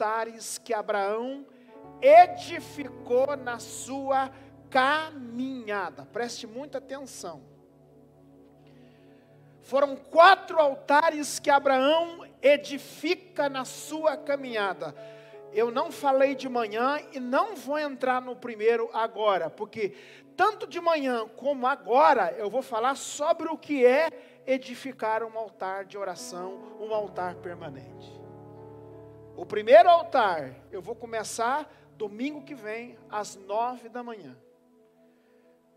altares 0.00 0.56
que 0.56 0.72
Abraão 0.72 1.44
edificou 2.00 3.36
na 3.36 3.58
sua 3.58 4.30
caminhada. 4.70 6.06
Preste 6.06 6.46
muita 6.46 6.78
atenção. 6.78 7.42
Foram 9.62 9.94
quatro 9.94 10.58
altares 10.58 11.38
que 11.38 11.50
Abraão 11.50 12.26
edifica 12.40 13.50
na 13.50 13.66
sua 13.66 14.16
caminhada. 14.16 14.94
Eu 15.52 15.70
não 15.70 15.92
falei 15.92 16.34
de 16.34 16.48
manhã 16.48 16.98
e 17.12 17.20
não 17.20 17.54
vou 17.54 17.78
entrar 17.78 18.22
no 18.22 18.34
primeiro 18.34 18.88
agora, 18.94 19.50
porque 19.50 19.94
tanto 20.34 20.66
de 20.66 20.80
manhã 20.80 21.28
como 21.36 21.66
agora 21.66 22.34
eu 22.38 22.48
vou 22.48 22.62
falar 22.62 22.94
sobre 22.94 23.48
o 23.48 23.58
que 23.58 23.84
é 23.84 24.08
edificar 24.46 25.22
um 25.22 25.36
altar 25.36 25.84
de 25.84 25.98
oração, 25.98 26.76
um 26.80 26.94
altar 26.94 27.34
permanente. 27.34 28.19
O 29.40 29.46
primeiro 29.46 29.88
altar 29.88 30.54
eu 30.70 30.82
vou 30.82 30.94
começar 30.94 31.66
domingo 31.96 32.42
que 32.42 32.54
vem 32.54 32.98
às 33.08 33.36
nove 33.36 33.88
da 33.88 34.02
manhã. 34.02 34.36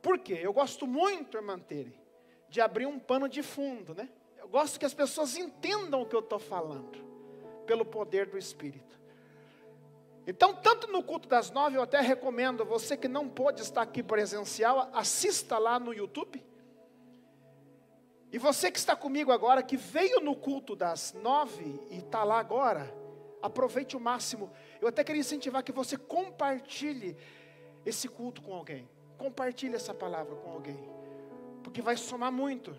Por 0.01 0.19
quê? 0.19 0.37
Eu 0.41 0.51
gosto 0.51 0.85
muito, 0.85 1.37
irmã 1.37 1.57
Tere, 1.57 1.97
de 2.49 2.59
abrir 2.59 2.85
um 2.85 2.99
pano 2.99 3.29
de 3.29 3.41
fundo, 3.41 3.95
né? 3.95 4.09
Eu 4.37 4.49
gosto 4.49 4.77
que 4.77 4.85
as 4.85 4.93
pessoas 4.93 5.37
entendam 5.37 6.01
o 6.01 6.05
que 6.05 6.13
eu 6.13 6.19
estou 6.19 6.39
falando, 6.39 6.99
pelo 7.65 7.85
poder 7.85 8.25
do 8.25 8.37
Espírito. 8.37 8.99
Então, 10.27 10.53
tanto 10.53 10.87
no 10.87 11.01
culto 11.01 11.29
das 11.29 11.49
nove, 11.49 11.77
eu 11.77 11.83
até 11.83 12.01
recomendo, 12.01 12.65
você 12.65 12.97
que 12.97 13.07
não 13.07 13.29
pôde 13.29 13.61
estar 13.61 13.83
aqui 13.83 14.03
presencial, 14.03 14.89
assista 14.91 15.57
lá 15.57 15.79
no 15.79 15.93
YouTube. 15.93 16.45
E 18.29 18.37
você 18.37 18.69
que 18.69 18.77
está 18.77 18.93
comigo 18.93 19.31
agora, 19.31 19.63
que 19.63 19.77
veio 19.77 20.19
no 20.19 20.35
culto 20.35 20.75
das 20.75 21.13
nove 21.13 21.79
e 21.89 21.99
está 21.99 22.25
lá 22.25 22.39
agora, 22.39 23.02
aproveite 23.43 23.97
o 23.97 23.99
máximo. 23.99 24.49
Eu 24.81 24.87
até 24.87 25.03
queria 25.03 25.19
incentivar 25.19 25.61
que 25.61 25.73
você 25.73 25.97
compartilhe 25.97 27.17
esse 27.85 28.07
culto 28.07 28.41
com 28.41 28.53
alguém. 28.53 28.89
Compartilhe 29.17 29.75
essa 29.75 29.93
palavra 29.93 30.35
com 30.37 30.49
alguém, 30.49 30.79
porque 31.61 31.81
vai 31.81 31.97
somar 31.97 32.31
muito. 32.31 32.75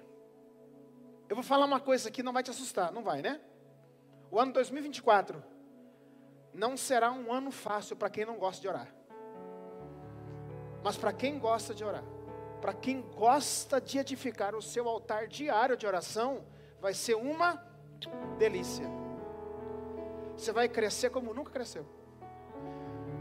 Eu 1.28 1.36
vou 1.36 1.44
falar 1.44 1.66
uma 1.66 1.80
coisa 1.80 2.10
que 2.10 2.22
não 2.22 2.32
vai 2.32 2.42
te 2.42 2.50
assustar, 2.50 2.90
não 2.90 3.02
vai, 3.02 3.22
né? 3.22 3.40
O 4.30 4.40
ano 4.40 4.52
2024 4.52 5.42
não 6.52 6.76
será 6.76 7.12
um 7.12 7.32
ano 7.32 7.50
fácil 7.50 7.94
para 7.94 8.10
quem 8.10 8.24
não 8.24 8.36
gosta 8.36 8.60
de 8.62 8.68
orar. 8.68 8.94
Mas 10.82 10.96
para 10.96 11.12
quem 11.12 11.38
gosta 11.38 11.74
de 11.74 11.84
orar, 11.84 12.04
para 12.60 12.72
quem 12.72 13.02
gosta 13.02 13.80
de 13.80 13.98
edificar 13.98 14.54
o 14.54 14.62
seu 14.62 14.88
altar 14.88 15.28
diário 15.28 15.76
de 15.76 15.86
oração, 15.86 16.44
vai 16.80 16.94
ser 16.94 17.14
uma 17.14 17.62
delícia. 18.38 19.03
Você 20.36 20.52
vai 20.52 20.68
crescer 20.68 21.10
como 21.10 21.32
nunca 21.32 21.50
cresceu. 21.50 21.86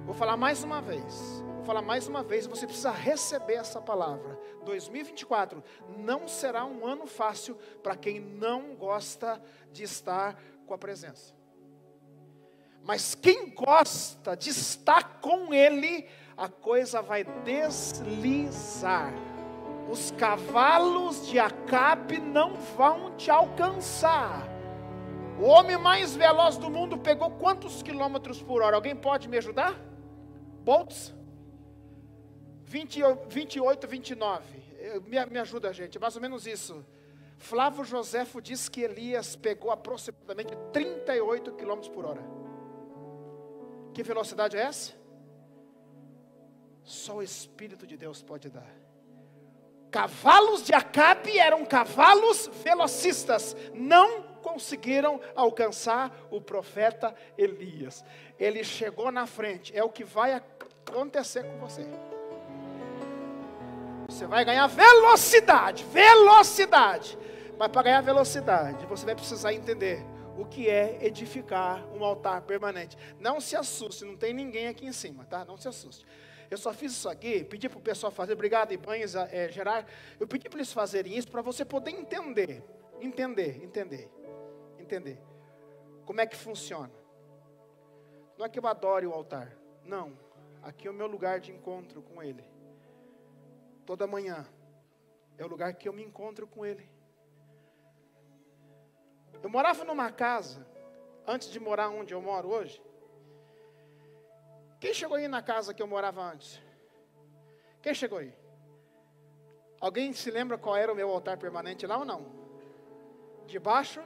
Vou 0.06 0.14
falar 0.14 0.36
mais 0.36 0.64
uma 0.64 0.82
vez. 0.82 1.44
Vou 1.64 1.64
falar 1.66 1.82
mais 1.82 2.10
uma 2.10 2.22
vez, 2.22 2.46
você 2.46 2.66
precisa 2.66 2.92
receber 2.92 3.54
essa 3.54 3.80
palavra. 3.80 4.38
2024 4.66 5.64
não 5.98 6.28
será 6.28 6.66
um 6.66 6.86
ano 6.86 7.08
fácil 7.08 7.56
para 7.82 7.96
quem 7.96 8.20
não 8.20 8.76
gosta 8.76 9.42
de 9.72 9.84
estar 9.84 10.38
com 10.66 10.74
a 10.74 10.78
presença. 10.78 11.34
Mas 12.84 13.16
quem 13.16 13.50
gosta 13.50 14.36
de 14.36 14.50
estar 14.50 15.22
com 15.22 15.54
Ele, 15.54 16.06
a 16.36 16.50
coisa 16.50 17.02
vai 17.02 17.24
deslizar. 17.24 19.14
Os 19.90 20.12
cavalos 20.12 21.28
de 21.28 21.40
Acabe 21.40 22.20
não 22.20 22.56
vão 22.76 23.16
te 23.16 23.32
alcançar. 23.32 24.53
O 25.40 25.46
homem 25.46 25.78
mais 25.78 26.16
veloz 26.16 26.58
do 26.58 26.70
mundo 26.70 26.98
pegou 26.98 27.32
quantos 27.32 27.82
quilômetros 27.82 28.42
por 28.42 28.62
hora? 28.62 28.76
Alguém 28.76 28.96
pode 28.96 29.28
me 29.28 29.38
ajudar? 29.38 29.80
Boltz? 30.64 31.14
20, 32.64 33.02
28, 33.28 33.88
29. 33.88 34.64
Me, 35.06 35.26
me 35.26 35.40
ajuda, 35.40 35.74
gente, 35.74 35.98
mais 36.00 36.16
ou 36.16 36.22
menos 36.22 36.46
isso. 36.46 36.86
Flávio 37.38 37.84
Joséfo 37.84 38.42
diz 38.42 38.70
que 38.70 38.82
Elias 38.82 39.36
pegou 39.36 39.72
aproximadamente 39.72 40.56
38 40.72 41.52
km 41.54 41.82
por 41.94 42.06
hora. 42.06 42.22
Que 43.94 44.02
velocidade 44.04 44.56
é 44.58 44.62
essa? 44.62 44.94
Só 46.84 47.18
o 47.18 47.24
Espírito 47.24 47.86
de 47.88 47.98
Deus 47.98 48.22
pode 48.22 48.50
dar. 48.50 48.74
Cavalos 49.92 50.64
de 50.64 50.74
Acabe 50.74 51.38
eram 51.38 51.66
cavalos 51.66 52.50
velocistas, 52.64 53.56
não 53.74 54.33
conseguiram 54.44 55.20
alcançar 55.36 56.16
o 56.30 56.40
profeta 56.40 57.16
Elias. 57.38 58.06
Ele 58.38 58.64
chegou 58.64 59.12
na 59.12 59.26
frente, 59.26 59.76
é 59.76 59.84
o 59.84 59.90
que 59.90 60.04
vai 60.04 60.34
acontecer 60.34 61.44
com 61.44 61.58
você. 61.58 61.88
Você 64.08 64.28
vai 64.28 64.46
ganhar 64.46 64.68
velocidade, 64.68 65.84
velocidade. 65.86 67.18
Mas 67.58 67.70
para 67.70 67.84
ganhar 67.84 68.02
velocidade, 68.02 68.86
você 68.86 69.06
vai 69.06 69.16
precisar 69.16 69.54
entender 69.54 70.06
o 70.38 70.46
que 70.46 70.70
é 70.70 71.00
edificar 71.02 71.86
um 71.96 72.04
altar 72.04 72.42
permanente. 72.42 72.98
Não 73.20 73.40
se 73.40 73.56
assuste, 73.56 74.04
não 74.04 74.18
tem 74.18 74.34
ninguém 74.34 74.68
aqui 74.68 74.86
em 74.86 74.92
cima, 74.92 75.26
tá? 75.26 75.46
Não 75.46 75.58
se 75.58 75.68
assuste. 75.68 76.06
Eu 76.50 76.58
só 76.58 76.74
fiz 76.74 76.92
isso 76.92 77.10
aqui, 77.10 77.44
pedi 77.44 77.68
para 77.68 77.80
o 77.80 77.82
pessoal 77.82 78.12
fazer, 78.12 78.34
obrigado, 78.34 78.72
Ibanhes, 78.72 79.16
é, 79.16 79.50
Gerard. 79.50 79.88
Eu 80.20 80.28
pedi 80.28 80.50
para 80.50 80.60
eles 80.60 80.72
fazerem 80.72 81.18
isso 81.18 81.28
para 81.28 81.42
você 81.42 81.66
poder 81.66 81.92
entender, 81.92 82.64
entender, 83.02 83.64
entender, 83.64 84.12
entender. 84.94 85.20
Como 86.06 86.22
é 86.22 86.28
que 86.28 86.36
funciona. 86.36 86.94
Não 88.38 88.46
é 88.46 88.50
que 88.50 88.60
eu 88.60 88.68
adore 88.68 89.08
o 89.08 89.14
altar, 89.14 89.56
não. 89.84 90.18
Aqui 90.62 90.88
é 90.88 90.92
o 90.92 90.94
meu 90.94 91.08
lugar 91.08 91.40
de 91.40 91.52
encontro 91.52 92.02
com 92.02 92.22
Ele 92.22 92.44
toda 93.86 94.08
manhã. 94.08 94.46
É 95.38 95.44
o 95.44 95.48
lugar 95.48 95.74
que 95.74 95.88
eu 95.88 95.94
me 95.94 96.04
encontro 96.04 96.48
com 96.48 96.66
Ele. 96.66 96.90
Eu 99.42 99.50
morava 99.50 99.84
numa 99.84 100.12
casa, 100.12 100.66
antes 101.28 101.50
de 101.50 101.60
morar 101.60 101.90
onde 101.90 102.14
eu 102.14 102.22
moro 102.22 102.50
hoje. 102.50 102.82
Quem 104.80 104.94
chegou 104.94 105.18
aí 105.18 105.28
na 105.28 105.42
casa 105.42 105.74
que 105.74 105.82
eu 105.82 105.88
morava 105.88 106.22
antes? 106.22 106.62
Quem 107.82 107.94
chegou 107.94 108.20
aí? 108.20 108.34
Alguém 109.82 110.14
se 110.14 110.32
lembra 110.32 110.58
qual 110.58 110.78
era 110.78 110.92
o 110.92 110.96
meu 110.96 111.10
altar 111.10 111.38
permanente 111.38 111.86
lá 111.86 111.98
ou 111.98 112.06
não? 112.06 112.26
Debaixo? 113.46 114.02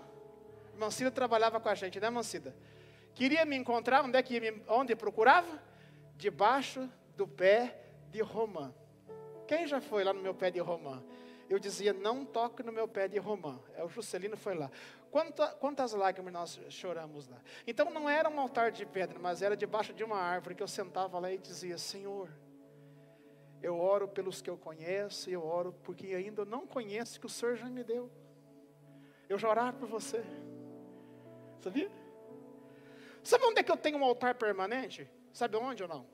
Mancida 0.77 1.11
trabalhava 1.11 1.59
com 1.59 1.69
a 1.69 1.75
gente, 1.75 1.99
né, 1.99 2.09
Mancida? 2.09 2.55
Queria 3.13 3.45
me 3.45 3.55
encontrar, 3.55 4.03
onde 4.03 4.17
é 4.17 4.23
que 4.23 4.39
me, 4.39 4.61
onde 4.67 4.95
procurava? 4.95 5.61
Debaixo 6.15 6.89
do 7.15 7.27
pé 7.27 7.79
de 8.09 8.21
Romã. 8.21 8.73
Quem 9.47 9.65
já 9.65 9.79
foi 9.79 10.03
lá 10.03 10.13
no 10.13 10.21
meu 10.21 10.35
pé 10.35 10.51
de 10.51 10.59
romã? 10.59 11.01
Eu 11.49 11.57
dizia, 11.57 11.93
não 11.93 12.25
toque 12.25 12.61
no 12.61 12.71
meu 12.73 12.87
pé 12.87 13.07
de 13.07 13.17
romã. 13.17 13.57
É 13.75 13.83
o 13.83 13.87
Juscelino 13.87 14.35
foi 14.35 14.53
lá. 14.53 14.69
Quanta, 15.09 15.47
quantas 15.53 15.93
lágrimas 15.93 16.33
nós 16.33 16.59
choramos 16.69 17.29
lá. 17.29 17.41
Então 17.65 17.89
não 17.89 18.09
era 18.09 18.29
um 18.29 18.37
altar 18.37 18.71
de 18.71 18.85
pedra, 18.85 19.17
mas 19.17 19.41
era 19.41 19.55
debaixo 19.55 19.93
de 19.93 20.03
uma 20.03 20.17
árvore 20.17 20.55
que 20.55 20.61
eu 20.61 20.67
sentava 20.67 21.17
lá 21.17 21.31
e 21.31 21.37
dizia, 21.37 21.77
Senhor, 21.77 22.29
eu 23.61 23.79
oro 23.79 24.09
pelos 24.09 24.41
que 24.41 24.49
eu 24.49 24.57
conheço, 24.57 25.29
e 25.29 25.33
eu 25.33 25.45
oro 25.45 25.73
porque 25.83 26.07
ainda 26.07 26.41
eu 26.41 26.45
não 26.45 26.67
conheço 26.67 27.17
que 27.17 27.25
o 27.25 27.29
Senhor 27.29 27.55
já 27.55 27.69
me 27.69 27.83
deu. 27.83 28.11
Eu 29.29 29.37
já 29.39 29.71
por 29.71 29.87
você. 29.87 30.23
Sabia? 31.67 31.91
Sabe 33.21 33.43
onde 33.43 33.59
é 33.59 33.63
que 33.63 33.69
eu 33.69 33.75
tenho 33.75 33.97
um 33.97 34.03
altar 34.05 34.35
permanente? 34.35 35.05
Sabe 35.33 35.57
onde 35.57 35.83
ou 35.83 35.89
não? 35.89 36.07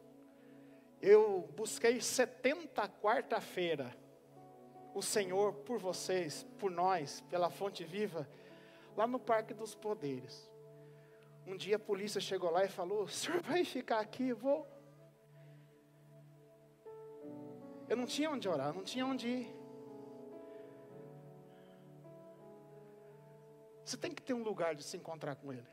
Eu 0.99 1.47
busquei 1.55 2.01
70 2.01 2.89
quarta-feira 2.99 3.95
o 4.95 5.01
Senhor 5.03 5.53
por 5.53 5.77
vocês, 5.77 6.43
por 6.57 6.71
nós, 6.71 7.21
pela 7.29 7.51
fonte 7.51 7.83
viva, 7.83 8.27
lá 8.97 9.05
no 9.05 9.19
Parque 9.19 9.53
dos 9.53 9.75
Poderes. 9.75 10.49
Um 11.45 11.55
dia 11.55 11.75
a 11.75 11.79
polícia 11.79 12.19
chegou 12.19 12.49
lá 12.49 12.65
e 12.65 12.69
falou: 12.69 13.03
O 13.03 13.07
senhor 13.07 13.39
vai 13.43 13.63
ficar 13.63 13.99
aqui? 13.99 14.29
Eu 14.29 14.37
vou. 14.37 14.67
Eu 17.87 17.95
não 17.95 18.07
tinha 18.07 18.31
onde 18.31 18.49
orar, 18.49 18.73
não 18.73 18.83
tinha 18.83 19.05
onde 19.05 19.27
ir. 19.27 19.62
Você 23.93 23.97
tem 23.97 24.11
que 24.11 24.23
ter 24.23 24.33
um 24.33 24.41
lugar 24.41 24.73
de 24.73 24.83
se 24.83 24.97
encontrar 24.97 25.35
com 25.35 25.53
Ele. 25.53 25.67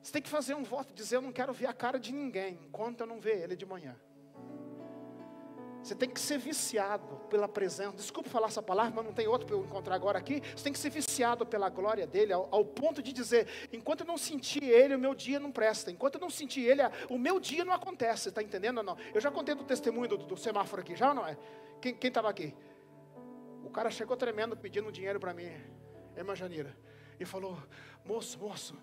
Você 0.00 0.12
tem 0.12 0.22
que 0.22 0.28
fazer 0.28 0.54
um 0.54 0.62
voto, 0.62 0.94
dizer: 0.94 1.16
Eu 1.16 1.22
não 1.22 1.32
quero 1.32 1.52
ver 1.52 1.66
a 1.66 1.72
cara 1.72 1.98
de 1.98 2.12
ninguém 2.12 2.60
enquanto 2.64 3.00
eu 3.00 3.06
não 3.06 3.18
ver 3.18 3.42
ele 3.42 3.56
de 3.56 3.66
manhã. 3.66 3.96
Você 5.82 5.92
tem 5.96 6.08
que 6.08 6.20
ser 6.20 6.38
viciado 6.38 7.16
pela 7.28 7.48
presença. 7.48 7.96
Desculpe 7.96 8.28
falar 8.28 8.46
essa 8.46 8.62
palavra, 8.62 8.92
mas 8.94 9.04
não 9.04 9.12
tem 9.12 9.26
outro 9.26 9.44
para 9.44 9.56
eu 9.56 9.64
encontrar 9.64 9.96
agora 9.96 10.18
aqui. 10.18 10.40
Você 10.54 10.62
tem 10.62 10.72
que 10.72 10.78
ser 10.78 10.90
viciado 10.90 11.44
pela 11.44 11.68
glória 11.68 12.06
dele, 12.06 12.32
ao, 12.32 12.48
ao, 12.52 12.64
ponto 12.64 13.02
de 13.02 13.12
dizer: 13.12 13.48
enquanto 13.72 14.02
eu 14.02 14.06
não 14.06 14.16
sentir 14.16 14.62
ele, 14.62 14.94
o 14.94 14.98
meu 15.00 15.16
dia 15.16 15.40
não 15.40 15.50
presta. 15.50 15.90
Enquanto 15.90 16.14
eu 16.14 16.20
não 16.20 16.30
sentir 16.30 16.60
ele, 16.60 16.82
o 17.10 17.18
meu 17.18 17.40
dia 17.40 17.64
não 17.64 17.72
acontece. 17.72 18.28
Está 18.28 18.40
entendendo 18.40 18.78
ou 18.78 18.84
não? 18.84 18.96
Eu 19.12 19.20
já 19.20 19.32
contei 19.32 19.56
do 19.56 19.64
testemunho 19.64 20.06
do, 20.06 20.16
do 20.18 20.36
semáforo 20.36 20.80
aqui, 20.80 20.94
já 20.94 21.08
ou 21.08 21.14
não 21.14 21.26
é? 21.26 21.36
Quem 21.80 21.98
estava 22.00 22.30
aqui? 22.30 22.54
O 23.64 23.70
cara 23.70 23.90
chegou 23.90 24.16
tremendo 24.16 24.56
pedindo 24.56 24.92
dinheiro 24.92 25.18
para 25.18 25.34
mim, 25.34 25.50
irmã 26.16 26.34
Janira. 26.34 26.76
e 27.18 27.24
falou: 27.24 27.58
Moço, 28.04 28.38
moço, 28.38 28.76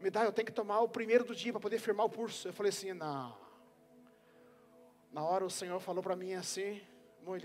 me 0.00 0.10
dá, 0.10 0.24
eu 0.24 0.32
tenho 0.32 0.46
que 0.46 0.52
tomar 0.52 0.80
o 0.80 0.88
primeiro 0.88 1.24
do 1.24 1.34
dia 1.34 1.52
para 1.52 1.60
poder 1.60 1.78
firmar 1.78 2.06
o 2.06 2.10
pulso. 2.10 2.48
Eu 2.48 2.52
falei 2.52 2.70
assim: 2.70 2.92
Não. 2.92 3.36
Na 5.10 5.22
hora 5.22 5.44
o 5.44 5.50
Senhor 5.50 5.80
falou 5.80 6.02
para 6.02 6.14
mim 6.14 6.34
assim: 6.34 6.80
Mãe 7.24 7.40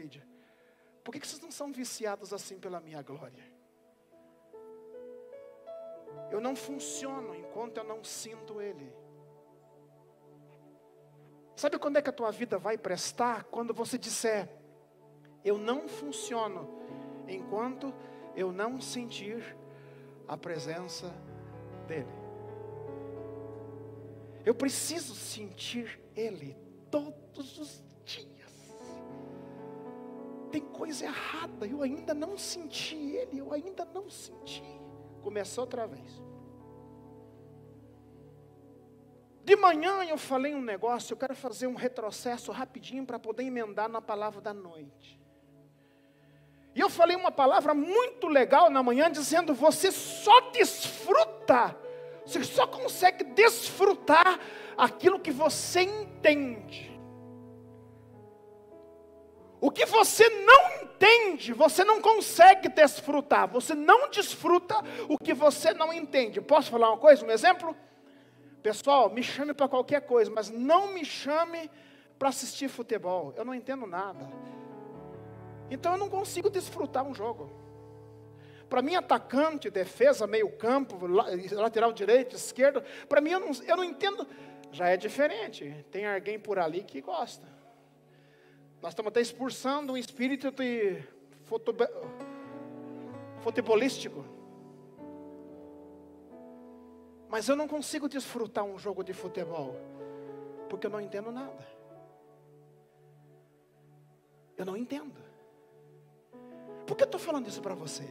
por 1.03 1.11
que, 1.11 1.19
que 1.19 1.27
vocês 1.27 1.41
não 1.41 1.51
são 1.51 1.71
viciados 1.71 2.31
assim 2.33 2.59
pela 2.59 2.79
minha 2.79 3.01
glória? 3.01 3.43
Eu 6.29 6.39
não 6.39 6.55
funciono 6.55 7.33
enquanto 7.35 7.77
eu 7.77 7.83
não 7.83 8.03
sinto 8.03 8.61
Ele. 8.61 8.93
Sabe 11.55 11.77
quando 11.77 11.97
é 11.97 12.01
que 12.01 12.09
a 12.09 12.13
tua 12.13 12.31
vida 12.31 12.57
vai 12.57 12.77
prestar? 12.77 13.45
Quando 13.45 13.73
você 13.73 13.97
disser, 13.97 14.49
eu 15.43 15.57
não 15.57 15.87
funciono 15.87 16.80
enquanto 17.35 17.93
eu 18.35 18.51
não 18.51 18.79
sentir 18.79 19.55
a 20.27 20.37
presença 20.37 21.13
dEle. 21.87 22.07
Eu 24.45 24.55
preciso 24.55 25.13
sentir 25.13 25.99
Ele 26.15 26.55
todos 26.89 27.59
os 27.59 27.83
dias. 28.03 28.31
Tem 30.51 30.61
coisa 30.61 31.05
errada, 31.05 31.65
eu 31.65 31.81
ainda 31.81 32.13
não 32.13 32.37
senti 32.37 32.95
Ele, 32.95 33.39
eu 33.39 33.53
ainda 33.53 33.85
não 33.85 34.09
senti. 34.09 34.63
Começou 35.21 35.63
outra 35.63 35.85
vez. 35.85 36.21
De 39.43 39.55
manhã 39.55 40.03
eu 40.03 40.17
falei 40.17 40.55
um 40.55 40.61
negócio, 40.61 41.13
eu 41.13 41.17
quero 41.17 41.35
fazer 41.35 41.67
um 41.67 41.75
retrocesso 41.75 42.51
rapidinho 42.51 43.05
para 43.05 43.19
poder 43.19 43.43
emendar 43.43 43.89
na 43.89 44.01
palavra 44.01 44.39
da 44.41 44.53
noite. 44.53 45.20
E 46.73 46.79
eu 46.79 46.89
falei 46.89 47.15
uma 47.15 47.31
palavra 47.31 47.73
muito 47.73 48.27
legal 48.27 48.69
na 48.69 48.81
manhã, 48.81 49.11
dizendo: 49.11 49.53
você 49.53 49.91
só 49.91 50.51
desfruta, 50.51 51.75
você 52.25 52.43
só 52.43 52.65
consegue 52.65 53.23
desfrutar 53.23 54.39
aquilo 54.77 55.19
que 55.19 55.31
você 55.31 55.81
entende. 55.81 56.91
O 59.59 59.69
que 59.69 59.85
você 59.85 60.27
não 60.27 60.81
entende, 60.81 61.53
você 61.53 61.83
não 61.83 62.01
consegue 62.01 62.67
desfrutar. 62.67 63.47
Você 63.47 63.75
não 63.75 64.09
desfruta 64.09 64.75
o 65.07 65.19
que 65.19 65.35
você 65.35 65.71
não 65.71 65.93
entende. 65.93 66.41
Posso 66.41 66.71
falar 66.71 66.89
uma 66.89 66.97
coisa, 66.97 67.23
um 67.23 67.29
exemplo? 67.29 67.75
Pessoal, 68.63 69.09
me 69.09 69.21
chame 69.21 69.53
para 69.53 69.67
qualquer 69.67 70.01
coisa, 70.01 70.31
mas 70.31 70.49
não 70.49 70.87
me 70.87 71.05
chame 71.05 71.69
para 72.17 72.29
assistir 72.29 72.69
futebol. 72.69 73.33
Eu 73.35 73.45
não 73.45 73.53
entendo 73.53 73.85
nada. 73.85 74.27
Então 75.71 75.93
eu 75.93 75.97
não 75.97 76.09
consigo 76.09 76.49
desfrutar 76.49 77.03
um 77.03 77.15
jogo. 77.15 77.49
Para 78.69 78.81
mim, 78.81 78.95
atacante, 78.95 79.69
defesa, 79.69 80.27
meio 80.27 80.49
campo, 80.57 81.07
lateral 81.07 81.93
direito, 81.93 82.35
esquerdo, 82.35 82.83
para 83.07 83.21
mim 83.21 83.31
eu 83.31 83.39
não, 83.39 83.51
eu 83.65 83.77
não 83.77 83.83
entendo. 83.83 84.27
Já 84.71 84.89
é 84.89 84.97
diferente. 84.97 85.85
Tem 85.89 86.05
alguém 86.05 86.37
por 86.37 86.59
ali 86.59 86.83
que 86.83 87.01
gosta. 87.01 87.47
Nós 88.81 88.91
estamos 88.91 89.09
até 89.09 89.21
expulsando 89.21 89.93
um 89.93 89.97
espírito 89.97 90.51
de 90.51 91.01
futebol, 91.45 91.87
futebolístico. 93.39 94.25
Mas 97.29 97.47
eu 97.47 97.55
não 97.55 97.67
consigo 97.67 98.09
desfrutar 98.09 98.65
um 98.65 98.77
jogo 98.77 99.03
de 99.03 99.13
futebol, 99.13 99.75
porque 100.69 100.87
eu 100.87 100.91
não 100.91 100.99
entendo 100.99 101.31
nada. 101.31 101.65
Eu 104.57 104.65
não 104.65 104.75
entendo. 104.75 105.30
Por 106.91 106.97
que 106.97 107.03
eu 107.03 107.05
estou 107.05 107.21
falando 107.21 107.47
isso 107.47 107.61
para 107.61 107.73
você? 107.73 108.03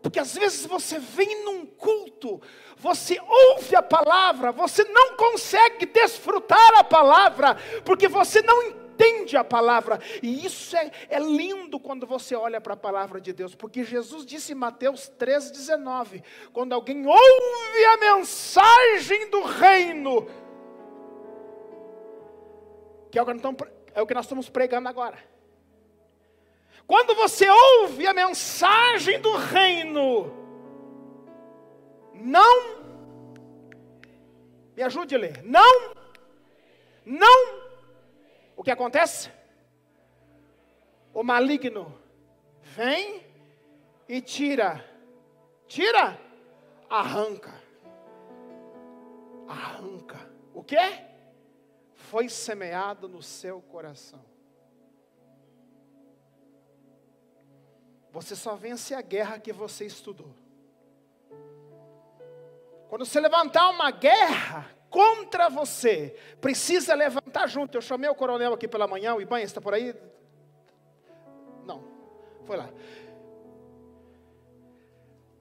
Porque 0.00 0.20
às 0.20 0.36
vezes 0.36 0.64
você 0.66 1.00
vem 1.00 1.44
num 1.44 1.66
culto, 1.66 2.40
você 2.76 3.20
ouve 3.20 3.74
a 3.74 3.82
palavra, 3.82 4.52
você 4.52 4.84
não 4.84 5.16
consegue 5.16 5.84
desfrutar 5.84 6.78
a 6.78 6.84
palavra, 6.84 7.56
porque 7.84 8.06
você 8.06 8.40
não 8.40 8.62
entende 8.62 9.36
a 9.36 9.42
palavra. 9.42 9.98
E 10.22 10.46
isso 10.46 10.76
é, 10.76 10.92
é 11.08 11.18
lindo 11.18 11.80
quando 11.80 12.06
você 12.06 12.36
olha 12.36 12.60
para 12.60 12.74
a 12.74 12.76
palavra 12.76 13.20
de 13.20 13.32
Deus, 13.32 13.56
porque 13.56 13.82
Jesus 13.82 14.24
disse 14.24 14.52
em 14.52 14.54
Mateus 14.54 15.10
3,19: 15.18 16.22
quando 16.52 16.72
alguém 16.72 17.04
ouve 17.04 17.84
a 17.94 17.96
mensagem 17.96 19.28
do 19.28 19.42
reino, 19.42 20.28
que 23.10 23.18
é 23.18 23.22
o 24.00 24.06
que 24.06 24.14
nós 24.14 24.24
estamos 24.24 24.48
pregando 24.48 24.88
agora. 24.88 25.34
Quando 26.86 27.14
você 27.14 27.48
ouve 27.48 28.06
a 28.06 28.12
mensagem 28.12 29.18
do 29.18 29.34
reino, 29.36 30.32
não, 32.14 32.84
me 34.76 34.82
ajude 34.82 35.14
a 35.14 35.18
ler, 35.18 35.42
não, 35.42 35.94
não, 37.04 37.64
o 38.54 38.62
que 38.62 38.70
acontece? 38.70 39.30
O 41.12 41.22
maligno 41.22 41.98
vem 42.60 43.24
e 44.06 44.20
tira, 44.20 44.84
tira, 45.66 46.20
arranca, 46.90 47.54
arranca, 49.48 50.30
o 50.52 50.62
que? 50.62 50.76
Foi 51.94 52.28
semeado 52.28 53.08
no 53.08 53.22
seu 53.22 53.62
coração. 53.62 54.33
Você 58.14 58.36
só 58.36 58.54
vence 58.54 58.94
a 58.94 59.02
guerra 59.02 59.40
que 59.40 59.52
você 59.52 59.84
estudou. 59.84 60.32
Quando 62.88 63.04
você 63.04 63.18
levantar 63.18 63.68
uma 63.70 63.90
guerra 63.90 64.70
contra 64.88 65.48
você, 65.48 66.16
precisa 66.40 66.94
levantar 66.94 67.48
junto. 67.48 67.76
Eu 67.76 67.82
chamei 67.82 68.08
o 68.08 68.14
coronel 68.14 68.54
aqui 68.54 68.68
pela 68.68 68.86
manhã, 68.86 69.16
o 69.16 69.20
Ibanha 69.20 69.44
está 69.44 69.60
por 69.60 69.74
aí? 69.74 69.92
Não, 71.66 71.82
foi 72.44 72.56
lá. 72.56 72.70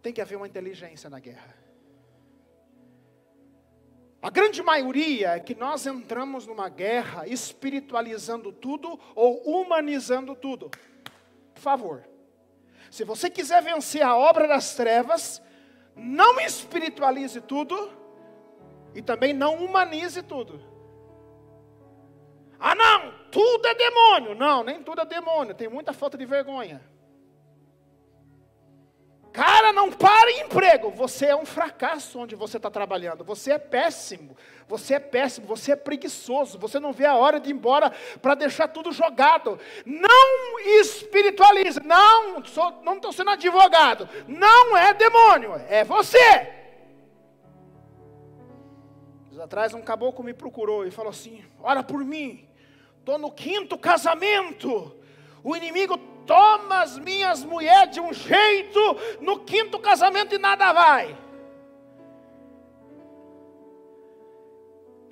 Tem 0.02 0.12
que 0.12 0.20
haver 0.20 0.36
uma 0.36 0.48
inteligência 0.48 1.12
na 1.12 1.20
guerra. 1.20 1.56
A 4.20 4.32
grande 4.32 4.64
maioria 4.64 5.36
é 5.36 5.40
que 5.40 5.54
nós 5.54 5.86
entramos 5.86 6.48
numa 6.48 6.70
guerra 6.70 7.28
espiritualizando 7.28 8.52
tudo 8.52 9.00
ou 9.14 9.62
humanizando 9.62 10.36
tudo. 10.36 10.72
Por 11.54 11.62
favor. 11.62 12.13
Se 12.94 13.04
você 13.04 13.28
quiser 13.28 13.60
vencer 13.64 14.04
a 14.04 14.16
obra 14.16 14.48
das 14.48 14.76
trevas, 14.76 15.42
não 15.96 16.40
espiritualize 16.40 17.42
tudo 17.42 17.92
e 18.94 19.02
também 19.02 19.34
não 19.34 19.66
humanize 19.66 20.22
tudo. 20.22 20.62
Ah, 22.60 22.76
não, 22.76 23.12
tudo 23.32 23.68
é 23.68 23.74
demônio. 23.74 24.36
Não, 24.36 24.64
nem 24.64 24.84
tudo 24.84 25.02
é 25.02 25.06
demônio, 25.06 25.56
tem 25.56 25.68
muita 25.68 25.92
falta 25.92 26.16
de 26.20 26.26
vergonha. 26.28 26.88
Cara, 29.32 29.74
não 29.74 29.92
para 29.92 30.30
em 30.30 30.42
emprego. 30.42 30.92
Você 30.92 31.26
é 31.26 31.36
um 31.36 31.48
fracasso 31.48 32.20
onde 32.20 32.36
você 32.36 32.58
está 32.58 32.70
trabalhando. 32.70 33.24
Você 33.24 33.54
é 33.54 33.58
péssimo. 33.58 34.38
Você 34.68 34.96
é 34.96 35.00
péssimo. 35.00 35.48
Você 35.48 35.74
é 35.74 35.76
preguiçoso. 35.76 36.58
Você 36.60 36.80
não 36.80 36.94
vê 36.94 37.06
a 37.06 37.16
hora 37.16 37.40
de 37.40 37.50
ir 37.50 37.54
embora 37.54 37.92
para 38.22 38.36
deixar 38.36 38.68
tudo 38.68 38.92
jogado. 38.92 39.60
Não 39.86 40.60
espiritualize. 40.60 41.80
Não, 41.84 42.42
não 42.84 42.96
estou 42.96 43.12
sendo 43.12 43.32
advogado. 43.32 44.08
Não 44.28 44.76
é 44.78 44.94
demônio. 44.94 45.54
É 45.70 45.84
você. 45.84 46.64
Dias 49.30 49.40
atrás 49.42 49.74
um 49.74 49.82
caboclo 49.82 50.24
me 50.24 50.34
procurou 50.34 50.86
e 50.86 50.92
falou 50.92 51.10
assim: 51.10 51.44
Ora 51.62 51.84
por 51.84 52.04
mim. 52.04 52.48
Estou 53.00 53.18
no 53.18 53.32
quinto 53.32 53.78
casamento. 53.78 54.96
O 55.44 55.56
inimigo 55.56 55.98
toma 56.26 56.82
as 56.82 56.98
minhas 56.98 57.44
mulheres 57.44 57.94
de 57.94 58.00
um 58.00 58.14
jeito, 58.14 58.80
no 59.20 59.40
quinto 59.40 59.78
casamento 59.80 60.34
e 60.34 60.38
nada 60.38 60.72
vai. 60.72 61.18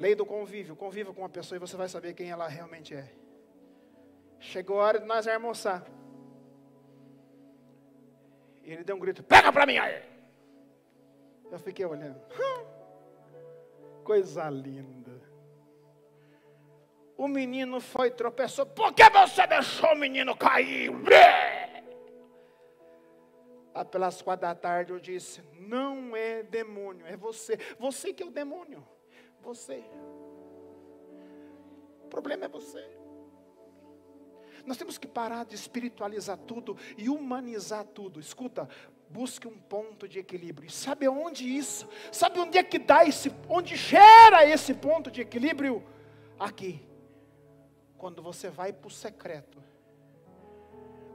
Lei 0.01 0.15
do 0.15 0.25
convívio, 0.25 0.75
conviva 0.75 1.13
com 1.13 1.21
uma 1.21 1.29
pessoa 1.29 1.57
e 1.57 1.59
você 1.59 1.77
vai 1.77 1.87
saber 1.87 2.15
quem 2.15 2.31
ela 2.31 2.47
realmente 2.47 2.95
é. 2.95 3.07
Chegou 4.39 4.81
a 4.81 4.85
hora 4.85 4.99
de 4.99 5.05
nós 5.05 5.27
almoçar. 5.27 5.85
E 8.63 8.71
ele 8.71 8.83
deu 8.83 8.95
um 8.95 8.99
grito: 8.99 9.21
Pega 9.21 9.53
para 9.53 9.63
mim 9.67 9.77
aí! 9.77 10.01
Eu 11.51 11.59
fiquei 11.59 11.85
olhando. 11.85 12.19
Coisa 14.03 14.49
linda. 14.49 15.21
O 17.15 17.27
menino 17.27 17.79
foi 17.79 18.09
tropeçou. 18.09 18.65
Por 18.65 18.95
que 18.95 19.07
você 19.07 19.45
deixou 19.45 19.91
o 19.91 19.99
menino 19.99 20.35
cair? 20.35 20.89
Lá 23.71 23.85
pelas 23.85 24.19
quatro 24.19 24.47
da 24.47 24.55
tarde 24.55 24.93
eu 24.93 24.99
disse: 24.99 25.43
Não 25.59 26.15
é 26.15 26.41
demônio, 26.41 27.05
é 27.05 27.15
você. 27.15 27.55
Você 27.77 28.11
que 28.11 28.23
é 28.23 28.25
o 28.25 28.31
demônio. 28.31 28.83
Você. 29.41 29.83
O 32.03 32.07
problema 32.07 32.45
é 32.45 32.47
você. 32.47 32.85
Nós 34.65 34.77
temos 34.77 34.97
que 34.97 35.07
parar 35.07 35.45
de 35.45 35.55
espiritualizar 35.55 36.37
tudo 36.37 36.77
e 36.97 37.09
humanizar 37.09 37.83
tudo. 37.83 38.19
Escuta, 38.19 38.69
busque 39.09 39.47
um 39.47 39.57
ponto 39.57 40.07
de 40.07 40.19
equilíbrio. 40.19 40.67
E 40.67 40.71
sabe 40.71 41.07
onde 41.07 41.45
isso? 41.45 41.87
Sabe 42.11 42.39
onde 42.39 42.57
é 42.57 42.63
que 42.63 42.77
dá 42.77 43.05
esse, 43.05 43.31
onde 43.49 43.75
gera 43.75 44.45
esse 44.45 44.73
ponto 44.73 45.09
de 45.09 45.21
equilíbrio? 45.21 45.83
Aqui. 46.39 46.85
Quando 47.97 48.21
você 48.21 48.49
vai 48.49 48.71
para 48.71 48.87
o 48.87 48.91
secreto. 48.91 49.61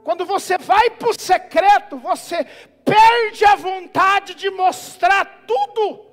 Quando 0.03 0.25
você 0.25 0.57
vai 0.57 0.89
para 0.91 1.09
o 1.09 1.19
secreto, 1.19 1.97
você 1.97 2.45
perde 2.85 3.43
a 3.43 3.55
vontade 3.55 4.35
de 4.35 4.49
mostrar 4.49 5.45
tudo. 5.45 6.06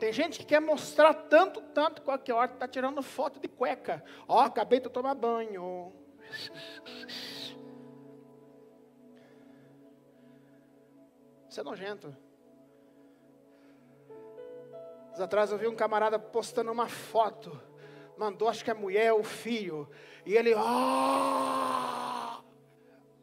Tem 0.00 0.14
gente 0.14 0.38
que 0.38 0.46
quer 0.46 0.60
mostrar 0.60 1.12
tanto, 1.12 1.60
tanto, 1.60 2.00
qualquer 2.00 2.32
hora 2.32 2.50
está 2.50 2.66
tirando 2.66 3.02
foto 3.02 3.38
de 3.38 3.46
cueca. 3.46 4.02
Ó, 4.26 4.38
oh, 4.38 4.40
acabei 4.40 4.80
de 4.80 4.88
tomar 4.88 5.14
banho. 5.14 5.92
Isso 11.46 11.60
é 11.60 11.62
nojento. 11.62 12.16
Dias 15.08 15.20
atrás 15.20 15.52
eu 15.52 15.58
vi 15.58 15.68
um 15.68 15.76
camarada 15.76 16.18
postando 16.18 16.72
uma 16.72 16.88
foto. 16.88 17.60
Mandou, 18.16 18.48
acho 18.48 18.64
que 18.64 18.70
a 18.70 18.74
mulher, 18.74 19.12
o 19.12 19.22
filho. 19.22 19.86
E 20.24 20.34
ele, 20.34 20.54
ah! 20.56 22.40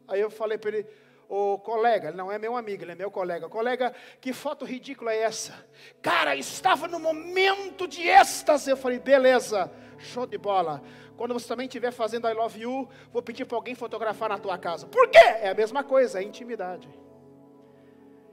Aí 0.06 0.20
eu 0.20 0.30
falei 0.30 0.58
para 0.58 0.76
ele, 0.76 0.88
o 1.28 1.58
colega, 1.58 2.08
ele 2.08 2.16
não 2.16 2.32
é 2.32 2.38
meu 2.38 2.56
amigo, 2.56 2.82
ele 2.82 2.92
é 2.92 2.94
meu 2.94 3.10
colega. 3.10 3.48
Colega, 3.48 3.94
que 4.20 4.32
foto 4.32 4.64
ridícula 4.64 5.12
é 5.12 5.22
essa? 5.22 5.66
Cara, 6.00 6.34
estava 6.34 6.88
no 6.88 6.98
momento 6.98 7.86
de 7.86 8.08
êxtase. 8.08 8.70
Eu 8.70 8.76
falei, 8.76 8.98
beleza, 8.98 9.70
show 9.98 10.26
de 10.26 10.38
bola. 10.38 10.82
Quando 11.18 11.34
você 11.34 11.46
também 11.46 11.66
estiver 11.66 11.90
fazendo 11.90 12.28
I 12.28 12.32
love 12.32 12.58
you, 12.58 12.88
vou 13.12 13.22
pedir 13.22 13.44
para 13.44 13.58
alguém 13.58 13.74
fotografar 13.74 14.30
na 14.30 14.38
tua 14.38 14.56
casa. 14.56 14.86
Por 14.86 15.08
quê? 15.10 15.18
É 15.18 15.50
a 15.50 15.54
mesma 15.54 15.84
coisa, 15.84 16.20
é 16.20 16.22
intimidade. 16.22 16.88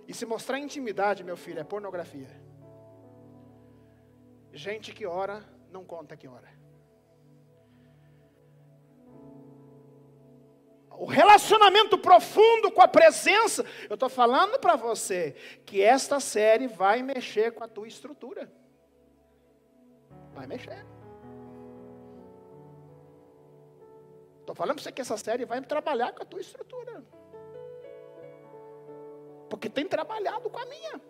E 0.07 0.13
se 0.13 0.25
mostrar 0.25 0.59
intimidade, 0.59 1.23
meu 1.23 1.35
filho, 1.35 1.59
é 1.59 1.63
pornografia. 1.63 2.29
Gente 4.53 4.93
que 4.93 5.05
ora, 5.05 5.43
não 5.69 5.83
conta 5.83 6.15
que 6.15 6.27
ora. 6.27 6.47
O 10.97 11.05
relacionamento 11.05 11.97
profundo 11.97 12.71
com 12.71 12.81
a 12.81 12.87
presença, 12.87 13.65
eu 13.89 13.95
estou 13.95 14.09
falando 14.09 14.59
para 14.59 14.75
você 14.75 15.35
que 15.65 15.81
esta 15.81 16.19
série 16.19 16.67
vai 16.67 17.01
mexer 17.01 17.51
com 17.51 17.63
a 17.63 17.67
tua 17.67 17.87
estrutura. 17.87 18.51
Vai 20.33 20.47
mexer. 20.47 20.85
Estou 24.39 24.55
falando 24.55 24.75
para 24.75 24.83
você 24.83 24.91
que 24.91 25.01
essa 25.01 25.17
série 25.17 25.45
vai 25.45 25.61
trabalhar 25.61 26.13
com 26.13 26.23
a 26.23 26.25
tua 26.25 26.41
estrutura 26.41 27.03
porque 29.49 29.69
tem 29.69 29.87
trabalhado 29.87 30.49
com 30.49 30.57
a 30.57 30.65
minha. 30.65 31.01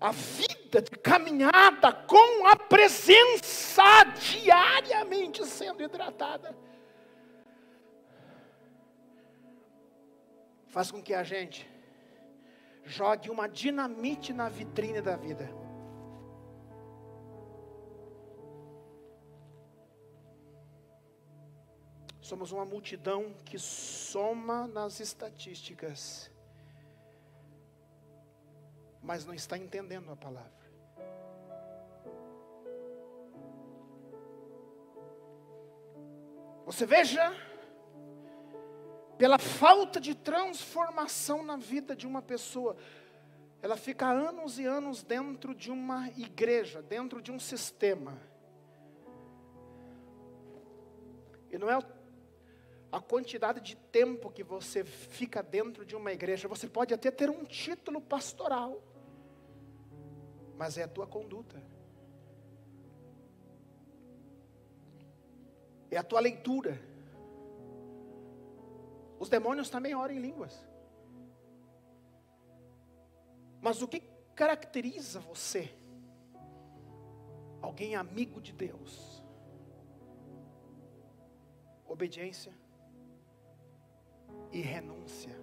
A 0.00 0.12
vida 0.12 0.59
de 0.78 0.90
caminhada 0.90 1.92
com 1.92 2.46
a 2.46 2.54
presença 2.54 4.04
diariamente 4.14 5.44
sendo 5.44 5.82
hidratada. 5.82 6.54
Faz 10.68 10.90
com 10.90 11.02
que 11.02 11.12
a 11.12 11.24
gente 11.24 11.68
jogue 12.84 13.28
uma 13.30 13.48
dinamite 13.48 14.32
na 14.32 14.48
vitrine 14.48 15.00
da 15.00 15.16
vida. 15.16 15.50
Somos 22.20 22.52
uma 22.52 22.64
multidão 22.64 23.34
que 23.44 23.58
soma 23.58 24.68
nas 24.68 25.00
estatísticas, 25.00 26.30
mas 29.02 29.26
não 29.26 29.34
está 29.34 29.58
entendendo 29.58 30.12
a 30.12 30.16
palavra. 30.16 30.59
Você 36.70 36.86
veja, 36.86 37.36
pela 39.18 39.38
falta 39.40 39.98
de 39.98 40.14
transformação 40.14 41.42
na 41.42 41.56
vida 41.56 41.96
de 41.96 42.06
uma 42.06 42.22
pessoa, 42.22 42.76
ela 43.60 43.76
fica 43.76 44.06
anos 44.08 44.56
e 44.56 44.66
anos 44.66 45.02
dentro 45.02 45.52
de 45.52 45.68
uma 45.68 46.10
igreja, 46.10 46.80
dentro 46.80 47.20
de 47.20 47.32
um 47.32 47.40
sistema. 47.40 48.16
E 51.50 51.58
não 51.58 51.68
é 51.68 51.76
a 52.92 53.00
quantidade 53.00 53.60
de 53.60 53.74
tempo 53.74 54.30
que 54.30 54.44
você 54.44 54.84
fica 54.84 55.42
dentro 55.42 55.84
de 55.84 55.96
uma 55.96 56.12
igreja. 56.12 56.46
Você 56.46 56.68
pode 56.68 56.94
até 56.94 57.10
ter 57.10 57.28
um 57.28 57.44
título 57.44 58.00
pastoral, 58.00 58.80
mas 60.56 60.78
é 60.78 60.84
a 60.84 60.88
tua 60.88 61.08
conduta, 61.08 61.60
é 65.90 65.98
a 65.98 66.02
tua 66.02 66.20
leitura. 66.20 66.80
Os 69.18 69.28
demônios 69.28 69.68
também 69.68 69.94
oram 69.94 70.14
em 70.14 70.18
línguas. 70.18 70.66
Mas 73.60 73.82
o 73.82 73.88
que 73.88 74.02
caracteriza 74.34 75.20
você? 75.20 75.74
Alguém 77.60 77.94
amigo 77.94 78.40
de 78.40 78.52
Deus. 78.52 79.22
Obediência 81.86 82.54
e 84.52 84.60
renúncia. 84.60 85.38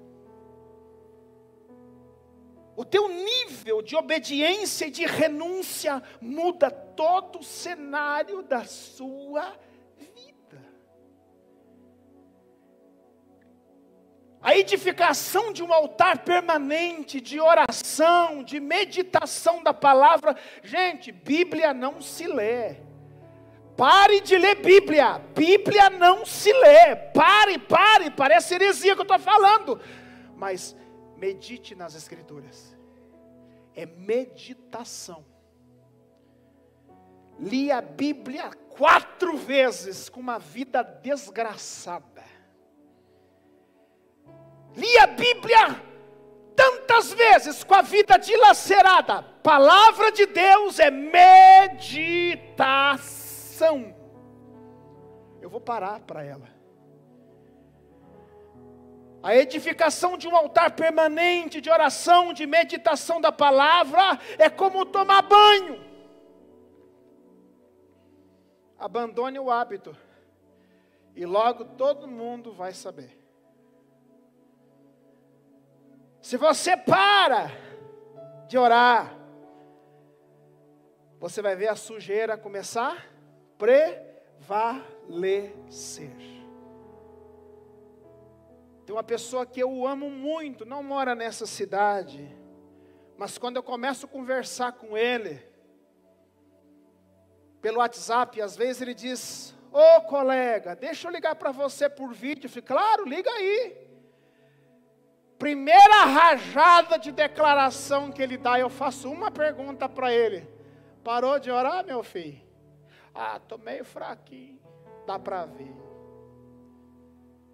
O 2.75 2.86
teu 2.86 3.08
nível 3.08 3.82
de 3.82 3.96
obediência 3.96 4.86
e 4.86 4.92
de 4.92 5.06
renúncia 5.06 6.01
muda 6.22 6.70
todo 6.70 7.39
o 7.39 7.44
cenário 7.44 8.44
da 8.44 8.66
sua 8.66 9.50
vida. 9.98 10.37
A 14.48 14.56
edificação 14.56 15.51
de 15.51 15.62
um 15.62 15.74
altar 15.74 16.20
permanente, 16.20 17.20
de 17.20 17.38
oração, 17.38 18.42
de 18.42 18.62
meditação 18.62 19.62
da 19.62 19.74
palavra. 19.74 20.38
Gente, 20.63 21.12
Bíblia 21.12 21.74
não 21.74 22.01
se 22.01 22.25
lê. 22.25 22.77
Pare 23.75 24.22
de 24.22 24.38
ler 24.38 24.56
Bíblia. 24.56 25.20
Bíblia 25.36 25.89
não 25.89 26.25
se 26.25 26.54
lê. 26.54 26.96
Pare, 27.13 27.60
pare. 27.60 28.10
Parece 28.10 28.54
heresia 28.56 28.96
que 28.96 29.01
eu 29.01 29.04
estou 29.04 29.20
falando. 29.20 29.82
Mas 30.34 30.74
medite 31.18 31.75
nas 31.75 31.94
Escrituras. 31.94 32.74
É 33.75 33.86
meditação. 33.86 35.25
Li 37.38 37.70
a 37.70 37.82
Bíblia 37.82 38.50
quatro 38.70 39.36
vezes 39.36 40.08
com 40.08 40.22
uma 40.22 40.39
vida 40.39 40.82
desgraçada. 40.82 42.17
Li 44.77 44.98
a 45.00 45.07
Bíblia 45.07 45.84
tantas 46.55 47.12
vezes 47.12 47.63
com 47.63 47.74
a 47.74 47.81
vida 47.81 48.15
dilacerada. 48.17 49.24
Palavra 49.41 50.12
de 50.12 50.27
Deus 50.27 50.77
é 50.79 50.91
meditação. 50.91 51.98
Eu 55.41 55.50
vou 55.50 55.60
parar 55.60 56.00
para 56.01 56.24
ela. 56.24 56.55
A 59.24 59.36
edificação 59.36 60.15
de 60.15 60.27
um 60.27 60.36
altar 60.36 60.72
permanente 60.75 61.60
de 61.60 61.72
oração, 61.72 62.31
de 62.31 62.46
meditação 62.46 63.19
da 63.19 63.31
palavra, 63.31 64.19
é 64.38 64.48
como 64.48 64.86
tomar 64.86 65.24
banho. 65.24 65.84
Abandone 68.77 69.39
o 69.39 69.50
hábito, 69.50 69.98
e 71.15 71.25
logo 71.25 71.65
todo 71.65 72.07
mundo 72.07 72.53
vai 72.53 72.74
saber. 72.74 73.17
Se 76.27 76.36
você 76.36 76.75
para 76.75 77.50
de 78.50 78.57
orar, 78.57 79.17
você 81.17 81.41
vai 81.41 81.55
ver 81.55 81.69
a 81.69 81.75
sujeira 81.77 82.38
começar 82.38 83.07
prevalecer. 83.57 86.12
Tem 88.86 88.93
uma 88.93 89.03
pessoa 89.03 89.46
que 89.46 89.62
eu 89.62 89.88
amo 89.88 90.10
muito, 90.10 90.65
não 90.65 90.84
mora 90.84 91.15
nessa 91.15 91.46
cidade, 91.46 92.29
mas 93.17 93.38
quando 93.38 93.55
eu 93.55 93.63
começo 93.63 94.05
a 94.05 94.10
conversar 94.10 94.74
com 94.74 94.98
ele, 94.98 95.41
pelo 97.62 97.77
WhatsApp, 97.77 98.41
às 98.41 98.57
vezes 98.57 98.81
ele 98.81 98.93
diz: 98.93 99.55
Ô 99.72 99.79
oh, 99.79 100.01
colega, 100.01 100.75
deixa 100.75 101.07
eu 101.07 101.12
ligar 101.13 101.36
para 101.36 101.53
você 101.53 101.88
por 101.88 102.13
vídeo. 102.13 102.48
Eu 102.48 102.51
fico, 102.51 102.67
claro, 102.67 103.05
liga 103.05 103.31
aí. 103.31 103.87
Primeira 105.38 106.06
rajada 106.06 106.98
de 106.98 107.12
declaração 107.12 108.12
que 108.12 108.22
ele 108.22 108.38
dá, 108.38 108.60
eu 108.60 108.70
faço 108.70 109.12
uma 109.12 109.29
pergunta 109.29 109.88
para 109.88 110.12
ele: 110.12 110.48
Parou 111.03 111.39
de 111.39 111.51
orar, 111.51 111.86
meu 111.86 112.03
filho? 112.03 112.41
Ah, 113.13 113.38
estou 113.38 113.58
meio 113.58 113.86
fraquinho. 113.86 114.60
Dá 115.06 115.17
para 115.17 115.46
ver. 115.46 115.75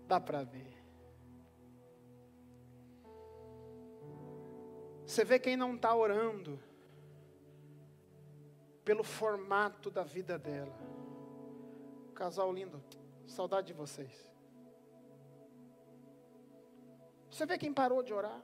Dá 0.08 0.20
para 0.20 0.44
ver. 0.44 0.74
Você 5.06 5.24
vê 5.24 5.38
quem 5.38 5.56
não 5.56 5.76
está 5.76 5.94
orando 5.94 6.60
pelo 8.84 9.04
formato 9.04 9.92
da 9.92 10.04
vida 10.04 10.40
dela. 10.40 10.76
Casal 12.16 12.52
lindo, 12.52 12.84
saudade 13.28 13.68
de 13.68 13.74
vocês. 13.74 14.33
Você 17.34 17.48
vê 17.48 17.58
quem 17.58 17.74
parou 17.74 18.04
de 18.04 18.14
orar? 18.14 18.40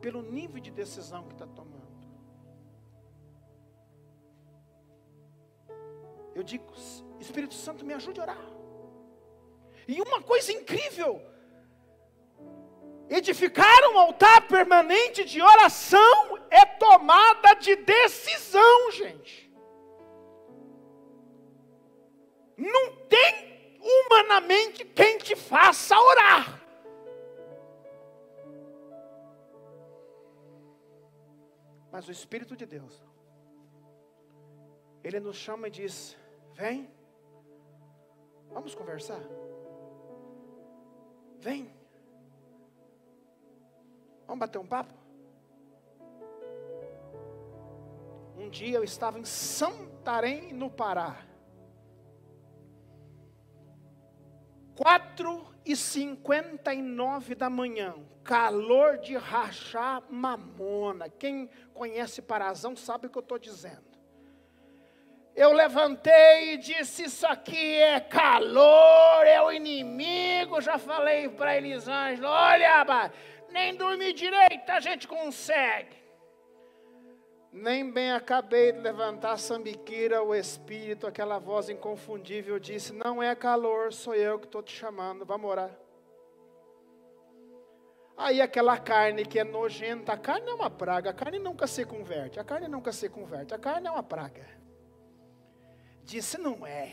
Pelo 0.00 0.22
nível 0.22 0.60
de 0.60 0.70
decisão 0.70 1.26
que 1.26 1.32
está 1.32 1.48
tomando. 1.48 1.82
Eu 6.32 6.44
digo, 6.44 6.72
Espírito 7.18 7.54
Santo, 7.54 7.84
me 7.84 7.92
ajude 7.92 8.20
a 8.20 8.22
orar. 8.22 8.46
E 9.88 10.00
uma 10.00 10.22
coisa 10.22 10.52
incrível, 10.52 11.20
edificar 13.08 13.80
um 13.92 13.98
altar 13.98 14.46
permanente 14.46 15.24
de 15.24 15.42
oração 15.42 16.38
é 16.50 16.64
tomada 16.64 17.54
de 17.54 17.74
decisão, 17.74 18.92
gente. 18.92 19.52
Tem 22.56 23.03
humanamente 24.06 24.84
quem 24.84 25.18
te 25.18 25.34
faça 25.36 25.98
orar. 25.98 26.60
Mas 31.90 32.08
o 32.08 32.10
Espírito 32.10 32.56
de 32.56 32.66
Deus, 32.66 33.02
Ele 35.02 35.20
nos 35.20 35.36
chama 35.36 35.68
e 35.68 35.70
diz: 35.70 36.16
Vem, 36.54 36.90
vamos 38.50 38.74
conversar. 38.74 39.20
Vem, 41.38 41.72
vamos 44.26 44.40
bater 44.40 44.58
um 44.58 44.66
papo. 44.66 44.92
Um 48.36 48.50
dia 48.50 48.76
eu 48.76 48.84
estava 48.84 49.18
em 49.18 49.24
Santarém, 49.24 50.52
no 50.52 50.68
Pará. 50.68 51.24
Quatro 54.76 55.46
e 55.64 55.76
cinquenta 55.76 56.74
e 56.74 56.82
nove 56.82 57.34
da 57.34 57.48
manhã, 57.48 57.94
calor 58.22 58.98
de 58.98 59.16
rachar 59.16 60.02
mamona. 60.10 61.08
Quem 61.08 61.48
conhece 61.72 62.20
Parazão 62.20 62.76
sabe 62.76 63.06
o 63.06 63.10
que 63.10 63.18
eu 63.18 63.22
estou 63.22 63.38
dizendo 63.38 63.94
eu 65.34 65.52
levantei 65.52 66.54
e 66.54 66.56
disse: 66.58 67.04
Isso 67.04 67.26
aqui 67.26 67.76
é 67.76 67.98
calor, 68.00 69.26
é 69.26 69.42
o 69.42 69.50
inimigo. 69.50 70.60
Já 70.60 70.78
falei 70.78 71.28
para 71.28 71.56
Elisângela: 71.56 72.30
Olha, 72.30 73.12
nem 73.50 73.74
dormir 73.74 74.12
direito 74.12 74.70
a 74.70 74.80
gente 74.80 75.08
consegue. 75.08 76.03
Nem 77.56 77.88
bem 77.88 78.10
acabei 78.10 78.72
de 78.72 78.80
levantar 78.80 79.32
a 79.32 79.38
sambiquira, 79.38 80.22
o 80.22 80.34
espírito, 80.34 81.06
aquela 81.06 81.38
voz 81.38 81.68
inconfundível 81.68 82.58
disse: 82.58 82.92
Não 82.92 83.22
é 83.22 83.32
calor, 83.34 83.92
sou 83.92 84.14
eu 84.14 84.38
que 84.40 84.46
estou 84.46 84.62
te 84.62 84.74
chamando, 84.76 85.24
vamos 85.24 85.48
orar. 85.48 85.70
Aí 88.16 88.40
aquela 88.40 88.76
carne 88.76 89.24
que 89.24 89.38
é 89.38 89.44
nojenta, 89.44 90.12
a 90.12 90.18
carne 90.18 90.50
é 90.50 90.54
uma 90.54 90.68
praga, 90.68 91.10
a 91.10 91.14
carne 91.14 91.38
nunca 91.38 91.66
se 91.66 91.84
converte, 91.84 92.40
a 92.40 92.44
carne 92.44 92.66
nunca 92.66 92.92
se 92.92 93.08
converte, 93.08 93.54
a 93.54 93.58
carne 93.58 93.86
é 93.86 93.90
uma 93.90 94.02
praga 94.02 94.64
disse: 96.04 96.38
Não 96.38 96.66
é. 96.66 96.90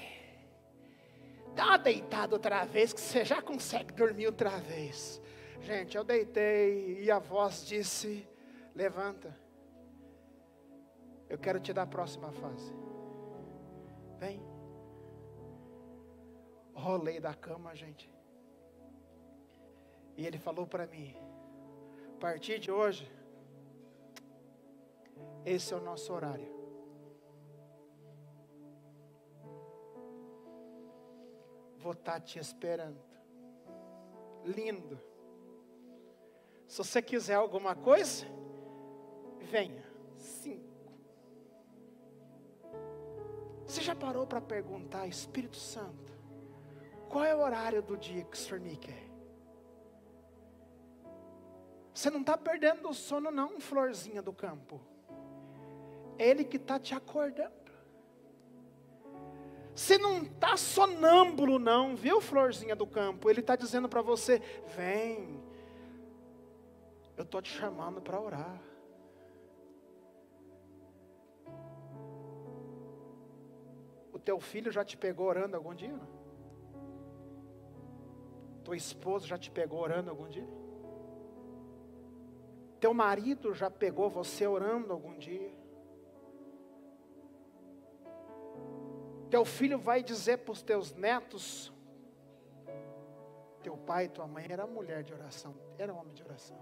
Dá 1.54 1.66
uma 1.66 1.78
deitada 1.78 2.34
outra 2.34 2.64
vez, 2.64 2.94
que 2.94 3.02
você 3.02 3.26
já 3.26 3.42
consegue 3.42 3.94
dormir 3.94 4.26
outra 4.26 4.52
vez. 4.52 5.22
Gente, 5.62 5.98
eu 5.98 6.04
deitei 6.04 7.02
e 7.02 7.12
a 7.12 7.20
voz 7.20 7.66
disse: 7.66 8.28
Levanta. 8.74 9.36
Eu 11.32 11.38
quero 11.38 11.60
te 11.60 11.72
dar 11.72 11.84
a 11.84 11.88
próxima 11.88 12.32
fase. 12.32 12.74
Vem. 14.20 14.40
Rolei 16.74 17.20
da 17.20 17.34
cama, 17.34 17.74
gente. 17.76 18.12
E 20.18 20.26
ele 20.28 20.38
falou 20.38 20.68
para 20.68 20.86
mim: 20.88 21.16
a 22.16 22.20
partir 22.20 22.60
de 22.60 22.72
hoje, 22.72 23.10
esse 25.46 25.74
é 25.74 25.78
o 25.78 25.82
nosso 25.82 26.12
horário. 26.14 26.62
vou 31.82 31.94
estar 31.94 32.14
tá 32.14 32.20
te 32.20 32.40
esperando. 32.40 33.02
Lindo. 34.46 35.00
Se 36.68 36.78
você 36.78 37.02
quiser 37.02 37.36
alguma 37.36 37.76
coisa, 37.76 38.26
venha. 39.40 39.91
Você 43.72 43.82
já 43.82 43.96
parou 43.96 44.28
para 44.28 44.42
perguntar, 44.42 45.08
Espírito 45.08 45.56
Santo, 45.56 46.12
qual 47.08 47.24
é 47.24 47.34
o 47.34 47.40
horário 47.40 47.82
do 47.82 47.96
dia 47.96 48.26
que 48.26 48.36
o 48.36 48.38
Senhor 48.38 48.60
me 48.60 48.76
quer? 48.76 49.10
Você 51.94 52.10
não 52.10 52.20
está 52.20 52.38
perdendo 52.38 52.90
o 52.90 52.94
sono, 52.94 53.32
não, 53.32 53.62
florzinha 53.62 54.22
do 54.22 54.34
campo. 54.34 54.82
É 56.18 56.28
Ele 56.28 56.44
que 56.44 56.58
está 56.58 56.78
te 56.78 56.94
acordando. 56.94 57.72
Você 59.74 59.98
não 59.98 60.24
está 60.24 60.58
sonâmbulo, 60.58 61.58
não, 61.58 61.96
viu, 61.96 62.20
florzinha 62.20 62.76
do 62.76 62.86
campo? 62.86 63.30
Ele 63.30 63.40
está 63.40 63.56
dizendo 63.56 63.88
para 63.88 64.02
você: 64.02 64.40
vem, 64.76 65.42
eu 67.16 67.24
estou 67.24 67.42
te 67.42 67.50
chamando 67.50 68.02
para 68.02 68.20
orar. 68.20 68.71
Teu 74.22 74.40
filho 74.40 74.72
já 74.72 74.84
te 74.84 74.98
pegou 74.98 75.28
orando 75.28 75.56
algum 75.56 75.74
dia? 75.74 76.00
Tua 78.64 78.76
esposa 78.76 79.28
já 79.28 79.38
te 79.38 79.50
pegou 79.50 79.80
orando 79.80 80.10
algum 80.10 80.28
dia? 80.28 80.48
Teu 82.80 82.94
marido 82.94 83.54
já 83.54 83.70
pegou 83.70 84.10
você 84.10 84.48
orando 84.48 84.92
algum 84.92 85.18
dia? 85.18 85.54
Teu 89.30 89.46
filho 89.46 89.80
vai 89.80 90.04
dizer 90.04 90.40
para 90.40 90.52
os 90.52 90.62
teus 90.62 90.94
netos: 90.94 91.72
Teu 93.64 93.78
pai 93.78 94.06
e 94.06 94.10
tua 94.10 94.28
mãe 94.28 94.46
era 94.50 94.68
mulher 94.68 95.04
de 95.04 95.14
oração, 95.14 95.56
era 95.78 95.94
homem 95.94 96.14
de 96.14 96.24
oração. 96.24 96.58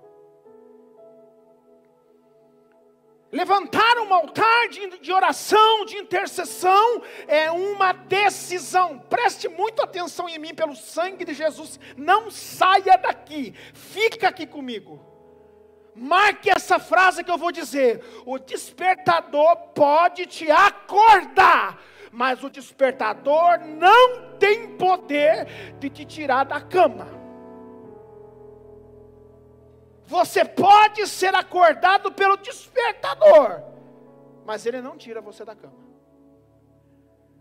Levantar 3.31 3.99
um 3.99 4.13
altar 4.13 4.69
de, 4.69 4.99
de, 4.99 5.13
oração, 5.13 5.85
de 5.85 5.97
intercessão, 5.97 7.03
é 7.27 7.51
uma 7.51 7.91
decisão. 7.91 8.97
Preste 8.97 9.47
muito 9.47 9.83
atenção 9.83 10.27
em 10.27 10.39
mim, 10.39 10.55
pelo 10.55 10.75
sangue 10.75 11.25
de 11.25 11.33
Jesus. 11.33 11.79
Não 11.95 12.31
saia 12.31 12.97
daqui, 12.97 13.53
fica 13.73 14.29
aqui 14.29 14.47
comigo. 14.47 15.05
Marque 15.95 16.49
essa 16.49 16.79
frase 16.79 17.23
que 17.23 17.29
eu 17.29 17.37
vou 17.37 17.51
dizer: 17.51 18.03
o 18.25 18.39
despertador 18.39 19.55
pode 19.75 20.25
te 20.25 20.49
acordar 20.49 21.79
mas 22.11 22.43
o 22.43 22.49
despertador 22.49 23.59
não 23.59 24.35
tem 24.39 24.75
poder 24.77 25.75
de 25.79 25.89
te 25.89 26.05
tirar 26.05 26.43
da 26.43 26.59
cama. 26.59 27.07
Você 30.09 30.43
pode 30.43 31.05
ser 31.05 31.35
acordado 31.35 32.11
pelo 32.11 32.35
despertador, 32.35 33.61
mas 34.43 34.65
ele 34.65 34.81
não 34.81 34.97
tira 34.97 35.21
você 35.21 35.45
da 35.45 35.55
cama. 35.55 35.77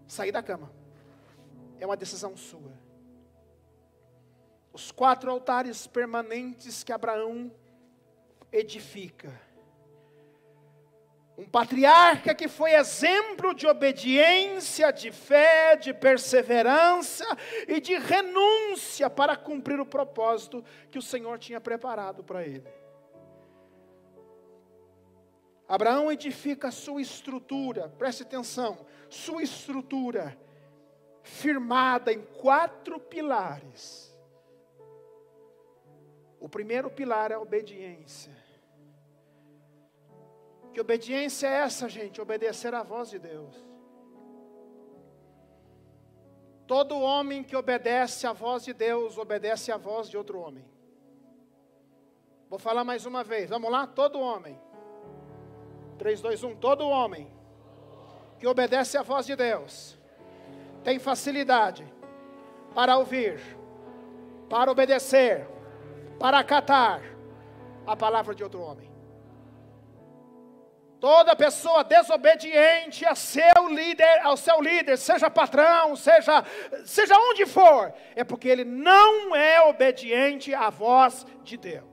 Sair 0.06 0.30
da 0.30 0.42
cama 0.42 0.70
é 1.80 1.86
uma 1.86 1.96
decisão 1.96 2.36
sua. 2.36 2.70
Os 4.70 4.92
quatro 4.92 5.30
altares 5.30 5.86
permanentes 5.86 6.84
que 6.84 6.92
Abraão 6.92 7.50
edifica 8.52 9.32
um 11.38 11.48
patriarca 11.48 12.34
que 12.34 12.48
foi 12.48 12.72
exemplo 12.72 13.54
de 13.54 13.64
obediência, 13.64 14.90
de 14.90 15.12
fé, 15.12 15.76
de 15.76 15.94
perseverança 15.94 17.24
e 17.68 17.80
de 17.80 17.96
renúncia 17.96 19.08
para 19.08 19.36
cumprir 19.36 19.78
o 19.78 19.86
propósito 19.86 20.64
que 20.90 20.98
o 20.98 21.02
Senhor 21.02 21.38
tinha 21.38 21.60
preparado 21.60 22.24
para 22.24 22.44
ele. 22.44 22.66
Abraão 25.68 26.10
edifica 26.10 26.68
a 26.68 26.72
sua 26.72 27.00
estrutura, 27.00 27.88
preste 27.88 28.24
atenção, 28.24 28.84
sua 29.08 29.40
estrutura 29.40 30.36
firmada 31.22 32.12
em 32.12 32.20
quatro 32.20 32.98
pilares. 32.98 34.12
O 36.40 36.48
primeiro 36.48 36.90
pilar 36.90 37.30
é 37.30 37.34
a 37.34 37.40
obediência. 37.40 38.37
Que 40.72 40.80
obediência 40.80 41.46
é 41.46 41.60
essa, 41.60 41.88
gente? 41.88 42.20
Obedecer 42.20 42.74
à 42.74 42.82
voz 42.82 43.10
de 43.10 43.18
Deus. 43.18 43.54
Todo 46.66 47.00
homem 47.00 47.42
que 47.42 47.56
obedece 47.56 48.26
à 48.26 48.32
voz 48.32 48.64
de 48.64 48.74
Deus, 48.74 49.16
obedece 49.16 49.72
à 49.72 49.78
voz 49.78 50.10
de 50.10 50.16
outro 50.16 50.38
homem. 50.38 50.64
Vou 52.50 52.58
falar 52.58 52.84
mais 52.84 53.06
uma 53.06 53.24
vez, 53.24 53.48
vamos 53.48 53.70
lá? 53.70 53.86
Todo 53.86 54.20
homem. 54.20 54.60
3, 55.98 56.20
2, 56.20 56.44
1. 56.44 56.56
Todo 56.56 56.88
homem 56.88 57.30
que 58.38 58.46
obedece 58.46 58.96
à 58.96 59.02
voz 59.02 59.26
de 59.26 59.34
Deus 59.34 59.98
tem 60.84 60.98
facilidade 60.98 61.84
para 62.74 62.96
ouvir, 62.96 63.40
para 64.48 64.70
obedecer, 64.70 65.46
para 66.18 66.38
acatar 66.38 67.02
a 67.86 67.96
palavra 67.96 68.34
de 68.34 68.42
outro 68.42 68.60
homem. 68.60 68.87
Toda 71.00 71.36
pessoa 71.36 71.84
desobediente 71.84 73.06
a 73.06 73.14
seu 73.14 73.68
líder, 73.70 74.20
ao 74.22 74.36
seu 74.36 74.60
líder, 74.60 74.96
seja 74.96 75.30
patrão, 75.30 75.94
seja, 75.94 76.44
seja 76.84 77.14
onde 77.16 77.46
for, 77.46 77.94
é 78.16 78.24
porque 78.24 78.48
ele 78.48 78.64
não 78.64 79.34
é 79.34 79.60
obediente 79.62 80.52
à 80.52 80.70
voz 80.70 81.24
de 81.44 81.56
Deus. 81.56 81.86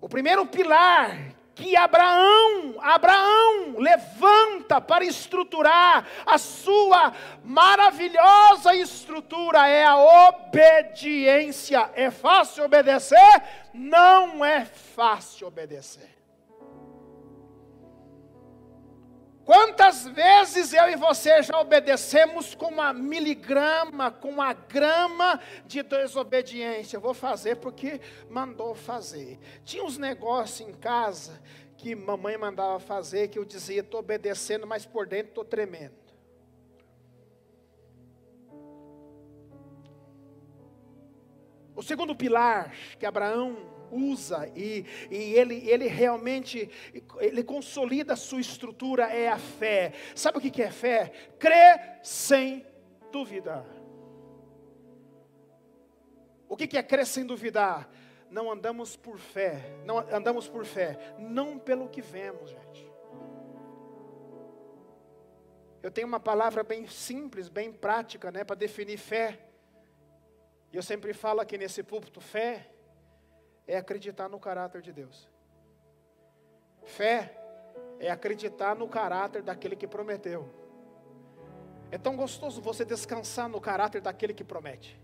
O 0.00 0.08
primeiro 0.08 0.46
pilar 0.46 1.34
que 1.54 1.76
Abraão, 1.76 2.76
Abraão 2.80 3.74
levanta 3.78 4.80
para 4.80 5.04
estruturar 5.04 6.06
a 6.24 6.38
sua 6.38 7.12
maravilhosa 7.44 8.74
estrutura 8.74 9.68
é 9.68 9.84
a 9.84 9.96
obediência. 10.28 11.90
É 11.94 12.10
fácil 12.10 12.64
obedecer? 12.64 13.42
Não 13.72 14.44
é 14.44 14.64
fácil 14.64 15.48
obedecer. 15.48 16.19
Quantas 19.50 20.06
vezes 20.06 20.72
eu 20.72 20.88
e 20.88 20.94
você 20.94 21.42
já 21.42 21.58
obedecemos 21.58 22.54
com 22.54 22.66
uma 22.66 22.92
miligrama, 22.92 24.08
com 24.08 24.28
uma 24.28 24.52
grama 24.52 25.40
de 25.66 25.82
desobediência? 25.82 26.96
Eu 26.96 27.00
vou 27.00 27.12
fazer 27.12 27.56
porque 27.56 28.00
mandou 28.28 28.76
fazer. 28.76 29.40
Tinha 29.64 29.82
uns 29.82 29.98
negócios 29.98 30.68
em 30.68 30.72
casa 30.72 31.42
que 31.76 31.96
mamãe 31.96 32.38
mandava 32.38 32.78
fazer 32.78 33.26
que 33.26 33.40
eu 33.40 33.44
dizia, 33.44 33.80
estou 33.80 33.98
obedecendo, 33.98 34.68
mas 34.68 34.86
por 34.86 35.04
dentro 35.04 35.30
estou 35.30 35.44
tremendo. 35.44 35.98
O 41.74 41.82
segundo 41.82 42.14
pilar 42.14 42.72
que 43.00 43.04
Abraão 43.04 43.79
usa 43.90 44.50
e, 44.54 44.84
e 45.10 45.34
ele, 45.34 45.68
ele 45.68 45.86
realmente 45.86 46.70
ele 47.18 47.42
consolida 47.42 48.14
a 48.14 48.16
sua 48.16 48.40
estrutura 48.40 49.04
é 49.04 49.28
a 49.28 49.38
fé. 49.38 49.92
Sabe 50.14 50.38
o 50.38 50.40
que 50.40 50.62
é 50.62 50.70
fé? 50.70 51.12
Crer 51.38 52.00
sem 52.02 52.66
duvidar. 53.10 53.66
O 56.48 56.56
que 56.56 56.76
é 56.76 56.82
crer 56.82 57.06
sem 57.06 57.24
duvidar? 57.24 57.88
Não 58.30 58.50
andamos 58.50 58.96
por 58.96 59.18
fé, 59.18 59.76
não 59.84 59.98
andamos 59.98 60.48
por 60.48 60.64
fé, 60.64 61.14
não 61.18 61.58
pelo 61.58 61.88
que 61.88 62.00
vemos, 62.00 62.50
gente. 62.50 62.90
Eu 65.82 65.90
tenho 65.90 66.06
uma 66.06 66.20
palavra 66.20 66.62
bem 66.62 66.86
simples, 66.86 67.48
bem 67.48 67.72
prática, 67.72 68.30
né, 68.30 68.44
para 68.44 68.54
definir 68.54 68.98
fé. 68.98 69.40
E 70.72 70.76
eu 70.76 70.82
sempre 70.82 71.12
falo 71.12 71.40
aqui 71.40 71.56
nesse 71.58 71.82
púlpito, 71.82 72.20
fé 72.20 72.69
é 73.66 73.76
acreditar 73.76 74.28
no 74.28 74.38
caráter 74.38 74.82
de 74.82 74.92
Deus. 74.92 75.28
Fé 76.84 77.36
é 77.98 78.10
acreditar 78.10 78.74
no 78.74 78.88
caráter 78.88 79.42
daquele 79.42 79.76
que 79.76 79.86
prometeu. 79.86 80.48
É 81.90 81.98
tão 81.98 82.16
gostoso 82.16 82.62
você 82.62 82.84
descansar 82.84 83.48
no 83.48 83.60
caráter 83.60 84.00
daquele 84.00 84.32
que 84.32 84.44
promete. 84.44 85.00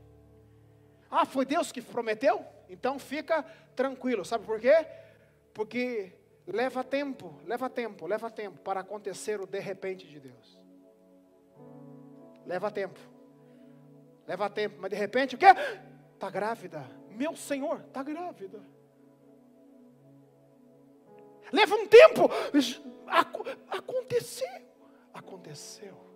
Ah, 1.11 1.25
foi 1.25 1.45
Deus 1.45 1.71
que 1.71 1.83
prometeu? 1.83 2.45
Então 2.69 2.99
fica 2.99 3.43
tranquilo. 3.75 4.25
Sabe 4.25 4.45
por 4.45 4.61
quê? 4.61 4.87
Porque 5.53 6.13
leva 6.47 6.83
tempo, 6.85 7.35
leva 7.45 7.69
tempo, 7.69 8.07
leva 8.07 8.31
tempo 8.31 8.61
para 8.61 8.81
acontecer 8.81 9.41
o 9.41 9.47
de 9.47 9.59
repente 9.59 10.07
de 10.07 10.21
Deus. 10.21 10.61
Leva 12.45 12.71
tempo. 12.71 13.01
Leva 14.27 14.49
tempo, 14.51 14.77
mas 14.81 14.91
de 14.91 14.97
repente 14.97 15.35
o 15.35 15.39
quê? 15.39 15.47
Está 16.15 16.31
grávida. 16.31 16.85
Meu 17.17 17.35
Senhor, 17.35 17.81
está 17.81 18.03
grávida. 18.03 18.61
Leva 21.51 21.75
um 21.75 21.87
tempo. 21.87 22.31
Aconteceu. 23.71 24.47
Aconteceu. 25.15 26.07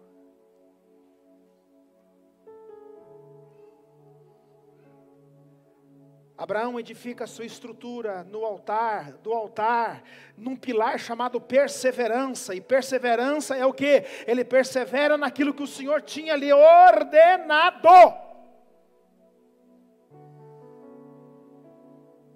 Abraão 6.37 6.81
edifica 6.81 7.25
a 7.25 7.27
sua 7.27 7.45
estrutura 7.45 8.25
no 8.25 8.47
altar, 8.47 9.13
do 9.23 9.33
altar, 9.33 10.03
num 10.37 10.57
pilar 10.57 10.99
chamado 10.99 11.39
perseverança. 11.41 12.55
E 12.55 12.61
perseverança 12.61 13.57
é 13.57 13.65
o 13.65 13.75
que? 13.75 14.05
Ele 14.27 14.43
persevera 14.45 15.19
naquilo 15.19 15.53
que 15.53 15.63
o 15.63 15.67
Senhor 15.67 16.01
tinha 16.03 16.37
lhe 16.37 16.53
ordenado. 16.53 17.89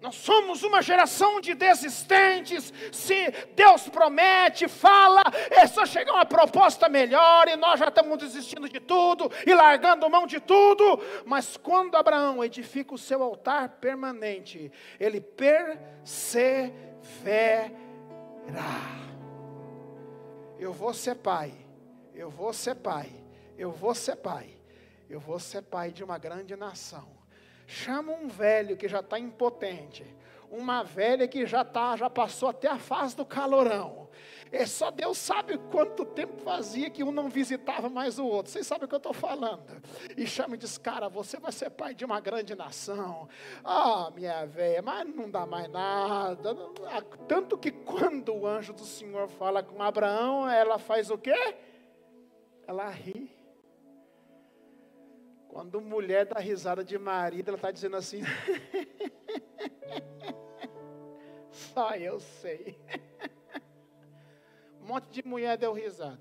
Nós 0.04 0.16
somos 0.16 0.62
uma 0.62 0.82
geração 0.82 1.40
de 1.40 1.54
desistentes. 1.54 2.70
Se 2.92 3.30
Deus 3.56 3.88
promete, 3.88 4.68
fala, 4.68 5.22
é 5.50 5.66
só 5.66 5.86
chegar 5.86 6.12
uma 6.12 6.26
proposta 6.26 6.90
melhor 6.90 7.48
e 7.48 7.56
nós 7.56 7.80
já 7.80 7.88
estamos 7.88 8.18
desistindo 8.18 8.68
de 8.68 8.80
tudo 8.80 9.32
e 9.46 9.54
largando 9.54 10.10
mão 10.10 10.26
de 10.26 10.40
tudo. 10.40 11.00
Mas 11.24 11.56
quando 11.56 11.96
Abraão 11.96 12.44
edifica 12.44 12.92
o 12.92 12.98
seu 12.98 13.22
altar 13.22 13.78
permanente, 13.80 14.70
ele 15.00 15.22
perseverará. 15.22 15.72
Eu 20.58 20.74
vou 20.74 20.92
ser 20.92 21.14
pai, 21.14 21.54
eu 22.14 22.28
vou 22.28 22.52
ser 22.52 22.74
pai, 22.74 23.08
eu 23.56 23.72
vou 23.72 23.94
ser 23.94 24.16
pai, 24.16 24.54
eu 25.08 25.18
vou 25.18 25.38
ser 25.38 25.62
pai 25.62 25.90
de 25.90 26.04
uma 26.04 26.18
grande 26.18 26.54
nação. 26.54 27.13
Chama 27.66 28.12
um 28.12 28.28
velho 28.28 28.76
que 28.76 28.88
já 28.88 29.00
está 29.00 29.18
impotente, 29.18 30.04
uma 30.50 30.82
velha 30.82 31.26
que 31.26 31.46
já 31.46 31.64
tá, 31.64 31.96
já 31.96 32.10
passou 32.10 32.48
até 32.48 32.68
a 32.68 32.78
fase 32.78 33.16
do 33.16 33.24
calorão. 33.24 34.04
É 34.54 34.66
só 34.66 34.88
Deus 34.92 35.18
sabe 35.18 35.58
quanto 35.72 36.04
tempo 36.04 36.40
fazia 36.42 36.88
que 36.88 37.02
um 37.02 37.10
não 37.10 37.28
visitava 37.28 37.88
mais 37.88 38.20
o 38.20 38.24
outro. 38.24 38.52
Vocês 38.52 38.64
sabem 38.64 38.84
o 38.84 38.88
que 38.88 38.94
eu 38.94 38.98
estou 38.98 39.12
falando. 39.12 39.82
E 40.16 40.24
chama 40.28 40.54
e 40.54 40.58
diz, 40.58 40.78
cara, 40.78 41.08
você 41.08 41.40
vai 41.40 41.50
ser 41.50 41.70
pai 41.70 41.92
de 41.92 42.04
uma 42.04 42.20
grande 42.20 42.54
nação. 42.54 43.28
Ah, 43.64 44.12
minha 44.14 44.46
velha, 44.46 44.80
mas 44.80 45.12
não 45.12 45.28
dá 45.28 45.44
mais 45.44 45.68
nada. 45.68 46.54
Tanto 47.26 47.58
que 47.58 47.72
quando 47.72 48.32
o 48.32 48.46
anjo 48.46 48.72
do 48.72 48.84
Senhor 48.84 49.26
fala 49.26 49.60
com 49.60 49.82
Abraão, 49.82 50.48
ela 50.48 50.78
faz 50.78 51.10
o 51.10 51.18
quê? 51.18 51.56
Ela 52.64 52.88
ri. 52.90 53.33
Quando 55.54 55.80
mulher 55.80 56.26
dá 56.26 56.40
risada 56.40 56.82
de 56.82 56.98
marido, 56.98 57.50
ela 57.50 57.56
está 57.56 57.70
dizendo 57.70 57.94
assim: 57.94 58.22
Só 61.48 61.94
eu 61.94 62.18
sei. 62.18 62.76
Um 64.82 64.88
monte 64.88 65.08
de 65.12 65.26
mulher 65.26 65.56
deu 65.56 65.72
risada. 65.72 66.20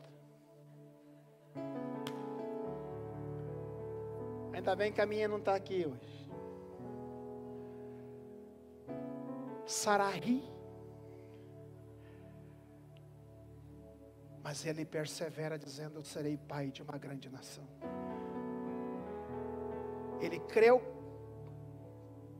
Ainda 4.53 4.73
bem 4.73 4.93
que 4.93 5.01
a 5.01 5.05
minha 5.05 5.27
não 5.27 5.39
está 5.39 5.53
aqui 5.53 5.85
hoje. 5.85 6.31
Sarari. 9.65 10.41
Mas 14.41 14.65
ele 14.65 14.85
persevera 14.85 15.57
dizendo: 15.57 15.97
Eu 15.97 16.05
serei 16.05 16.37
pai 16.37 16.71
de 16.71 16.81
uma 16.81 16.97
grande 16.97 17.29
nação. 17.29 17.67
Ele 20.25 20.39
creu 20.39 20.81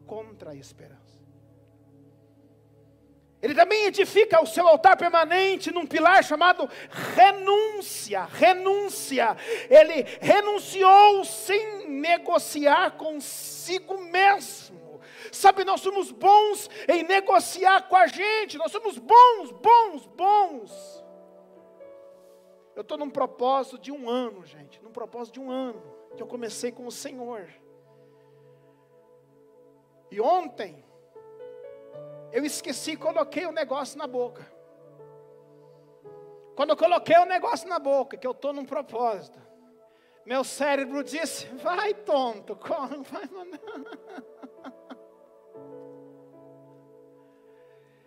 contra 0.06 0.52
a 0.52 0.56
esperança. 0.56 1.04
Ele 3.44 3.54
também 3.54 3.88
edifica 3.88 4.42
o 4.42 4.48
seu 4.48 4.66
altar 4.66 4.96
permanente 4.96 5.70
num 5.70 5.86
pilar 5.86 6.24
chamado 6.24 6.70
renúncia. 7.14 8.24
Renúncia. 8.24 9.36
Ele 9.70 10.06
renunciou 10.22 11.26
sem 11.26 11.90
negociar 11.90 12.92
consigo 12.92 14.00
mesmo. 14.00 15.02
Sabe, 15.30 15.66
nós 15.66 15.82
somos 15.82 16.10
bons 16.10 16.70
em 16.88 17.04
negociar 17.04 17.90
com 17.90 17.98
a 17.98 18.08
gente. 18.08 18.58
Nós 18.58 18.72
somos 18.72 18.98
bons, 18.98 19.52
bons, 19.52 20.06
bons. 20.08 21.04
Eu 22.78 22.82
estou 22.82 22.98
num 22.98 23.10
propósito 23.10 23.78
de 23.78 23.92
um 23.92 24.10
ano, 24.10 24.46
gente. 24.46 24.82
Num 24.82 24.92
propósito 24.92 25.34
de 25.34 25.40
um 25.42 25.52
ano. 25.52 25.84
Que 26.16 26.24
eu 26.24 26.28
comecei 26.28 26.72
com 26.72 26.88
o 26.88 26.92
Senhor. 26.92 27.50
E 30.14 30.22
ontem, 30.22 30.86
eu 32.32 32.46
esqueci, 32.46 32.96
coloquei 32.96 33.48
o 33.48 33.52
negócio 33.52 33.98
na 33.98 34.06
boca. 34.06 34.46
Quando 36.56 36.70
eu 36.70 36.78
coloquei 36.78 37.18
o 37.18 37.26
negócio 37.26 37.68
na 37.68 37.80
boca, 37.80 38.16
que 38.16 38.28
eu 38.28 38.30
estou 38.30 38.54
num 38.54 38.64
propósito, 38.64 39.42
meu 40.24 40.44
cérebro 40.44 41.04
disse: 41.04 41.48
vai 41.56 41.96
tonto, 41.96 42.56
corre, 42.56 42.98
vai 43.12 43.26
mandar. 43.26 43.60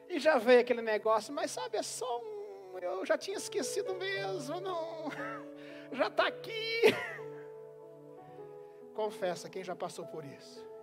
E 0.08 0.20
já 0.20 0.38
veio 0.38 0.60
aquele 0.60 0.82
negócio, 0.82 1.34
mas 1.34 1.50
sabe, 1.50 1.76
é 1.76 1.82
só 1.82 2.20
um. 2.20 2.78
Eu 2.80 3.04
já 3.04 3.18
tinha 3.18 3.36
esquecido 3.36 3.96
mesmo, 3.96 4.60
não. 4.60 5.10
Já 5.90 6.06
está 6.06 6.28
aqui. 6.28 6.82
Confessa 8.94 9.48
quem 9.48 9.64
já 9.64 9.74
passou 9.74 10.04
por 10.06 10.24
isso. 10.24 10.75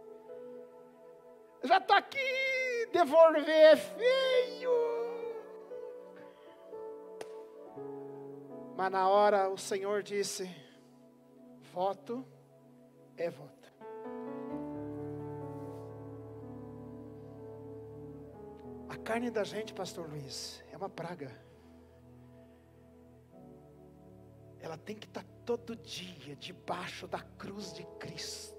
Já 1.63 1.77
está 1.77 1.97
aqui, 1.97 2.89
devolver 2.91 3.47
é 3.47 3.75
feio. 3.77 4.71
Mas 8.75 8.91
na 8.91 9.07
hora 9.07 9.49
o 9.49 9.57
Senhor 9.57 10.03
disse: 10.03 10.49
voto 11.71 12.25
é 13.15 13.29
voto. 13.29 13.71
A 18.89 18.97
carne 18.97 19.31
da 19.31 19.43
gente, 19.45 19.73
Pastor 19.73 20.09
Luiz, 20.09 20.61
é 20.71 20.75
uma 20.75 20.89
praga. 20.89 21.31
Ela 24.59 24.77
tem 24.77 24.95
que 24.95 25.07
estar 25.07 25.23
todo 25.45 25.75
dia 25.77 26.35
debaixo 26.35 27.07
da 27.07 27.19
cruz 27.19 27.73
de 27.73 27.85
Cristo. 27.99 28.52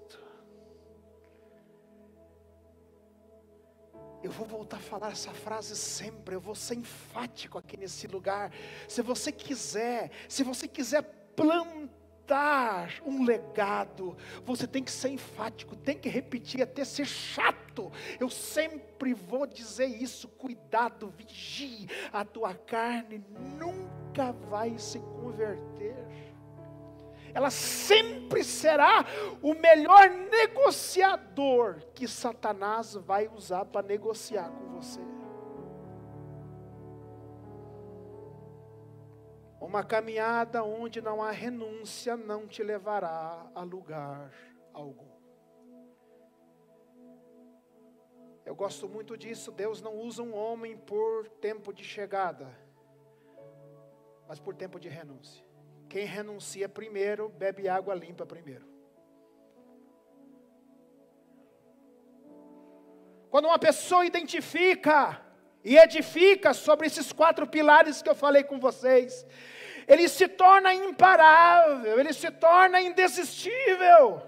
Eu 4.25 4.31
vou 4.31 4.47
voltar 4.47 4.77
a 4.77 4.79
falar 4.79 5.11
essa 5.11 5.31
frase 5.31 5.75
sempre, 5.75 6.33
eu 6.33 6.41
vou 6.41 6.55
ser 6.55 6.73
enfático 6.73 7.59
aqui 7.59 7.77
nesse 7.77 8.07
lugar. 8.07 8.51
Se 8.87 9.03
você 9.03 9.31
quiser, 9.31 10.09
se 10.27 10.43
você 10.43 10.67
quiser 10.67 11.03
plantar, 11.35 12.89
um 13.05 13.23
legado, 13.23 14.17
você 14.43 14.65
tem 14.65 14.83
que 14.83 14.89
ser 14.89 15.09
enfático, 15.09 15.75
tem 15.75 15.95
que 15.95 16.09
repetir 16.09 16.63
até 16.63 16.83
ser 16.83 17.05
chato. 17.05 17.91
Eu 18.19 18.31
sempre 18.31 19.13
vou 19.13 19.45
dizer 19.45 19.85
isso: 19.85 20.27
cuidado, 20.27 21.13
vigie, 21.15 21.87
a 22.11 22.25
tua 22.25 22.55
carne 22.55 23.23
nunca 23.59 24.31
vai 24.31 24.75
se 24.79 24.97
converter. 24.97 26.04
Ela 27.35 27.49
sempre 27.49 28.45
será 28.45 29.03
o 29.41 29.53
melhor 29.53 30.09
negociador 30.09 31.81
que 31.93 32.07
Satanás 32.07 32.93
vai 32.95 33.27
usar 33.27 33.65
para 33.65 33.85
negociar 33.85 34.49
com 34.49 34.69
você. 34.69 35.01
Uma 39.59 39.83
caminhada 39.83 40.63
onde 40.63 41.01
não 41.01 41.21
há 41.21 41.29
renúncia 41.29 42.15
não 42.15 42.47
te 42.47 42.63
levará 42.63 43.45
a 43.53 43.63
lugar 43.63 44.31
algum. 44.71 45.13
Eu 48.45 48.55
gosto 48.55 48.87
muito 48.87 49.17
disso. 49.17 49.51
Deus 49.51 49.81
não 49.81 49.97
usa 49.97 50.23
um 50.23 50.33
homem 50.33 50.77
por 50.77 51.27
tempo 51.41 51.73
de 51.73 51.83
chegada, 51.83 52.47
mas 54.25 54.39
por 54.39 54.55
tempo 54.55 54.79
de 54.79 54.87
renúncia. 54.87 55.44
Quem 55.89 56.05
renuncia 56.05 56.67
primeiro, 56.67 57.29
bebe 57.29 57.67
água 57.69 57.93
limpa 57.93 58.25
primeiro. 58.25 58.65
Quando 63.29 63.45
uma 63.45 63.59
pessoa 63.59 64.05
identifica 64.05 65.21
e 65.63 65.77
edifica 65.77 66.53
sobre 66.53 66.87
esses 66.87 67.11
quatro 67.11 67.45
pilares 67.45 68.01
que 68.01 68.09
eu 68.09 68.15
falei 68.15 68.43
com 68.43 68.59
vocês, 68.59 69.25
ele 69.87 70.07
se 70.07 70.27
torna 70.27 70.73
imparável, 70.73 71.99
ele 71.99 72.13
se 72.13 72.31
torna 72.31 72.81
indesistível. 72.81 74.21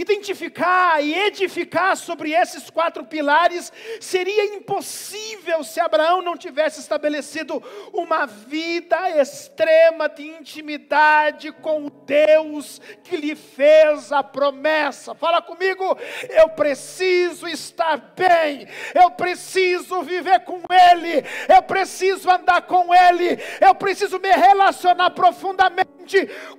Identificar 0.00 1.04
e 1.04 1.14
edificar 1.14 1.94
sobre 1.94 2.32
esses 2.32 2.70
quatro 2.70 3.04
pilares 3.04 3.70
seria 4.00 4.54
impossível 4.54 5.62
se 5.62 5.78
Abraão 5.78 6.22
não 6.22 6.38
tivesse 6.38 6.80
estabelecido 6.80 7.62
uma 7.92 8.24
vida 8.24 9.10
extrema 9.20 10.08
de 10.08 10.26
intimidade 10.26 11.52
com 11.52 11.84
o 11.84 11.90
Deus 11.90 12.80
que 13.04 13.14
lhe 13.14 13.36
fez 13.36 14.10
a 14.10 14.22
promessa. 14.22 15.14
Fala 15.14 15.42
comigo, 15.42 15.84
eu 16.30 16.48
preciso 16.48 17.46
estar 17.46 17.98
bem, 18.16 18.66
eu 18.94 19.10
preciso 19.10 20.00
viver 20.00 20.40
com 20.44 20.62
Ele, 20.70 21.22
eu 21.46 21.62
preciso 21.62 22.30
andar 22.30 22.62
com 22.62 22.94
Ele, 22.94 23.38
eu 23.60 23.74
preciso 23.74 24.18
me 24.18 24.32
relacionar 24.32 25.10
profundamente 25.10 25.99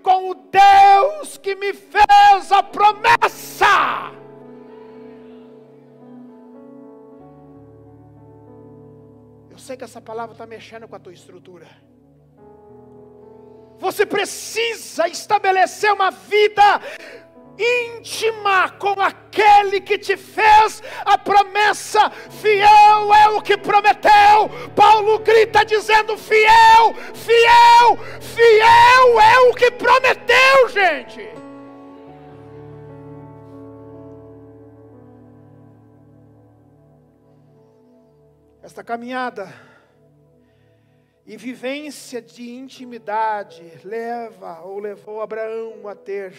com 0.02 0.30
o 0.30 0.34
Deus 0.36 1.38
que 1.38 1.56
me 1.56 1.74
fez 1.74 2.52
a 2.52 2.64
promessa. 2.64 4.12
Eu 9.50 9.58
sei 9.58 9.78
que 9.78 9.84
essa 9.84 10.02
palavra 10.02 10.34
está 10.34 10.46
mexendo 10.46 10.88
com 10.88 10.96
a 10.96 11.00
tua 11.00 11.14
estrutura. 11.14 11.68
Você 13.80 14.06
precisa 14.06 15.08
estabelecer 15.08 15.92
uma 15.92 16.12
vida 16.12 16.80
íntima 17.62 18.70
com 18.72 19.00
aquele 19.00 19.82
que 19.82 19.98
te 19.98 20.18
fez 20.18 20.82
a 21.06 21.18
promessa, 21.18 22.10
fiel 22.10 23.14
é 23.14 23.30
o 23.30 23.42
que 23.42 23.58
prometeu. 23.58 24.50
Paulo 24.76 25.20
grita 25.20 25.64
dizendo: 25.64 26.18
fiel, 26.18 26.94
fiel, 27.14 27.98
fiel 28.20 29.20
é 29.20 29.40
o 29.50 29.54
que 29.54 29.72
prometeu, 29.72 30.70
gente. 30.70 31.42
Esta 38.64 38.84
caminhada 38.84 39.52
e 41.26 41.36
vivência 41.36 42.22
de 42.22 42.52
intimidade 42.52 43.80
leva 43.84 44.62
ou 44.62 44.80
levou 44.80 45.22
Abraão 45.22 45.88
a 45.88 45.96
ter 45.96 46.34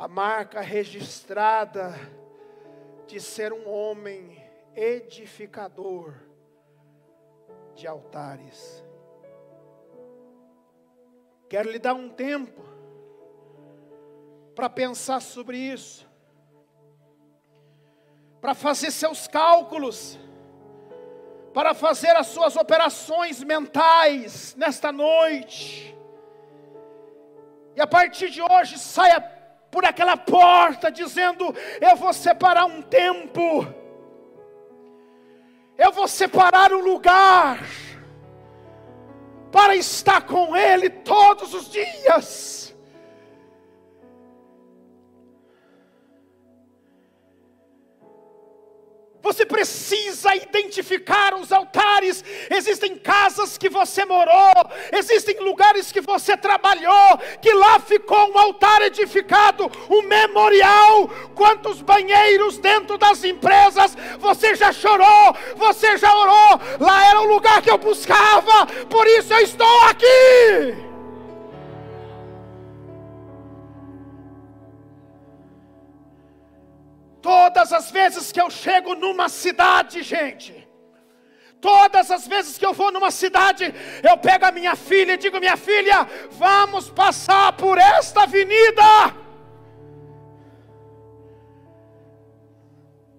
a 0.00 0.08
marca 0.08 0.62
registrada 0.62 1.92
de 3.06 3.20
ser 3.20 3.52
um 3.52 3.68
homem 3.68 4.42
edificador 4.74 6.14
de 7.74 7.86
altares. 7.86 8.82
Quero 11.50 11.70
lhe 11.70 11.78
dar 11.78 11.92
um 11.92 12.08
tempo 12.08 12.62
para 14.54 14.70
pensar 14.70 15.20
sobre 15.20 15.58
isso, 15.58 16.08
para 18.40 18.54
fazer 18.54 18.92
seus 18.92 19.28
cálculos, 19.28 20.18
para 21.52 21.74
fazer 21.74 22.16
as 22.16 22.28
suas 22.28 22.56
operações 22.56 23.44
mentais 23.44 24.54
nesta 24.54 24.90
noite. 24.90 25.94
E 27.76 27.82
a 27.82 27.86
partir 27.86 28.30
de 28.30 28.40
hoje 28.40 28.78
saia 28.78 29.39
por 29.70 29.84
aquela 29.84 30.16
porta, 30.16 30.90
dizendo: 30.90 31.54
Eu 31.80 31.96
vou 31.96 32.12
separar 32.12 32.64
um 32.64 32.82
tempo, 32.82 33.66
eu 35.78 35.92
vou 35.92 36.08
separar 36.08 36.72
um 36.72 36.80
lugar, 36.80 37.60
para 39.52 39.74
estar 39.76 40.22
com 40.22 40.56
Ele 40.56 40.90
todos 40.90 41.54
os 41.54 41.70
dias. 41.70 42.69
Você 49.22 49.44
precisa 49.44 50.34
identificar 50.34 51.34
os 51.34 51.52
altares. 51.52 52.24
Existem 52.50 52.96
casas 52.96 53.58
que 53.58 53.68
você 53.68 54.04
morou, 54.04 54.52
existem 54.92 55.38
lugares 55.40 55.92
que 55.92 56.00
você 56.00 56.36
trabalhou, 56.36 57.18
que 57.40 57.52
lá 57.52 57.78
ficou 57.78 58.32
um 58.32 58.38
altar 58.38 58.82
edificado, 58.82 59.70
um 59.90 60.02
memorial. 60.02 61.08
Quantos 61.34 61.82
banheiros 61.82 62.58
dentro 62.58 62.96
das 62.96 63.22
empresas 63.24 63.96
você 64.18 64.54
já 64.54 64.72
chorou, 64.72 65.36
você 65.56 65.96
já 65.96 66.14
orou. 66.16 66.60
Lá 66.80 67.08
era 67.10 67.20
o 67.20 67.26
lugar 67.26 67.60
que 67.62 67.70
eu 67.70 67.78
buscava, 67.78 68.66
por 68.88 69.06
isso 69.06 69.32
eu 69.34 69.40
estou 69.40 69.80
aqui. 69.82 70.89
Todas 77.30 77.72
as 77.72 77.92
vezes 77.92 78.32
que 78.32 78.40
eu 78.40 78.50
chego 78.50 78.96
numa 78.96 79.28
cidade, 79.28 80.02
gente, 80.02 80.68
todas 81.60 82.10
as 82.10 82.26
vezes 82.26 82.58
que 82.58 82.66
eu 82.66 82.72
vou 82.72 82.90
numa 82.90 83.12
cidade, 83.12 83.72
eu 84.02 84.16
pego 84.18 84.46
a 84.46 84.50
minha 84.50 84.74
filha 84.74 85.12
e 85.12 85.16
digo: 85.16 85.38
minha 85.38 85.56
filha, 85.56 86.08
vamos 86.32 86.90
passar 86.90 87.52
por 87.52 87.78
esta 87.78 88.24
avenida. 88.24 88.82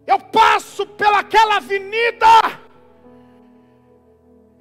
Eu 0.06 0.20
passo 0.20 0.86
pelaquela 0.86 1.56
avenida. 1.56 2.34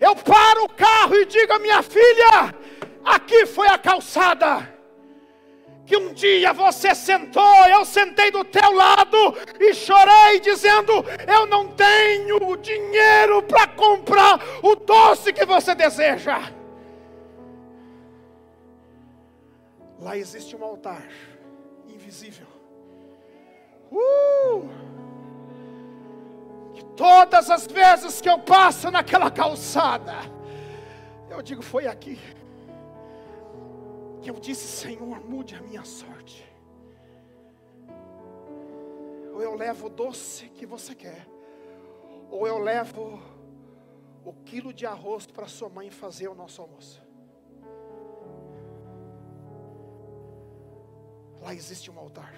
eu 0.01 0.15
paro 0.15 0.63
o 0.65 0.69
carro 0.87 1.17
e 1.17 1.27
digo 1.27 1.53
a 1.53 1.59
minha 1.59 1.83
filha: 1.83 2.55
aqui 3.05 3.47
foi 3.47 3.67
a 3.67 3.77
calçada. 3.77 4.80
Que 5.91 5.97
um 5.97 6.13
dia 6.13 6.53
você 6.53 6.95
sentou, 6.95 7.67
eu 7.67 7.85
sentei 7.85 8.31
do 8.31 8.45
teu 8.45 8.73
lado 8.73 9.17
e 9.59 9.75
chorei, 9.75 10.39
dizendo: 10.39 10.93
Eu 11.27 11.47
não 11.47 11.67
tenho 11.67 12.57
dinheiro 12.59 13.43
para 13.43 13.67
comprar 13.67 14.39
o 14.63 14.77
doce 14.77 15.33
que 15.33 15.45
você 15.45 15.75
deseja. 15.75 16.53
Lá 19.99 20.17
existe 20.17 20.55
um 20.55 20.63
altar 20.63 21.09
invisível. 21.89 22.47
Uh! 23.91 24.69
Todas 26.97 27.51
as 27.51 27.67
vezes 27.67 28.21
que 28.21 28.31
eu 28.31 28.39
passo 28.39 28.93
naquela 28.93 29.29
calçada, 29.29 30.19
eu 31.29 31.43
digo: 31.43 31.63
Foi 31.63 31.89
aqui 31.89 32.17
que 34.21 34.31
eu 34.31 34.39
disse: 34.39 34.67
Senhor, 34.67 35.21
mude 35.21 35.55
a 35.55 35.63
minha 35.63 35.85
sorte. 35.85 36.47
Ou 39.33 39.43
eu 39.43 39.55
levo 39.55 39.87
o 39.87 39.91
doce 39.91 40.49
que 40.51 40.67
você 40.67 40.95
quer, 40.95 41.27
ou 42.31 42.47
eu 42.47 42.59
levo 42.59 43.21
o 44.25 44.33
quilo 44.45 44.73
de 44.73 44.85
arroz 44.87 45.27
para 45.27 45.47
sua 45.47 45.69
mãe 45.69 45.91
fazer 45.91 46.29
o 46.29 46.35
nosso 46.35 46.61
almoço. 46.61 47.03
Lá 51.41 51.55
existe 51.55 51.91
um 51.91 51.99
altar. 51.99 52.35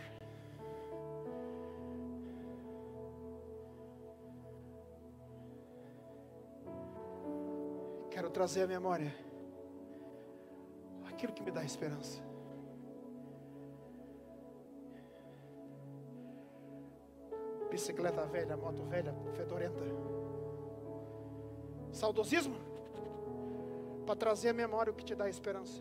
Quero 8.10 8.30
trazer 8.30 8.62
a 8.62 8.66
memória 8.68 9.31
aquilo 11.22 11.32
que 11.32 11.42
me 11.42 11.52
dá 11.52 11.62
esperança. 11.62 12.20
Bicicleta 17.70 18.26
velha, 18.26 18.56
moto 18.56 18.82
velha, 18.84 19.14
fedorenta. 19.36 19.84
Saudosismo? 21.92 22.56
Para 24.04 24.16
trazer 24.16 24.48
a 24.48 24.52
memória 24.52 24.92
o 24.92 24.96
que 24.96 25.04
te 25.04 25.14
dá 25.14 25.28
esperança. 25.28 25.80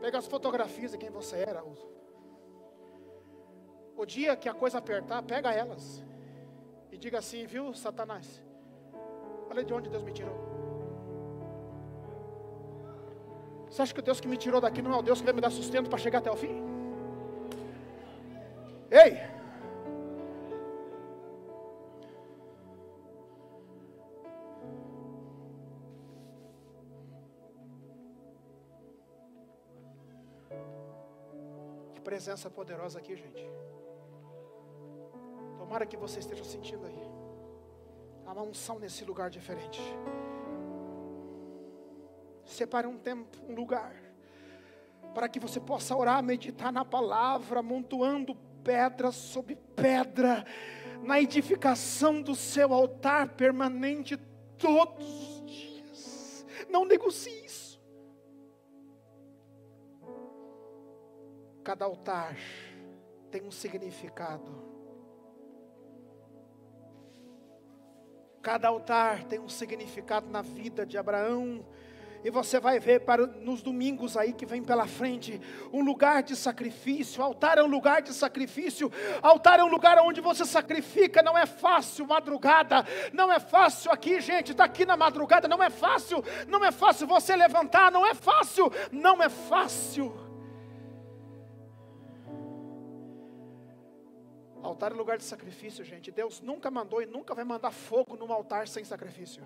Pega 0.00 0.18
as 0.18 0.26
fotografias 0.26 0.90
de 0.90 0.98
quem 0.98 1.10
você 1.10 1.36
era. 1.36 1.62
O 3.96 4.04
dia 4.04 4.36
que 4.36 4.48
a 4.48 4.54
coisa 4.54 4.78
apertar, 4.78 5.22
pega 5.22 5.52
elas. 5.52 6.02
E 6.90 6.98
diga 6.98 7.18
assim, 7.18 7.46
viu, 7.46 7.72
Satanás? 7.72 8.42
Olha 9.48 9.64
de 9.64 9.72
onde 9.72 9.88
Deus 9.88 10.02
me 10.02 10.12
tirou. 10.12 10.53
Você 13.74 13.82
acha 13.82 13.92
que 13.92 13.98
o 13.98 14.02
Deus 14.04 14.20
que 14.20 14.28
me 14.28 14.36
tirou 14.36 14.60
daqui 14.60 14.80
não 14.80 14.92
é 14.92 14.96
o 14.96 15.02
Deus 15.02 15.18
que 15.18 15.24
vai 15.24 15.34
me 15.34 15.40
dar 15.40 15.50
sustento 15.50 15.90
para 15.90 15.98
chegar 15.98 16.20
até 16.20 16.30
o 16.30 16.36
fim? 16.36 16.62
Ei! 18.88 19.18
Que 31.94 32.00
presença 32.00 32.48
poderosa 32.48 33.00
aqui, 33.00 33.16
gente. 33.16 33.44
Tomara 35.58 35.84
que 35.84 35.96
você 35.96 36.20
esteja 36.20 36.44
sentindo 36.44 36.86
aí. 36.86 37.10
Há 38.24 38.32
uma 38.34 38.42
unção 38.42 38.78
nesse 38.78 39.04
lugar 39.04 39.30
diferente. 39.30 39.82
Separe 42.54 42.86
um 42.86 42.96
tempo, 42.96 43.36
um 43.48 43.54
lugar, 43.56 43.92
para 45.12 45.28
que 45.28 45.40
você 45.40 45.58
possa 45.58 45.96
orar, 45.96 46.22
meditar 46.22 46.72
na 46.72 46.84
palavra, 46.84 47.58
amontoando 47.58 48.36
pedra 48.62 49.10
sobre 49.10 49.56
pedra, 49.56 50.46
na 51.02 51.20
edificação 51.20 52.22
do 52.22 52.32
seu 52.36 52.72
altar 52.72 53.30
permanente 53.30 54.16
todos 54.56 55.04
os 55.04 55.46
dias. 55.46 56.46
Não 56.70 56.84
negocie 56.84 57.44
isso. 57.44 57.82
Cada 61.64 61.86
altar 61.86 62.36
tem 63.32 63.42
um 63.42 63.50
significado. 63.50 64.62
Cada 68.40 68.68
altar 68.68 69.24
tem 69.24 69.40
um 69.40 69.48
significado 69.48 70.28
na 70.30 70.40
vida 70.40 70.86
de 70.86 70.96
Abraão. 70.96 71.66
E 72.24 72.30
você 72.30 72.58
vai 72.58 72.80
ver 72.80 73.00
para 73.00 73.26
nos 73.26 73.60
domingos 73.60 74.16
aí 74.16 74.32
que 74.32 74.46
vem 74.46 74.62
pela 74.62 74.86
frente, 74.86 75.38
um 75.70 75.84
lugar 75.84 76.22
de 76.22 76.34
sacrifício. 76.34 77.22
Altar 77.22 77.58
é 77.58 77.62
um 77.62 77.66
lugar 77.66 78.00
de 78.00 78.14
sacrifício. 78.14 78.90
Altar 79.20 79.60
é 79.60 79.62
um 79.62 79.68
lugar 79.68 79.98
onde 79.98 80.22
você 80.22 80.46
sacrifica. 80.46 81.22
Não 81.22 81.36
é 81.36 81.44
fácil 81.44 82.06
madrugada. 82.06 82.82
Não 83.12 83.30
é 83.30 83.38
fácil 83.38 83.92
aqui, 83.92 84.22
gente. 84.22 84.52
Está 84.52 84.64
aqui 84.64 84.86
na 84.86 84.96
madrugada. 84.96 85.46
Não 85.46 85.62
é 85.62 85.68
fácil. 85.68 86.24
Não 86.48 86.64
é 86.64 86.72
fácil 86.72 87.06
você 87.06 87.36
levantar. 87.36 87.92
Não 87.92 88.06
é 88.06 88.14
fácil. 88.14 88.72
Não 88.90 89.22
é 89.22 89.28
fácil. 89.28 90.16
Altar 94.62 94.92
é 94.92 94.94
lugar 94.94 95.18
de 95.18 95.24
sacrifício, 95.24 95.84
gente. 95.84 96.10
Deus 96.10 96.40
nunca 96.40 96.70
mandou 96.70 97.02
e 97.02 97.06
nunca 97.06 97.34
vai 97.34 97.44
mandar 97.44 97.70
fogo 97.70 98.16
num 98.16 98.32
altar 98.32 98.66
sem 98.66 98.82
sacrifício. 98.82 99.44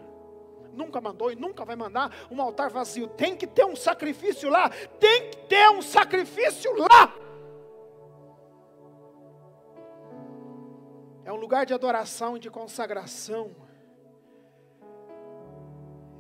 Nunca 0.73 1.01
mandou 1.01 1.33
e 1.33 1.37
nunca 1.37 1.65
vai 1.65 1.77
mandar 1.77 2.13
um 2.31 2.41
altar 2.41 2.71
vazio. 2.71 3.09
Tem 3.09 3.37
que 3.37 3.47
ter 3.47 3.65
um 3.65 3.77
sacrifício 3.77 4.49
lá. 4.49 4.71
Tem 5.01 5.31
que 5.31 5.37
ter 5.47 5.71
um 5.71 5.83
sacrifício 5.83 6.73
lá. 6.77 7.15
É 11.25 11.33
um 11.33 11.37
lugar 11.37 11.67
de 11.67 11.75
adoração 11.75 12.37
e 12.37 12.41
de 12.41 12.51
consagração. 12.51 13.55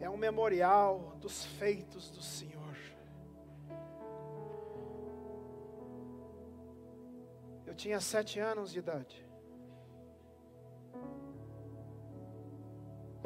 É 0.00 0.08
um 0.08 0.16
memorial 0.16 1.16
dos 1.20 1.44
feitos 1.44 2.10
do 2.10 2.22
Senhor. 2.22 2.58
tinha 7.78 8.00
sete 8.00 8.40
anos 8.40 8.72
de 8.72 8.80
idade. 8.80 9.27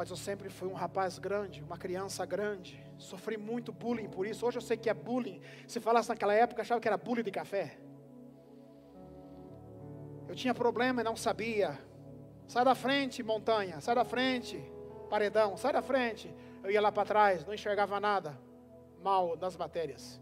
Mas 0.03 0.11
eu 0.11 0.17
sempre 0.17 0.49
fui 0.49 0.67
um 0.67 0.73
rapaz 0.73 1.17
grande, 1.17 1.62
uma 1.62 1.79
criança 1.79 2.27
grande. 2.27 2.85
Sofri 2.99 3.37
muito 3.37 3.73
bullying 3.73 4.09
por 4.09 4.27
isso. 4.27 4.45
Hoje 4.45 4.59
eu 4.59 4.61
sei 4.61 4.77
que 4.77 4.91
é 4.91 4.95
bullying. 4.95 5.41
Se 5.69 5.79
falasse 5.79 6.09
naquela 6.09 6.35
época, 6.35 6.61
achava 6.61 6.81
que 6.81 6.88
era 6.88 6.97
bullying 6.97 7.23
de 7.23 7.31
café. 7.31 7.79
Eu 10.27 10.35
tinha 10.35 10.53
problema 10.53 11.03
e 11.03 11.05
não 11.05 11.15
sabia. 11.15 11.79
Sai 12.49 12.65
da 12.65 12.75
frente, 12.75 13.23
montanha. 13.23 13.81
Sai 13.81 13.95
da 13.95 14.05
frente, 14.05 14.61
paredão. 15.09 15.57
Sai 15.57 15.73
da 15.73 15.83
frente. 15.83 16.35
Eu 16.65 16.73
ia 16.73 16.81
lá 16.81 16.90
para 16.90 17.07
trás, 17.07 17.46
não 17.46 17.55
enxergava 17.55 18.00
nada. 18.00 18.37
Mal 19.00 19.37
das 19.37 19.57
matérias. 19.57 20.21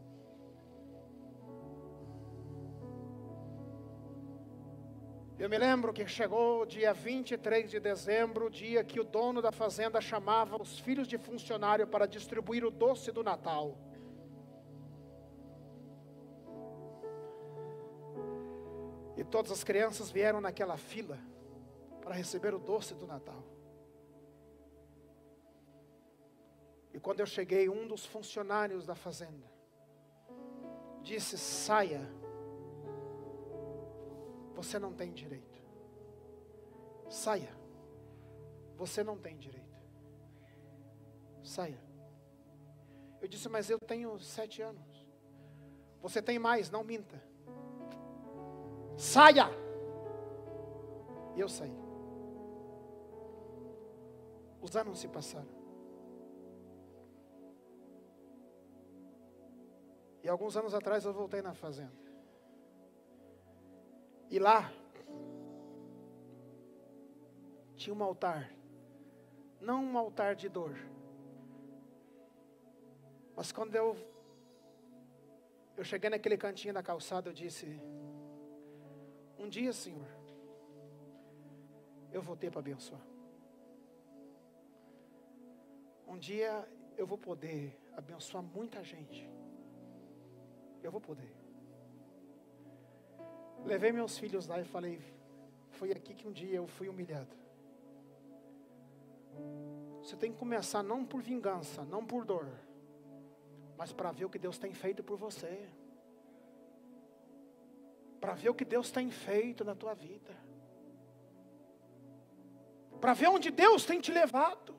Eu 5.41 5.49
me 5.49 5.57
lembro 5.57 5.91
que 5.91 6.07
chegou 6.07 6.67
dia 6.67 6.93
23 6.93 7.71
de 7.71 7.81
dezembro, 7.81 8.51
dia 8.51 8.85
que 8.85 9.01
o 9.01 9.05
dono 9.05 9.41
da 9.41 9.51
fazenda 9.51 9.99
chamava 9.99 10.61
os 10.61 10.79
filhos 10.79 11.09
de 11.09 11.17
funcionário 11.17 11.87
para 11.87 12.07
distribuir 12.07 12.63
o 12.63 12.71
doce 12.71 13.11
do 13.11 13.25
Natal. 13.25 13.75
E 19.17 19.25
todas 19.25 19.51
as 19.51 19.65
crianças 19.65 20.11
vieram 20.11 20.43
naquela 20.43 20.77
fila 20.77 21.19
para 22.03 22.15
receber 22.15 22.53
o 22.53 22.59
doce 22.59 22.95
do 22.95 23.07
Natal. 23.07 23.43
E 26.93 27.01
quando 27.01 27.21
eu 27.21 27.27
cheguei, 27.27 27.67
um 27.67 27.89
dos 27.89 28.05
funcionários 28.05 28.85
da 28.85 28.95
fazenda 28.95 29.51
disse: 31.03 31.39
saia 31.39 32.20
você 34.63 34.79
não 34.79 34.93
tem 34.93 35.11
direito. 35.11 35.59
Saia. 37.09 37.51
Você 38.77 39.03
não 39.03 39.17
tem 39.17 39.39
direito. 39.39 39.81
Saia. 41.43 41.81
Eu 43.23 43.27
disse, 43.27 43.49
mas 43.49 43.71
eu 43.71 43.79
tenho 43.79 44.19
sete 44.19 44.61
anos. 44.61 45.07
Você 46.03 46.21
tem 46.21 46.39
mais, 46.39 46.71
não 46.71 46.85
minta. 46.85 47.23
Saia. 48.99 49.49
E 51.35 51.41
eu 51.41 51.49
saí. 51.49 51.75
Os 54.61 54.77
anos 54.77 54.99
se 54.99 55.09
passaram. 55.09 55.59
E 60.23 60.29
alguns 60.29 60.55
anos 60.55 60.75
atrás 60.75 61.07
eu 61.07 61.15
voltei 61.15 61.41
na 61.41 61.55
fazenda. 61.55 62.10
E 64.31 64.39
lá 64.39 64.73
tinha 67.75 67.95
um 67.95 68.03
altar 68.03 68.53
Não 69.61 69.85
um 69.85 69.99
altar 69.99 70.35
de 70.35 70.49
dor. 70.49 70.77
Mas 73.37 73.51
quando 73.53 73.75
eu 73.75 73.97
eu 75.77 75.85
cheguei 75.85 76.11
naquele 76.11 76.37
cantinho 76.37 76.75
da 76.75 76.83
calçada, 76.83 77.31
eu 77.31 77.33
disse: 77.33 77.67
Um 79.39 79.49
dia, 79.49 79.73
Senhor, 79.73 80.11
eu 82.13 82.21
vou 82.21 82.37
ter 82.37 82.51
para 82.51 82.61
abençoar. 82.61 83.01
Um 86.07 86.19
dia 86.19 86.69
eu 86.99 87.07
vou 87.07 87.17
poder 87.17 87.75
abençoar 87.97 88.43
muita 88.43 88.85
gente. 88.85 89.27
Eu 90.83 90.91
vou 90.91 91.01
poder. 91.01 91.40
Levei 93.65 93.93
meus 93.93 94.19
filhos 94.19 94.47
lá 94.47 94.61
e 94.61 94.65
falei: 94.65 95.01
Foi 95.71 95.93
aqui 95.93 96.15
que 96.15 96.27
um 96.27 96.33
dia 96.33 96.57
eu 96.57 96.67
fui 96.67 96.89
humilhado. 96.89 97.37
Você 100.03 100.17
tem 100.17 100.33
que 100.33 100.39
começar 100.39 100.83
não 100.83 101.05
por 101.05 101.21
vingança, 101.21 101.85
não 101.85 102.05
por 102.05 102.25
dor, 102.25 102.49
mas 103.77 103.93
para 103.93 104.11
ver 104.11 104.25
o 104.25 104.31
que 104.31 104.39
Deus 104.39 104.59
tem 104.59 104.73
feito 104.73 105.03
por 105.03 105.17
você. 105.17 105.69
Para 108.21 108.35
ver 108.35 108.51
o 108.51 108.55
que 108.55 108.65
Deus 108.65 108.91
tem 108.91 109.11
feito 109.11 109.65
na 109.65 109.75
tua 109.75 109.95
vida. 109.95 110.37
Para 113.01 113.15
ver 113.15 113.29
onde 113.29 113.51
Deus 113.51 113.85
tem 113.85 114.01
te 114.01 114.13
levado. 114.13 114.75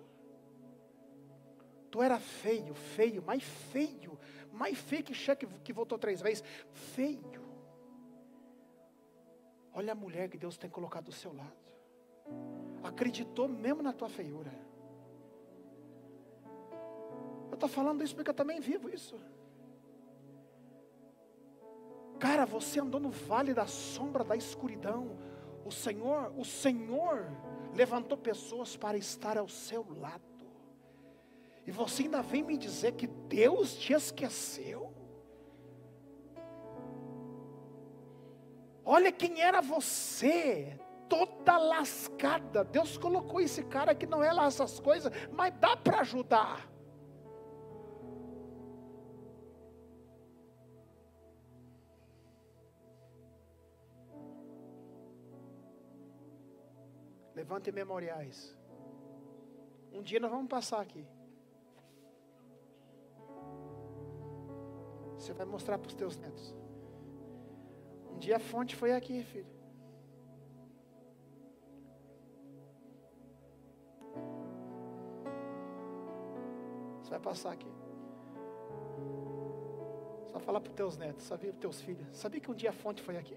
Tu 1.89 2.01
era 2.01 2.19
feio, 2.19 2.73
feio, 2.73 3.21
mais 3.21 3.43
feio, 3.43 4.17
mais 4.51 4.77
feio 4.77 5.03
que 5.03 5.13
cheque 5.13 5.47
que 5.63 5.73
voltou 5.73 5.97
três 5.97 6.21
vezes. 6.21 6.43
Feio. 6.71 7.40
Olha 9.73 9.93
a 9.93 9.95
mulher 9.95 10.29
que 10.29 10.37
Deus 10.37 10.57
tem 10.57 10.69
colocado 10.69 11.05
do 11.05 11.11
seu 11.11 11.33
lado. 11.33 11.55
Acreditou 12.83 13.47
mesmo 13.47 13.81
na 13.81 13.93
tua 13.93 14.09
feiura. 14.09 14.51
Eu 17.49 17.53
estou 17.53 17.69
falando 17.69 18.03
isso 18.03 18.15
porque 18.15 18.29
eu 18.29 18.35
também 18.35 18.59
vivo 18.59 18.89
isso. 18.89 19.19
Cara, 22.19 22.45
você 22.45 22.79
andou 22.79 22.99
no 22.99 23.09
vale 23.09 23.53
da 23.53 23.65
sombra 23.65 24.23
da 24.23 24.35
escuridão. 24.35 25.17
O 25.65 25.71
Senhor, 25.71 26.31
o 26.37 26.45
Senhor 26.45 27.25
levantou 27.73 28.17
pessoas 28.17 28.75
para 28.75 28.97
estar 28.97 29.37
ao 29.37 29.47
seu 29.47 29.85
lado. 29.97 30.21
E 31.65 31.71
você 31.71 32.03
ainda 32.03 32.21
vem 32.21 32.43
me 32.43 32.57
dizer 32.57 32.93
que 32.93 33.07
Deus 33.07 33.75
te 33.75 33.93
esqueceu? 33.93 34.90
Olha 38.83 39.11
quem 39.11 39.41
era 39.41 39.61
você, 39.61 40.79
toda 41.07 41.57
lascada. 41.57 42.63
Deus 42.63 42.97
colocou 42.97 43.39
esse 43.39 43.63
cara 43.63 43.93
que 43.93 44.05
não 44.05 44.23
é 44.23 44.31
lá 44.31 44.45
essas 44.45 44.79
coisas, 44.79 45.11
mas 45.31 45.53
dá 45.59 45.77
para 45.77 46.01
ajudar. 46.01 46.69
Levante 57.35 57.71
memoriais. 57.71 58.55
Um 59.91 60.01
dia 60.01 60.19
nós 60.19 60.31
vamos 60.31 60.47
passar 60.47 60.79
aqui. 60.81 61.05
Você 65.17 65.33
vai 65.33 65.45
mostrar 65.45 65.77
para 65.77 65.87
os 65.87 65.93
teus 65.93 66.17
netos. 66.17 66.60
Dia 68.21 68.35
a 68.35 68.39
fonte 68.39 68.75
foi 68.75 68.91
aqui, 68.93 69.23
filho. 69.23 69.47
Você 77.01 77.09
vai 77.09 77.19
passar 77.19 77.51
aqui. 77.51 77.71
Só 80.27 80.39
falar 80.39 80.61
para 80.61 80.69
os 80.69 80.75
teus 80.75 80.97
netos, 80.97 81.27
para 81.27 81.49
os 81.49 81.55
teus 81.55 81.81
filhos. 81.81 82.05
Sabia 82.15 82.39
que 82.39 82.51
um 82.51 82.53
dia 82.53 82.69
a 82.69 82.73
fonte 82.73 83.01
foi 83.01 83.17
aqui? 83.17 83.35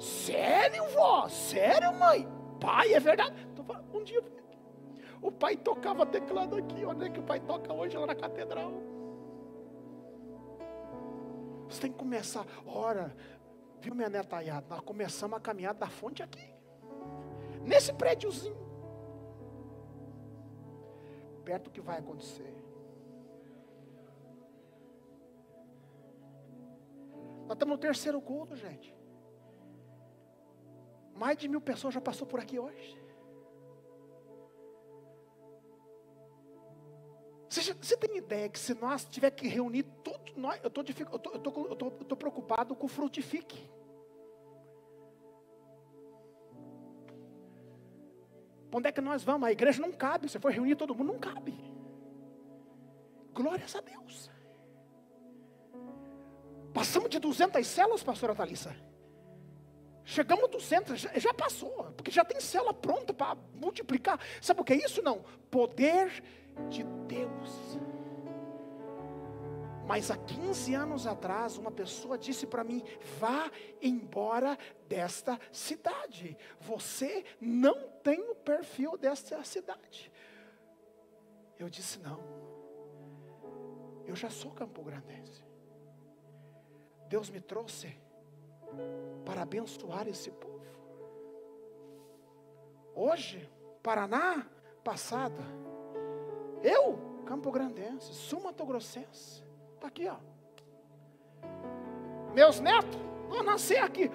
Sério, 0.00 0.84
vó? 0.88 1.28
Sério, 1.28 1.94
mãe? 1.94 2.26
Pai, 2.60 2.92
é 2.92 2.98
verdade? 2.98 3.36
Um 3.94 4.02
dia 4.02 4.20
o 5.22 5.30
pai 5.30 5.56
tocava 5.56 6.04
teclado 6.04 6.56
aqui. 6.56 6.84
Onde 6.84 7.06
é 7.06 7.08
que 7.08 7.20
o 7.20 7.22
pai 7.22 7.38
toca 7.38 7.72
hoje 7.72 7.96
lá 7.96 8.06
na 8.06 8.16
catedral? 8.16 8.72
Você 11.68 11.80
tem 11.80 11.92
que 11.92 11.98
começar. 11.98 12.46
Ora, 12.66 13.14
viu 13.80 13.94
minha 13.94 14.08
neta 14.08 14.36
Ayada? 14.36 14.66
Nós 14.68 14.80
começamos 14.80 15.36
a 15.36 15.40
caminhar 15.40 15.74
da 15.74 15.88
fonte 15.88 16.22
aqui. 16.22 16.54
Nesse 17.62 17.92
prédiozinho. 17.92 18.56
Perto 21.44 21.64
do 21.64 21.70
que 21.70 21.80
vai 21.80 21.98
acontecer. 21.98 22.54
Nós 27.46 27.52
estamos 27.52 27.76
no 27.76 27.78
terceiro 27.78 28.20
culto, 28.20 28.56
gente. 28.56 28.94
Mais 31.14 31.36
de 31.38 31.48
mil 31.48 31.60
pessoas 31.60 31.94
já 31.94 32.00
passou 32.00 32.26
por 32.26 32.40
aqui 32.40 32.58
hoje. 32.58 33.05
Você, 37.62 37.72
você 37.72 37.96
tem 37.96 38.18
ideia 38.18 38.50
que 38.50 38.58
se 38.58 38.74
nós 38.74 39.06
tiver 39.06 39.30
que 39.30 39.48
reunir 39.48 39.84
tudo, 40.04 40.18
nós, 40.36 40.60
eu 40.62 40.68
estou 40.68 42.16
preocupado 42.16 42.74
com 42.76 42.84
o 42.84 42.88
frutifique. 42.88 43.66
Onde 48.70 48.88
é 48.88 48.92
que 48.92 49.00
nós 49.00 49.24
vamos? 49.24 49.48
A 49.48 49.52
igreja 49.52 49.80
não 49.80 49.90
cabe. 49.90 50.28
Se 50.28 50.38
for 50.38 50.52
reunir 50.52 50.76
todo 50.76 50.94
mundo, 50.94 51.14
não 51.14 51.18
cabe. 51.18 51.54
Glórias 53.32 53.74
a 53.74 53.80
Deus. 53.80 54.30
Passamos 56.74 57.08
de 57.08 57.18
200 57.18 57.66
células, 57.66 58.02
pastora 58.02 58.34
Thalissa. 58.34 58.76
Chegamos 60.08 60.44
a 60.44 60.46
200, 60.46 61.00
já, 61.00 61.18
já 61.18 61.34
passou. 61.34 61.92
Porque 61.96 62.12
já 62.12 62.24
tem 62.24 62.40
célula 62.40 62.72
pronta 62.72 63.12
para 63.12 63.36
multiplicar. 63.54 64.20
Sabe 64.40 64.60
o 64.60 64.64
que 64.64 64.72
é 64.72 64.76
isso? 64.76 65.02
Não. 65.02 65.24
Poder 65.50 66.22
de 66.70 66.84
Deus. 66.84 67.76
Mas 69.84 70.08
há 70.08 70.16
15 70.16 70.74
anos 70.74 71.08
atrás, 71.08 71.58
uma 71.58 71.72
pessoa 71.72 72.16
disse 72.16 72.46
para 72.46 72.62
mim: 72.62 72.84
vá 73.18 73.50
embora 73.82 74.56
desta 74.88 75.40
cidade. 75.50 76.38
Você 76.60 77.24
não 77.40 77.88
tem 78.04 78.20
o 78.30 78.34
perfil 78.36 78.96
desta 78.96 79.42
cidade. 79.42 80.12
Eu 81.58 81.68
disse: 81.68 81.98
não. 81.98 82.20
Eu 84.06 84.14
já 84.14 84.30
sou 84.30 84.52
Campo 84.52 84.84
Grandense. 84.84 85.44
Deus 87.08 87.28
me 87.28 87.40
trouxe 87.40 88.05
para 89.24 89.42
abençoar 89.42 90.08
esse 90.08 90.30
povo. 90.30 90.56
Hoje, 92.94 93.48
Paraná, 93.82 94.46
passada 94.82 95.42
eu, 96.62 96.98
Campo 97.24 97.50
Grandense, 97.50 98.12
Sul 98.12 98.40
Mato 98.40 98.64
Grossense. 98.64 99.44
Está 99.74 99.88
aqui, 99.88 100.08
ó. 100.08 100.16
Meus 102.34 102.60
netos 102.60 102.98
vão 103.28 103.42
nascer 103.42 103.78
aqui. 103.78 104.10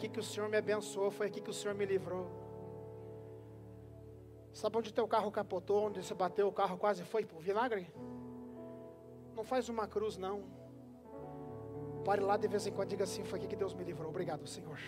Aqui 0.00 0.08
que 0.08 0.20
o 0.20 0.22
Senhor 0.22 0.48
me 0.48 0.56
abençoou, 0.56 1.10
foi 1.10 1.26
aqui 1.26 1.40
que 1.42 1.50
o 1.50 1.52
Senhor 1.52 1.74
me 1.74 1.84
livrou. 1.84 2.26
Sabe 4.52 4.78
onde 4.78 4.92
teu 4.92 5.06
carro 5.06 5.30
capotou, 5.30 5.86
onde 5.86 6.02
você 6.02 6.14
bateu 6.14 6.48
o 6.48 6.52
carro 6.52 6.78
quase 6.78 7.04
foi 7.04 7.28
o 7.36 7.38
vinagre? 7.38 7.86
Não 9.36 9.44
faz 9.44 9.68
uma 9.68 9.86
cruz, 9.86 10.16
não. 10.16 10.42
Pare 12.04 12.22
lá 12.22 12.36
de 12.38 12.48
vez 12.48 12.66
em 12.66 12.72
quando 12.72 12.88
diga 12.88 13.04
assim: 13.04 13.24
foi 13.24 13.38
aqui 13.38 13.48
que 13.48 13.56
Deus 13.56 13.74
me 13.74 13.84
livrou. 13.84 14.08
Obrigado, 14.08 14.46
Senhor. 14.46 14.78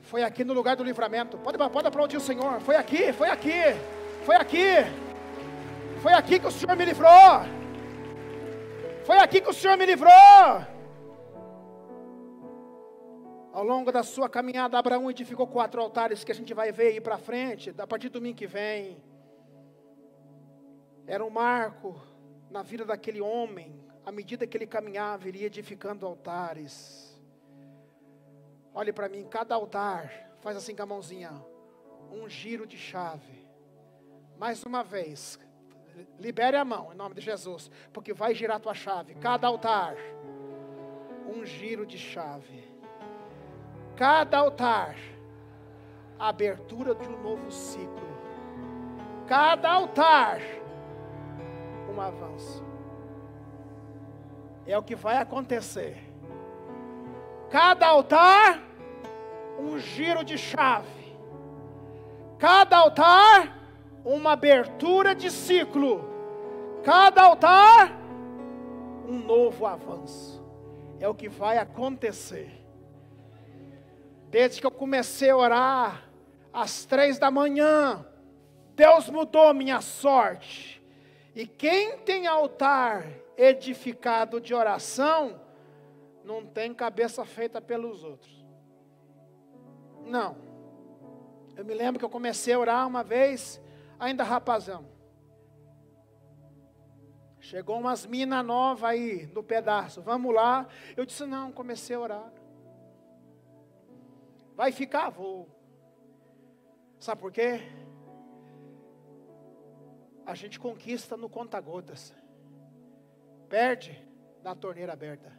Foi 0.00 0.22
aqui 0.22 0.44
no 0.44 0.54
lugar 0.54 0.76
do 0.76 0.82
livramento. 0.82 1.36
Pode, 1.38 1.58
pode 1.70 1.86
aplaudir 1.86 2.16
o 2.16 2.20
Senhor. 2.20 2.60
Foi 2.60 2.76
aqui, 2.76 3.12
foi 3.12 3.28
aqui, 3.28 3.60
foi 4.24 4.36
aqui. 4.36 4.66
Foi 6.00 6.12
aqui 6.12 6.40
que 6.40 6.46
o 6.46 6.50
Senhor 6.50 6.74
me 6.74 6.84
livrou. 6.86 7.10
Foi 9.04 9.18
aqui 9.18 9.42
que 9.42 9.50
o 9.50 9.54
Senhor 9.54 9.76
me 9.76 9.84
livrou. 9.84 10.73
Ao 13.64 13.68
longo 13.68 13.90
da 13.90 14.02
sua 14.02 14.28
caminhada, 14.28 14.78
Abraão 14.78 15.10
edificou 15.10 15.46
quatro 15.46 15.80
altares 15.80 16.22
que 16.22 16.30
a 16.30 16.34
gente 16.34 16.52
vai 16.52 16.70
ver 16.70 16.88
aí 16.88 17.00
para 17.00 17.16
frente, 17.16 17.74
a 17.78 17.86
partir 17.86 18.10
do 18.10 18.20
domingo 18.20 18.36
que 18.36 18.46
vem. 18.46 19.02
Era 21.06 21.24
um 21.24 21.30
marco 21.30 21.98
na 22.50 22.62
vida 22.62 22.84
daquele 22.84 23.22
homem, 23.22 23.82
à 24.04 24.12
medida 24.12 24.46
que 24.46 24.54
ele 24.54 24.66
caminhava, 24.66 25.26
ele 25.26 25.38
ia 25.38 25.46
edificando 25.46 26.04
altares. 26.04 27.18
Olhe 28.74 28.92
para 28.92 29.08
mim, 29.08 29.24
cada 29.24 29.54
altar 29.54 30.12
Faz 30.40 30.58
assim 30.58 30.76
com 30.76 30.82
a 30.82 30.86
mãozinha. 30.86 31.32
Um 32.12 32.28
giro 32.28 32.66
de 32.66 32.76
chave. 32.76 33.48
Mais 34.36 34.62
uma 34.62 34.84
vez. 34.84 35.38
Libere 36.18 36.58
a 36.58 36.66
mão 36.66 36.92
em 36.92 36.96
nome 36.96 37.14
de 37.14 37.22
Jesus. 37.22 37.70
Porque 37.94 38.12
vai 38.12 38.34
girar 38.34 38.58
a 38.58 38.60
tua 38.60 38.74
chave. 38.74 39.14
Cada 39.14 39.46
altar. 39.46 39.96
Um 41.26 41.46
giro 41.46 41.86
de 41.86 41.96
chave. 41.96 42.73
Cada 43.96 44.38
altar. 44.38 44.96
Abertura 46.18 46.94
de 46.94 47.08
um 47.08 47.22
novo 47.22 47.50
ciclo. 47.50 48.08
Cada 49.26 49.70
altar. 49.70 50.40
Um 51.88 52.00
avanço. 52.00 52.64
É 54.66 54.76
o 54.76 54.82
que 54.82 54.96
vai 54.96 55.18
acontecer. 55.18 56.02
Cada 57.50 57.86
altar, 57.86 58.60
um 59.58 59.78
giro 59.78 60.24
de 60.24 60.36
chave. 60.36 61.14
Cada 62.38 62.78
altar, 62.78 63.56
uma 64.04 64.32
abertura 64.32 65.14
de 65.14 65.30
ciclo. 65.30 66.04
Cada 66.82 67.22
altar, 67.22 67.92
um 69.06 69.18
novo 69.18 69.66
avanço. 69.66 70.42
É 70.98 71.08
o 71.08 71.14
que 71.14 71.28
vai 71.28 71.58
acontecer. 71.58 72.63
Desde 74.34 74.60
que 74.60 74.66
eu 74.66 74.70
comecei 74.72 75.30
a 75.30 75.36
orar, 75.36 76.10
às 76.52 76.84
três 76.84 77.20
da 77.20 77.30
manhã, 77.30 78.04
Deus 78.74 79.08
mudou 79.08 79.54
minha 79.54 79.80
sorte. 79.80 80.84
E 81.36 81.46
quem 81.46 81.98
tem 81.98 82.26
altar 82.26 83.06
edificado 83.36 84.40
de 84.40 84.52
oração, 84.52 85.40
não 86.24 86.44
tem 86.44 86.74
cabeça 86.74 87.24
feita 87.24 87.60
pelos 87.60 88.02
outros. 88.02 88.44
Não. 90.04 90.36
Eu 91.56 91.64
me 91.64 91.72
lembro 91.72 92.00
que 92.00 92.04
eu 92.04 92.10
comecei 92.10 92.54
a 92.54 92.58
orar 92.58 92.88
uma 92.88 93.04
vez, 93.04 93.62
ainda 94.00 94.24
rapazão. 94.24 94.84
Chegou 97.38 97.78
umas 97.78 98.04
minas 98.04 98.44
novas 98.44 98.90
aí 98.90 99.30
no 99.32 99.44
pedaço, 99.44 100.02
vamos 100.02 100.34
lá. 100.34 100.66
Eu 100.96 101.06
disse: 101.06 101.24
não, 101.24 101.52
comecei 101.52 101.94
a 101.94 102.00
orar. 102.00 102.43
Vai 104.54 104.72
ficar? 104.72 105.10
Vou. 105.10 105.48
Sabe 106.98 107.20
por 107.20 107.32
quê? 107.32 107.60
A 110.24 110.34
gente 110.34 110.58
conquista 110.58 111.16
no 111.16 111.28
conta-gotas 111.28 112.14
perde 113.48 114.02
na 114.42 114.54
torneira 114.54 114.92
aberta. 114.92 115.30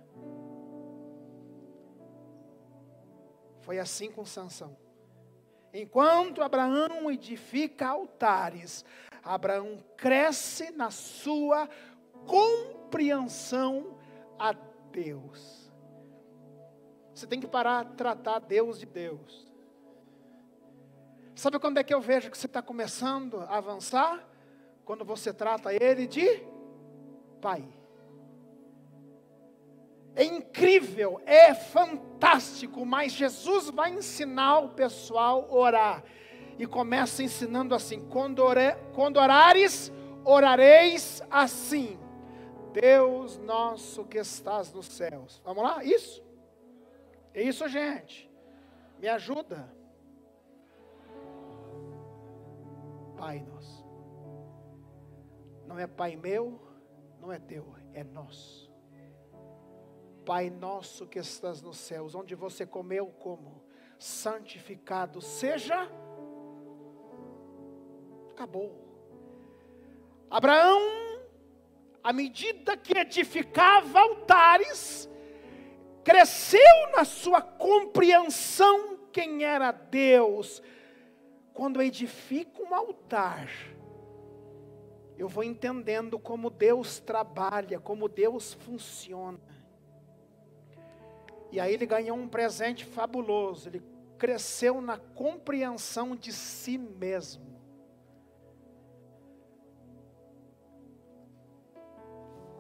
Foi 3.62 3.80
assim 3.80 4.12
com 4.12 4.26
Sansão. 4.26 4.78
Enquanto 5.74 6.42
Abraão 6.42 7.12
edifica 7.12 7.88
altares, 7.88 8.86
Abraão 9.24 9.84
cresce 9.98 10.72
na 10.72 10.92
sua 10.92 11.68
compreensão 12.26 13.98
a 14.40 14.54
Deus. 14.54 15.65
Você 17.16 17.26
tem 17.26 17.40
que 17.40 17.48
parar 17.48 17.86
de 17.86 17.94
tratar 17.94 18.40
Deus 18.40 18.78
de 18.78 18.86
Deus. 18.86 19.48
Sabe 21.34 21.58
quando 21.60 21.78
é 21.78 21.84
que 21.84 21.94
eu 21.94 22.02
vejo 22.02 22.30
que 22.30 22.38
você 22.38 22.46
está 22.46 22.62
começando 22.62 23.40
a 23.40 23.58
avançar? 23.58 24.22
Quando 24.84 25.06
você 25.06 25.34
trata 25.34 25.74
Ele 25.74 26.08
de 26.08 26.44
Pai. 27.42 27.66
É 30.14 30.24
incrível, 30.26 31.22
é 31.26 31.54
fantástico, 31.54 32.86
mas 32.86 33.14
Jesus 33.14 33.70
vai 33.70 33.94
ensinar 33.94 34.60
o 34.60 34.70
pessoal 34.70 35.48
a 35.50 35.54
orar. 35.54 36.04
E 36.60 36.66
começa 36.66 37.24
ensinando 37.24 37.74
assim: 37.74 38.06
quando, 38.10 38.40
ore, 38.40 38.76
quando 38.94 39.18
orares, 39.18 39.92
orareis 40.24 41.22
assim. 41.30 41.98
Deus 42.74 43.38
nosso 43.38 44.04
que 44.04 44.18
estás 44.18 44.74
nos 44.74 44.88
céus. 44.88 45.42
Vamos 45.46 45.64
lá? 45.64 45.82
Isso? 45.84 46.25
É 47.36 47.44
isso, 47.44 47.68
gente. 47.68 48.32
Me 48.98 49.10
ajuda. 49.10 49.70
Pai 53.18 53.42
nosso. 53.42 53.86
Não 55.68 55.78
é 55.78 55.86
Pai 55.86 56.16
meu, 56.16 56.62
não 57.20 57.34
é 57.34 57.38
teu, 57.38 57.76
é 57.94 58.06
nosso. 58.06 58.74
Pai 60.26 60.50
nosso 60.50 61.06
que 61.06 61.20
estás 61.20 61.62
nos 61.62 61.78
céus, 61.78 62.16
onde 62.16 62.34
você 62.36 62.66
comeu, 62.66 63.08
como 63.08 63.62
santificado 64.00 65.20
seja. 65.20 65.92
Acabou. 68.32 68.82
Abraão, 70.30 70.80
à 72.02 72.14
medida 72.14 72.78
que 72.78 72.98
edificava 72.98 74.00
altares, 74.00 75.10
cresceu 76.06 76.62
na 76.96 77.04
sua 77.04 77.42
compreensão 77.42 79.00
quem 79.12 79.44
era 79.44 79.72
Deus. 79.72 80.62
Quando 81.52 81.82
edifico 81.82 82.62
um 82.64 82.76
altar, 82.76 83.50
eu 85.18 85.28
vou 85.28 85.44
entendendo 85.44 86.20
como 86.20 86.52
Deus 86.52 87.00
trabalha, 87.00 87.80
como 87.80 88.08
Deus 88.08 88.54
funciona. 88.54 89.40
E 91.52 91.60
aí 91.60 91.74
ele 91.74 91.88
ganhou 91.88 92.16
um 92.16 92.28
presente 92.28 92.86
fabuloso. 92.86 93.70
Ele 93.70 93.82
cresceu 94.20 94.82
na 94.82 95.00
compreensão 95.00 96.16
de 96.16 96.32
si 96.32 96.78
mesmo. 96.78 97.44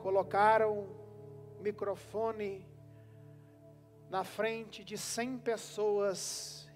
Colocaram 0.01 0.87
microfone 1.59 2.74
na 4.09 4.23
frente 4.23 4.83
de 4.83 4.97
100 4.97 5.39
pessoas 5.39 6.67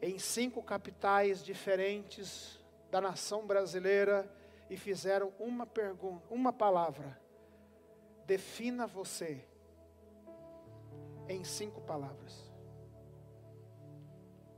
em 0.00 0.18
cinco 0.18 0.62
capitais 0.62 1.44
diferentes 1.44 2.58
da 2.90 2.98
nação 3.00 3.46
brasileira 3.46 4.28
e 4.70 4.76
fizeram 4.76 5.32
uma 5.38 5.66
pergunta, 5.66 6.24
uma 6.30 6.52
palavra: 6.52 7.20
defina 8.26 8.86
você 8.86 9.44
em 11.28 11.42
cinco 11.44 11.80
palavras. 11.80 12.46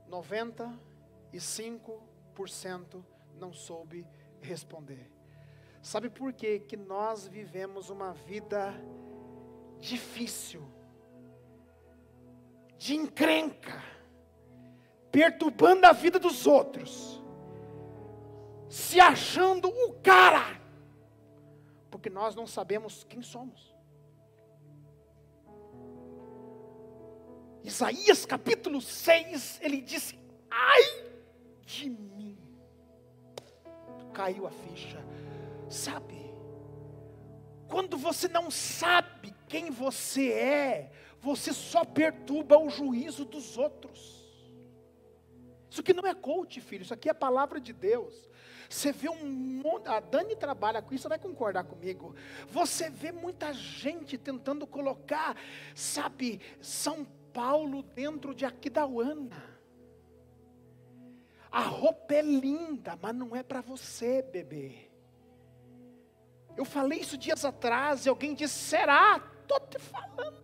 95% 0.09 3.05
não 3.35 3.53
soube 3.53 4.05
responder. 4.41 5.09
Sabe 5.81 6.09
por 6.09 6.33
que 6.33 6.59
que 6.59 6.75
nós 6.77 7.27
vivemos 7.27 7.89
uma 7.89 8.13
vida 8.13 8.73
difícil, 9.79 10.63
de 12.81 12.95
encrenca, 12.95 13.79
perturbando 15.11 15.85
a 15.85 15.91
vida 15.91 16.17
dos 16.17 16.47
outros, 16.47 17.21
se 18.67 18.99
achando 18.99 19.67
o 19.67 19.93
cara, 20.01 20.59
porque 21.91 22.09
nós 22.09 22.33
não 22.33 22.47
sabemos 22.47 23.03
quem 23.03 23.21
somos. 23.21 23.75
Isaías 27.63 28.25
capítulo 28.25 28.81
6, 28.81 29.59
ele 29.61 29.79
disse: 29.79 30.17
Ai 30.49 31.05
de 31.63 31.87
mim. 31.87 32.35
Caiu 34.11 34.47
a 34.47 34.51
ficha. 34.51 34.97
Sabe, 35.69 36.33
quando 37.67 37.95
você 37.95 38.27
não 38.27 38.49
sabe 38.49 39.35
quem 39.47 39.69
você 39.69 40.31
é, 40.31 40.91
você 41.21 41.53
só 41.53 41.85
perturba 41.85 42.57
o 42.57 42.69
juízo 42.69 43.23
dos 43.23 43.57
outros. 43.57 44.21
Isso 45.69 45.79
aqui 45.79 45.93
não 45.93 46.05
é 46.05 46.13
coach, 46.13 46.59
filho, 46.59 46.81
isso 46.81 46.93
aqui 46.93 47.07
é 47.07 47.11
a 47.11 47.15
palavra 47.15 47.61
de 47.61 47.71
Deus. 47.71 48.29
Você 48.67 48.91
vê 48.91 49.09
um 49.09 49.25
monte, 49.25 49.87
a 49.87 49.99
Dani 49.99 50.35
trabalha 50.35 50.81
com 50.81 50.93
isso, 50.93 51.07
vai 51.07 51.19
concordar 51.19 51.63
comigo. 51.63 52.15
Você 52.47 52.89
vê 52.89 53.11
muita 53.11 53.53
gente 53.53 54.17
tentando 54.17 54.65
colocar, 54.65 55.37
sabe, 55.75 56.41
São 56.59 57.05
Paulo 57.33 57.83
dentro 57.83 58.33
de 58.33 58.45
Aquidauana. 58.45 59.51
A 61.51 61.61
roupa 61.61 62.15
é 62.15 62.21
linda, 62.21 62.97
mas 63.01 63.13
não 63.13 63.35
é 63.35 63.43
para 63.43 63.61
você, 63.61 64.21
bebê. 64.21 64.89
Eu 66.55 66.65
falei 66.65 66.99
isso 66.99 67.17
dias 67.17 67.43
atrás 67.43 68.05
e 68.05 68.09
alguém 68.09 68.33
disse: 68.33 68.57
será? 68.57 69.21
Estou 69.41 69.59
te 69.59 69.77
falando. 69.79 70.40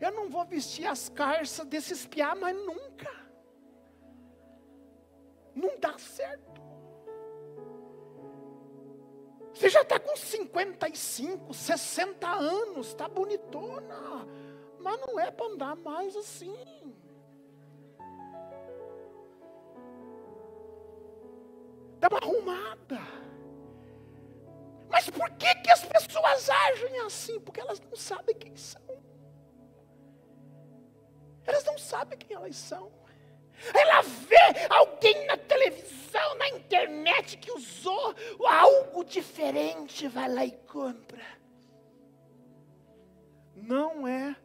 Eu 0.00 0.12
não 0.12 0.28
vou 0.28 0.44
vestir 0.44 0.86
as 0.86 1.08
carças 1.08 1.66
desses 1.66 2.06
piá, 2.06 2.34
mas 2.34 2.56
nunca. 2.56 3.10
Não 5.54 5.78
dá 5.78 5.96
certo. 5.98 6.62
Você 9.54 9.68
já 9.68 9.82
está 9.82 10.00
com 10.00 10.16
55, 10.16 11.54
60 11.54 12.28
anos, 12.28 12.88
está 12.88 13.08
bonitona, 13.08 14.26
mas 14.80 15.00
não 15.00 15.18
é 15.18 15.30
para 15.30 15.46
andar 15.46 15.76
mais 15.76 16.16
assim. 16.16 16.92
Dá 22.00 22.08
arrumada. 22.20 23.00
Mas 24.90 25.08
por 25.08 25.30
que, 25.32 25.54
que 25.54 25.70
as 25.70 25.84
pessoas 25.84 26.50
agem 26.50 26.98
assim? 27.00 27.40
Porque 27.40 27.60
elas 27.60 27.80
não 27.80 27.96
sabem 27.96 28.34
quem 28.36 28.56
são. 28.56 28.83
Elas 31.46 31.64
não 31.64 31.78
sabem 31.78 32.18
quem 32.18 32.36
elas 32.36 32.56
são. 32.56 32.90
Ela 33.72 34.02
vê 34.02 34.36
alguém 34.68 35.26
na 35.26 35.36
televisão, 35.36 36.34
na 36.36 36.48
internet 36.50 37.36
que 37.38 37.50
usou 37.52 38.14
algo 38.46 39.04
diferente, 39.04 40.08
vai 40.08 40.32
lá 40.32 40.44
e 40.44 40.52
compra. 40.52 41.24
Não 43.54 44.06
é 44.06 44.36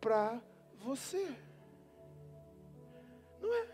para 0.00 0.40
você. 0.78 1.34
Não 3.40 3.52
é. 3.52 3.66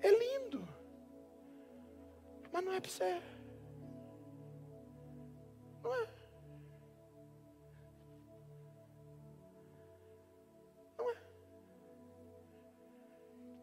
É 0.00 0.10
lindo. 0.10 0.66
Mas 2.52 2.64
não 2.64 2.72
é 2.72 2.80
para 2.80 2.90
você. 2.90 3.22
Não 5.82 5.94
é. 5.94 6.15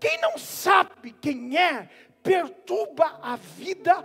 Quem 0.04 0.20
não 0.20 0.38
sabe 0.38 1.14
quem 1.14 1.58
é, 1.58 1.90
perturba 2.22 3.20
a 3.22 3.38
vida. 3.38 4.04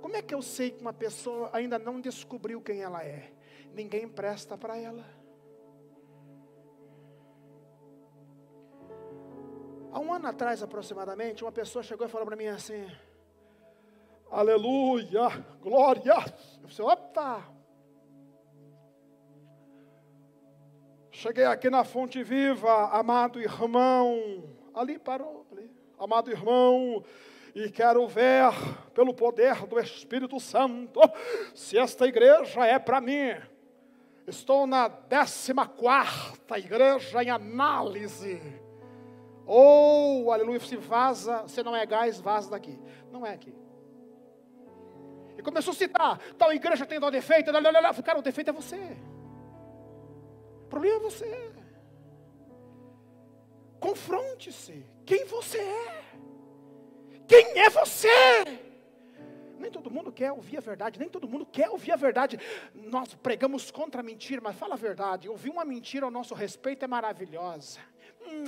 Como 0.00 0.16
é 0.16 0.20
que 0.20 0.34
eu 0.34 0.42
sei 0.42 0.72
que 0.72 0.80
uma 0.80 0.92
pessoa 0.92 1.50
ainda 1.52 1.78
não 1.78 2.00
descobriu 2.00 2.60
quem 2.60 2.82
ela 2.82 3.00
é? 3.04 3.30
Ninguém 3.72 4.08
presta 4.08 4.58
para 4.58 4.76
ela. 4.76 5.04
Há 9.92 10.00
um 10.00 10.12
ano 10.12 10.26
atrás, 10.26 10.64
aproximadamente, 10.64 11.44
uma 11.44 11.52
pessoa 11.52 11.84
chegou 11.84 12.08
e 12.08 12.10
falou 12.10 12.26
para 12.26 12.34
mim 12.34 12.48
assim: 12.48 12.84
Aleluia, 14.32 15.28
glória. 15.60 16.16
Eu 16.60 16.66
disse: 16.66 16.82
opa. 16.82 17.48
Cheguei 21.12 21.44
aqui 21.44 21.70
na 21.70 21.84
Fonte 21.84 22.20
Viva, 22.24 22.88
amado 22.88 23.40
irmão. 23.40 24.60
Ali 24.74 24.98
parou, 24.98 25.46
ali. 25.52 25.70
Amado 25.98 26.30
irmão, 26.30 27.04
e 27.54 27.70
quero 27.70 28.06
ver, 28.08 28.50
pelo 28.94 29.14
poder 29.14 29.66
do 29.66 29.78
Espírito 29.78 30.40
Santo, 30.40 31.00
se 31.54 31.78
esta 31.78 32.06
igreja 32.06 32.64
é 32.66 32.78
para 32.78 33.00
mim. 33.00 33.34
Estou 34.26 34.66
na 34.66 34.88
décima 34.88 35.66
quarta 35.66 36.58
igreja 36.58 37.22
em 37.22 37.30
análise 37.30 38.40
ou, 39.46 40.26
oh, 40.26 40.32
aleluia, 40.32 40.60
se 40.60 40.76
vaza, 40.76 41.42
você 41.42 41.62
não 41.62 41.74
é 41.74 41.84
gás, 41.84 42.20
vaza 42.20 42.50
daqui. 42.50 42.78
Não 43.10 43.26
é 43.26 43.32
aqui. 43.32 43.54
E 45.36 45.42
começou 45.42 45.72
a 45.72 45.74
citar, 45.74 46.18
tal 46.38 46.52
igreja 46.52 46.86
tem 46.86 47.00
dó 47.00 47.10
defeito, 47.10 47.50
cara, 48.04 48.18
o 48.18 48.22
defeito 48.22 48.50
é 48.50 48.52
você. 48.52 48.96
O 50.64 50.68
problema 50.68 50.96
é 50.96 51.00
você. 51.00 51.52
Confronte-se. 53.82 54.86
Quem 55.04 55.24
você 55.24 55.58
é? 55.58 56.04
Quem 57.26 57.58
é 57.58 57.68
você? 57.68 58.08
Nem 59.58 59.72
todo 59.72 59.90
mundo 59.90 60.12
quer 60.12 60.30
ouvir 60.30 60.58
a 60.58 60.60
verdade, 60.60 61.00
nem 61.00 61.08
todo 61.08 61.28
mundo 61.28 61.44
quer 61.44 61.68
ouvir 61.68 61.90
a 61.90 61.96
verdade. 61.96 62.38
Nós 62.72 63.12
pregamos 63.14 63.72
contra 63.72 64.00
a 64.00 64.04
mentira, 64.04 64.40
mas 64.40 64.56
fala 64.56 64.74
a 64.74 64.76
verdade. 64.76 65.28
Ouvir 65.28 65.50
uma 65.50 65.64
mentira 65.64 66.06
ao 66.06 66.12
nosso 66.12 66.32
respeito 66.32 66.84
é 66.84 66.88
maravilhosa. 66.88 67.80
Hum, 68.20 68.44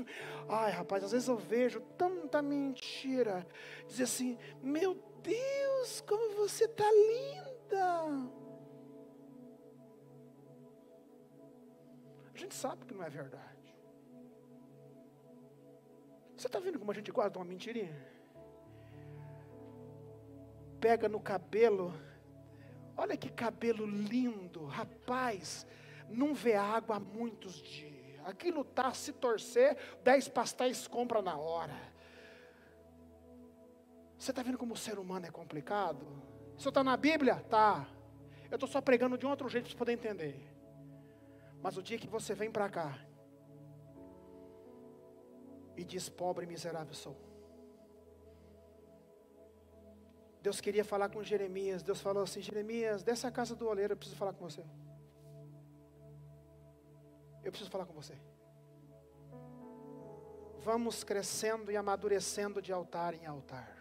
ai, 0.48 0.70
rapaz, 0.70 1.02
às 1.02 1.10
vezes 1.10 1.26
eu 1.26 1.36
vejo 1.36 1.80
tanta 1.98 2.40
mentira. 2.40 3.44
Dizer 3.88 4.04
assim: 4.04 4.38
Meu 4.62 4.94
Deus, 5.20 6.00
como 6.02 6.30
você 6.36 6.66
está 6.66 6.88
linda. 6.92 8.30
A 12.32 12.38
gente 12.38 12.54
sabe 12.54 12.84
que 12.86 12.94
não 12.94 13.02
é 13.02 13.10
verdade. 13.10 13.53
Você 16.44 16.48
está 16.48 16.58
vendo 16.58 16.78
como 16.78 16.90
a 16.90 16.94
gente 16.94 17.10
guarda 17.10 17.38
uma 17.38 17.44
mentirinha? 17.46 17.96
Pega 20.78 21.08
no 21.08 21.18
cabelo. 21.18 21.94
Olha 22.94 23.16
que 23.16 23.30
cabelo 23.30 23.86
lindo, 23.86 24.66
rapaz. 24.66 25.66
Não 26.06 26.34
vê 26.34 26.54
água 26.54 26.96
há 26.96 27.00
muitos 27.00 27.54
dias 27.54 27.94
aquilo 28.26 28.60
está, 28.60 28.92
se 28.92 29.12
torcer, 29.12 29.76
dez 30.02 30.28
pastéis 30.28 30.86
compra 30.86 31.22
na 31.22 31.34
hora. 31.34 31.78
Você 34.18 34.30
está 34.30 34.42
vendo 34.42 34.58
como 34.58 34.74
o 34.74 34.76
ser 34.76 34.98
humano 34.98 35.24
é 35.24 35.30
complicado? 35.30 36.06
Isso 36.58 36.68
está 36.68 36.84
na 36.84 36.96
Bíblia? 36.96 37.36
Tá. 37.48 37.88
Eu 38.50 38.56
estou 38.56 38.68
só 38.68 38.82
pregando 38.82 39.16
de 39.16 39.24
um 39.24 39.30
outro 39.30 39.48
jeito 39.48 39.64
para 39.64 39.72
você 39.72 39.78
poder 39.78 39.92
entender. 39.92 40.46
Mas 41.62 41.78
o 41.78 41.82
dia 41.82 41.98
que 41.98 42.06
você 42.06 42.34
vem 42.34 42.50
para 42.50 42.68
cá 42.68 42.98
e 45.76 45.84
diz: 45.84 46.08
Pobre 46.08 46.44
e 46.44 46.48
miserável 46.48 46.94
sou. 46.94 47.16
Deus 50.42 50.60
queria 50.60 50.84
falar 50.84 51.08
com 51.08 51.22
Jeremias. 51.22 51.82
Deus 51.82 52.00
falou 52.00 52.22
assim: 52.22 52.42
Jeremias, 52.42 53.02
dessa 53.02 53.30
casa 53.30 53.54
do 53.56 53.66
oleiro, 53.66 53.94
eu 53.94 53.96
preciso 53.96 54.18
falar 54.18 54.34
com 54.34 54.48
você. 54.48 54.64
Eu 57.42 57.50
preciso 57.50 57.70
falar 57.70 57.86
com 57.86 57.94
você. 57.94 58.14
Vamos 60.60 61.04
crescendo 61.04 61.70
e 61.70 61.76
amadurecendo 61.76 62.60
de 62.60 62.72
altar 62.72 63.14
em 63.14 63.26
altar. 63.26 63.76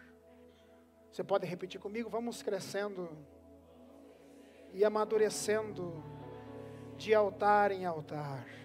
Você 1.10 1.22
pode 1.22 1.46
repetir 1.46 1.80
comigo? 1.80 2.10
Vamos 2.10 2.42
crescendo 2.42 3.08
e 4.72 4.84
amadurecendo 4.84 6.02
de 6.96 7.14
altar 7.14 7.70
em 7.72 7.84
altar. 7.84 8.63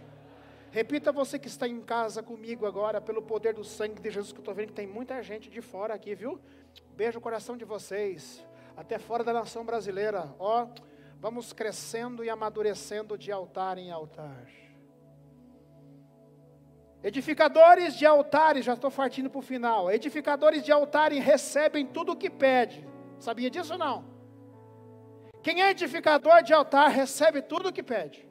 Repita 0.72 1.12
você 1.12 1.40
que 1.40 1.48
está 1.48 1.68
em 1.68 1.82
casa 1.82 2.22
comigo 2.22 2.66
agora, 2.66 3.02
pelo 3.02 3.22
poder 3.22 3.54
do 3.54 3.64
sangue 3.64 4.00
de 4.00 4.12
Jesus, 4.12 4.32
que 4.32 4.38
eu 4.38 4.42
estou 4.42 4.54
vendo 4.54 4.68
que 4.68 4.74
tem 4.74 4.86
muita 4.86 5.22
gente 5.24 5.50
de 5.50 5.62
fora 5.62 5.96
aqui, 5.96 6.14
viu? 6.14 6.40
Beijo 6.96 7.18
o 7.18 7.22
coração 7.22 7.58
de 7.58 7.66
vocês, 7.66 8.46
até 8.78 9.00
fora 9.00 9.24
da 9.24 9.34
nação 9.34 9.66
brasileira. 9.66 10.32
Ó, 10.38 10.68
vamos 11.20 11.54
crescendo 11.54 12.24
e 12.24 12.30
amadurecendo 12.30 13.18
de 13.18 13.32
altar 13.32 13.80
em 13.80 13.90
altar. 13.90 14.48
Edificadores 17.02 17.96
de 17.96 18.06
altares, 18.06 18.64
já 18.64 18.74
estou 18.74 18.92
partindo 18.92 19.30
para 19.30 19.40
o 19.40 19.42
final. 19.42 19.90
Edificadores 19.90 20.64
de 20.64 20.72
altares 20.72 21.24
recebem 21.24 21.86
tudo 21.86 22.12
o 22.12 22.16
que 22.16 22.30
pede. 22.30 22.86
Sabia 23.18 23.50
disso 23.50 23.74
ou 23.74 23.80
não? 23.80 24.06
Quem 25.42 25.64
é 25.64 25.72
edificador 25.72 26.44
de 26.44 26.54
altar 26.54 26.90
recebe 26.90 27.42
tudo 27.42 27.70
o 27.70 27.74
que 27.74 27.82
pede. 27.82 28.29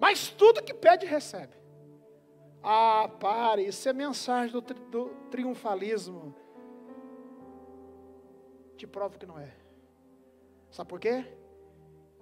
Mas 0.00 0.30
tudo 0.30 0.62
que 0.62 0.72
pede 0.72 1.04
recebe. 1.04 1.54
Ah, 2.62 3.06
pare, 3.20 3.66
isso 3.66 3.86
é 3.86 3.92
mensagem 3.92 4.50
do, 4.50 4.62
tri, 4.62 4.80
do 4.90 5.10
triunfalismo. 5.30 6.34
Te 8.76 8.86
provo 8.86 9.18
que 9.18 9.26
não 9.26 9.38
é. 9.38 9.54
Sabe 10.70 10.88
por 10.88 10.98
quê? 10.98 11.24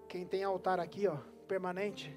Quem 0.08 0.26
tem 0.26 0.42
altar 0.42 0.80
aqui, 0.80 1.06
ó, 1.06 1.18
permanente, 1.46 2.12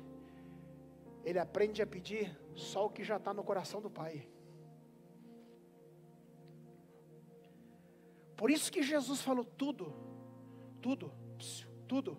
ele 1.24 1.38
aprende 1.38 1.82
a 1.82 1.88
pedir 1.88 2.36
só 2.56 2.88
o 2.88 2.90
que 2.90 3.04
já 3.04 3.18
está 3.18 3.34
no 3.34 3.44
coração 3.44 3.82
do 3.82 3.90
Pai. 3.90 4.28
Por 8.36 8.50
isso 8.50 8.72
que 8.72 8.82
Jesus 8.82 9.22
falou 9.22 9.46
tudo, 9.46 9.94
tudo, 10.82 11.14
tudo, 11.88 12.18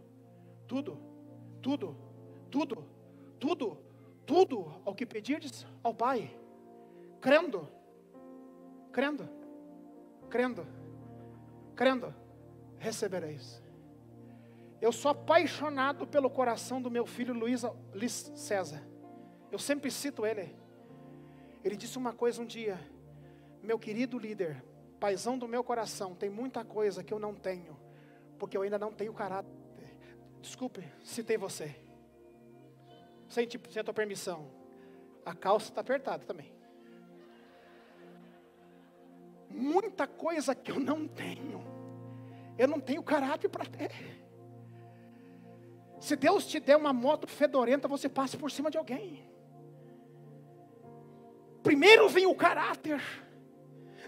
tudo, 0.69 0.69
tudo, 0.69 0.99
tudo, 1.61 1.97
tudo, 2.49 2.92
tudo 3.43 4.73
ao 4.85 4.95
que 4.95 5.05
pedirdes 5.05 5.67
ao 5.83 5.93
Pai, 5.93 6.31
crendo, 7.21 7.69
crendo, 8.93 9.29
crendo, 10.31 10.67
crendo, 11.75 12.15
recebereis. 12.79 13.61
Eu 14.81 14.93
sou 14.93 15.11
apaixonado 15.11 16.07
pelo 16.07 16.31
coração 16.31 16.81
do 16.81 16.91
meu 16.91 17.05
filho 17.05 17.35
Luiz, 17.35 17.63
Luiz 17.93 18.33
César. 18.35 18.83
Eu 19.51 19.59
sempre 19.59 19.91
cito 19.91 20.25
ele. 20.25 20.57
Ele 21.65 21.77
disse 21.77 21.99
uma 21.99 22.13
coisa 22.13 22.43
um 22.43 22.47
dia: 22.47 22.79
Meu 23.63 23.79
querido 23.79 24.19
líder, 24.19 24.65
paizão 24.99 25.37
do 25.37 25.47
meu 25.47 25.63
coração, 25.63 26.15
tem 26.15 26.31
muita 26.31 26.65
coisa 26.65 27.05
que 27.05 27.13
eu 27.13 27.19
não 27.19 27.35
tenho, 27.35 27.77
porque 28.39 28.57
eu 28.57 28.63
ainda 28.63 28.79
não 28.79 28.93
tenho 28.93 29.13
caráter. 29.13 29.53
Desculpe, 30.41 30.85
citei 31.05 31.37
você. 31.37 31.77
Sem, 33.33 33.47
tipo, 33.47 33.73
sem 33.73 33.81
a 33.81 33.85
tua 33.85 33.95
permissão. 33.95 34.47
A 35.25 35.35
calça 35.35 35.71
está 35.71 35.81
apertada 35.81 36.23
também. 36.27 36.53
Muita 39.49 40.07
coisa 40.07 40.55
que 40.55 40.71
eu 40.71 40.79
não 40.79 41.09
tenho. 41.09 41.65
Eu 42.59 42.69
não 42.69 42.79
tenho 42.79 43.03
caráter 43.03 43.49
para 43.49 43.65
ter. 43.65 43.91
Se 45.99 46.15
Deus 46.15 46.47
te 46.47 46.61
der 46.61 46.77
uma 46.77 46.93
moto 46.93 47.27
fedorenta, 47.27 47.89
você 47.89 48.07
passa 48.07 48.37
por 48.37 48.51
cima 48.51 48.71
de 48.71 48.77
alguém. 48.77 49.27
Primeiro 51.63 52.11
vem 52.11 52.27
o 52.27 52.35
caráter, 52.35 53.01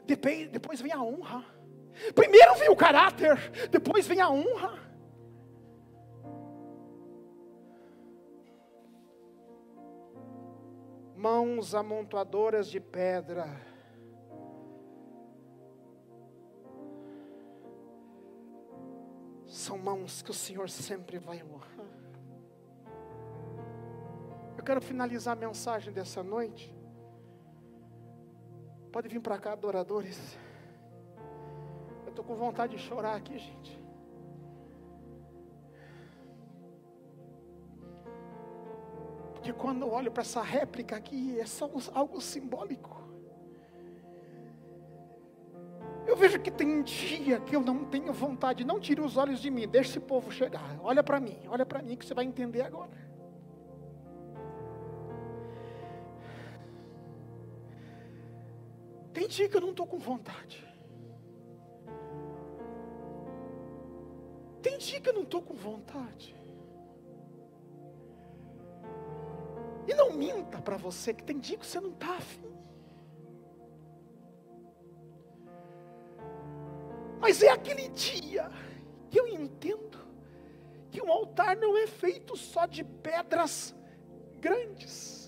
depois 0.04 0.82
vem 0.82 0.92
a 0.92 1.02
honra. 1.02 1.42
Primeiro 2.14 2.56
vem 2.56 2.68
o 2.68 2.76
caráter, 2.76 3.68
depois 3.70 4.06
vem 4.06 4.20
a 4.20 4.28
honra. 4.28 4.83
Mãos 11.26 11.74
amontoadoras 11.74 12.66
de 12.68 12.78
pedra. 12.78 13.46
São 19.46 19.78
mãos 19.78 20.20
que 20.20 20.30
o 20.30 20.34
Senhor 20.34 20.68
sempre 20.68 21.18
vai 21.18 21.42
honrar. 21.42 21.86
Eu 24.58 24.64
quero 24.64 24.82
finalizar 24.82 25.32
a 25.36 25.40
mensagem 25.46 25.92
dessa 25.92 26.22
noite. 26.22 26.74
Pode 28.92 29.08
vir 29.08 29.20
para 29.20 29.38
cá, 29.38 29.52
adoradores 29.52 30.36
estou 32.14 32.24
com 32.24 32.36
vontade 32.36 32.76
de 32.76 32.82
chorar 32.82 33.16
aqui, 33.16 33.36
gente. 33.38 33.83
Porque 39.44 39.60
quando 39.60 39.82
eu 39.82 39.92
olho 39.92 40.10
para 40.10 40.22
essa 40.22 40.40
réplica 40.40 40.96
aqui, 40.96 41.38
é 41.38 41.44
só 41.44 41.70
algo 41.92 42.18
simbólico. 42.18 43.06
Eu 46.06 46.16
vejo 46.16 46.40
que 46.40 46.50
tem 46.50 46.82
dia 46.82 47.38
que 47.40 47.54
eu 47.54 47.60
não 47.60 47.84
tenho 47.84 48.10
vontade, 48.10 48.64
não 48.64 48.80
tire 48.80 49.02
os 49.02 49.18
olhos 49.18 49.40
de 49.40 49.50
mim, 49.50 49.68
deixe 49.68 49.90
esse 49.90 50.00
povo 50.00 50.32
chegar. 50.32 50.80
Olha 50.82 51.02
para 51.02 51.20
mim, 51.20 51.38
olha 51.46 51.66
para 51.66 51.82
mim 51.82 51.94
que 51.94 52.06
você 52.06 52.14
vai 52.14 52.24
entender 52.24 52.62
agora. 52.62 52.96
Tem 59.12 59.28
dia 59.28 59.46
que 59.46 59.56
eu 59.58 59.60
não 59.60 59.72
estou 59.72 59.86
com 59.86 59.98
vontade. 59.98 60.66
Tem 64.62 64.78
dia 64.78 65.02
que 65.02 65.08
eu 65.10 65.12
não 65.12 65.24
estou 65.24 65.42
com 65.42 65.52
vontade. 65.52 66.34
Minta 70.14 70.60
para 70.60 70.76
você 70.76 71.12
que 71.12 71.22
tem 71.22 71.38
dia 71.38 71.58
que 71.58 71.66
você 71.66 71.80
não 71.80 71.90
está 71.90 72.16
afim. 72.16 72.52
Mas 77.20 77.42
é 77.42 77.50
aquele 77.50 77.88
dia 77.88 78.50
que 79.10 79.18
eu 79.18 79.26
entendo 79.28 79.98
que 80.90 81.02
um 81.02 81.10
altar 81.10 81.56
não 81.56 81.76
é 81.76 81.86
feito 81.86 82.36
só 82.36 82.66
de 82.66 82.84
pedras 82.84 83.74
grandes. 84.40 85.24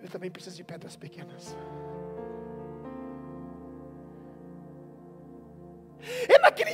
ele 0.00 0.08
também 0.08 0.30
precisa 0.30 0.56
de 0.56 0.64
pedras 0.64 0.96
pequenas. 0.96 1.54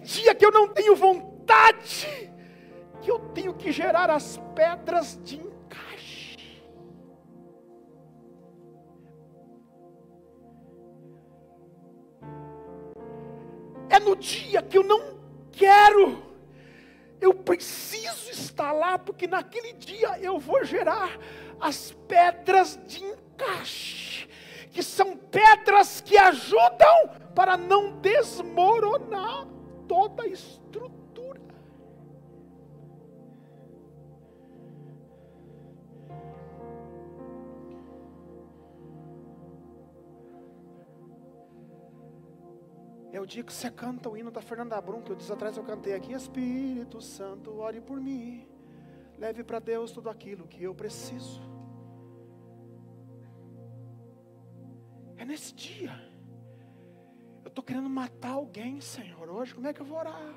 Dia 0.07 0.35
que 0.35 0.47
eu 0.47 0.53
não 0.53 0.69
tenho 0.69 0.95
vontade, 0.95 2.33
que 3.03 3.11
eu 3.11 3.19
tenho 3.35 3.53
que 3.53 3.73
gerar 3.73 4.09
as 4.09 4.41
pedras 4.55 5.21
de 5.23 5.37
encaixe. 5.37 6.39
É 13.91 13.99
no 13.99 14.15
dia 14.15 14.63
que 14.63 14.79
eu 14.79 14.85
não 14.85 15.19
quero, 15.51 16.23
eu 17.21 17.35
preciso 17.35 18.31
estar 18.31 18.73
lá, 18.73 18.99
porque 18.99 19.27
naquele 19.27 19.73
dia 19.73 20.19
eu 20.21 20.39
vou 20.39 20.65
gerar 20.65 21.19
as 21.61 21.93
pedras 22.07 22.79
de 22.87 23.03
encaixe 23.03 24.29
que 24.71 24.83
são 24.83 25.17
pedras 25.17 26.03
que 26.03 26.19
ajudam 26.19 27.09
para 27.35 27.57
não 27.57 27.99
desmoronar 27.99 29.56
toda 29.87 30.23
a 30.23 30.27
estrutura. 30.27 31.41
É 43.13 43.21
o 43.21 43.25
dia 43.25 43.43
que 43.43 43.53
você 43.53 43.71
canta 43.71 44.11
o 44.11 44.17
hino 44.17 44.31
da 44.31 44.43
Fernanda 44.43 44.79
Brum, 44.81 45.01
que 45.01 45.11
eu 45.11 45.17
dias 45.17 45.31
atrás 45.31 45.57
eu 45.57 45.65
cantei 45.65 45.95
aqui, 45.95 46.13
Espírito 46.13 47.01
Santo, 47.01 47.59
ore 47.59 47.81
por 47.81 47.99
mim, 47.99 48.47
leve 49.19 49.43
para 49.43 49.59
Deus 49.59 49.91
tudo 49.91 50.11
aquilo 50.11 50.47
que 50.47 50.63
eu 50.63 50.75
preciso. 50.75 51.57
nesse 55.27 55.53
dia. 55.55 56.16
Estou 57.57 57.65
querendo 57.65 57.89
matar 57.89 58.33
alguém, 58.33 58.83
Senhor, 58.83 59.31
hoje, 59.31 59.55
como 59.55 59.67
é 59.67 59.73
que 59.73 59.81
eu 59.81 59.87
vou 59.87 59.97
orar? 59.97 60.35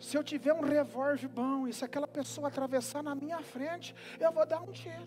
Se 0.00 0.16
eu 0.16 0.24
tiver 0.24 0.52
um 0.52 0.62
revólver 0.62 1.28
bom 1.28 1.68
e 1.68 1.72
se 1.72 1.84
aquela 1.84 2.08
pessoa 2.08 2.48
atravessar 2.48 3.00
na 3.00 3.14
minha 3.14 3.40
frente, 3.40 3.94
eu 4.18 4.32
vou 4.32 4.44
dar 4.44 4.60
um 4.60 4.72
tiro. 4.72 5.06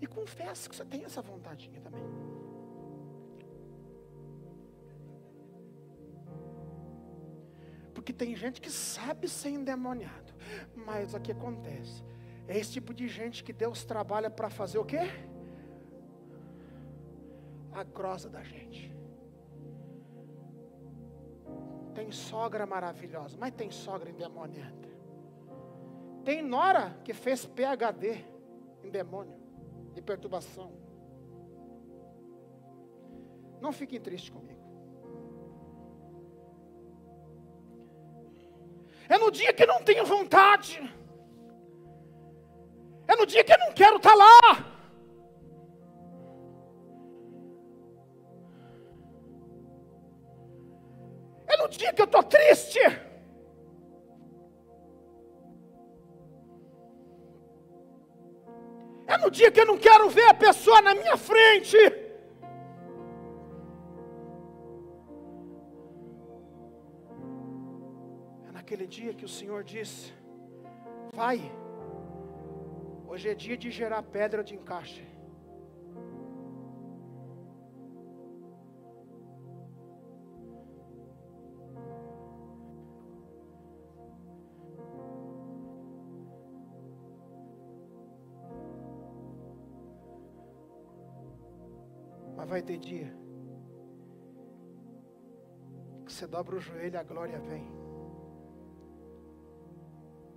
E 0.00 0.06
confesse 0.08 0.68
que 0.68 0.74
você 0.74 0.84
tem 0.84 1.04
essa 1.04 1.22
vontadinha 1.22 1.80
também. 1.80 2.02
Porque 7.94 8.12
tem 8.12 8.34
gente 8.34 8.60
que 8.60 8.68
sabe 8.68 9.28
ser 9.28 9.50
endemoniado, 9.50 10.34
mas 10.74 11.14
o 11.14 11.20
que 11.20 11.30
acontece? 11.30 12.02
É 12.48 12.56
esse 12.56 12.72
tipo 12.72 12.94
de 12.94 13.08
gente 13.08 13.42
que 13.42 13.52
Deus 13.52 13.84
trabalha 13.84 14.30
para 14.30 14.48
fazer 14.48 14.78
o 14.78 14.84
quê? 14.84 15.00
A 17.72 17.82
grossa 17.82 18.28
da 18.28 18.42
gente. 18.42 18.94
Tem 21.94 22.10
sogra 22.12 22.64
maravilhosa, 22.66 23.36
mas 23.38 23.52
tem 23.52 23.70
sogra 23.70 24.10
endemoniada. 24.10 24.86
Tem 26.24 26.42
nora 26.42 26.98
que 27.04 27.12
fez 27.12 27.44
PhD 27.46 28.24
em 28.82 28.90
demônio, 28.90 29.34
de 29.94 30.02
perturbação. 30.02 30.72
Não 33.60 33.72
fiquem 33.72 34.00
tristes 34.00 34.30
comigo. 34.30 34.56
É 39.08 39.18
no 39.18 39.30
dia 39.30 39.52
que 39.52 39.64
não 39.64 39.82
tenho 39.82 40.04
vontade. 40.04 40.80
É 43.16 43.18
no 43.18 43.24
dia 43.24 43.42
que 43.42 43.52
eu 43.52 43.58
não 43.58 43.72
quero 43.72 43.96
estar 43.96 44.14
lá. 44.14 44.40
É 51.46 51.56
no 51.56 51.68
dia 51.68 51.94
que 51.94 52.02
eu 52.02 52.04
estou 52.04 52.22
triste. 52.22 52.78
É 59.06 59.16
no 59.16 59.30
dia 59.30 59.50
que 59.50 59.60
eu 59.60 59.66
não 59.66 59.78
quero 59.78 60.10
ver 60.10 60.28
a 60.28 60.34
pessoa 60.34 60.82
na 60.82 60.94
minha 60.94 61.16
frente. 61.16 61.78
É 68.46 68.52
naquele 68.52 68.86
dia 68.86 69.14
que 69.14 69.24
o 69.24 69.28
Senhor 69.28 69.64
disse: 69.64 70.12
Vai 71.14 71.40
Hoje 73.08 73.28
é 73.28 73.34
dia 73.34 73.56
de 73.56 73.70
gerar 73.70 74.02
pedra 74.02 74.42
de 74.42 74.54
encaixe. 74.54 75.06
Mas 92.36 92.48
vai 92.48 92.62
ter 92.62 92.76
dia 92.76 93.16
que 96.04 96.12
você 96.12 96.26
dobra 96.26 96.56
o 96.56 96.60
joelho, 96.60 96.98
a 96.98 97.02
glória 97.02 97.38
vem, 97.40 97.66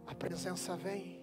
a 0.07 0.15
presença 0.15 0.75
vem. 0.75 1.18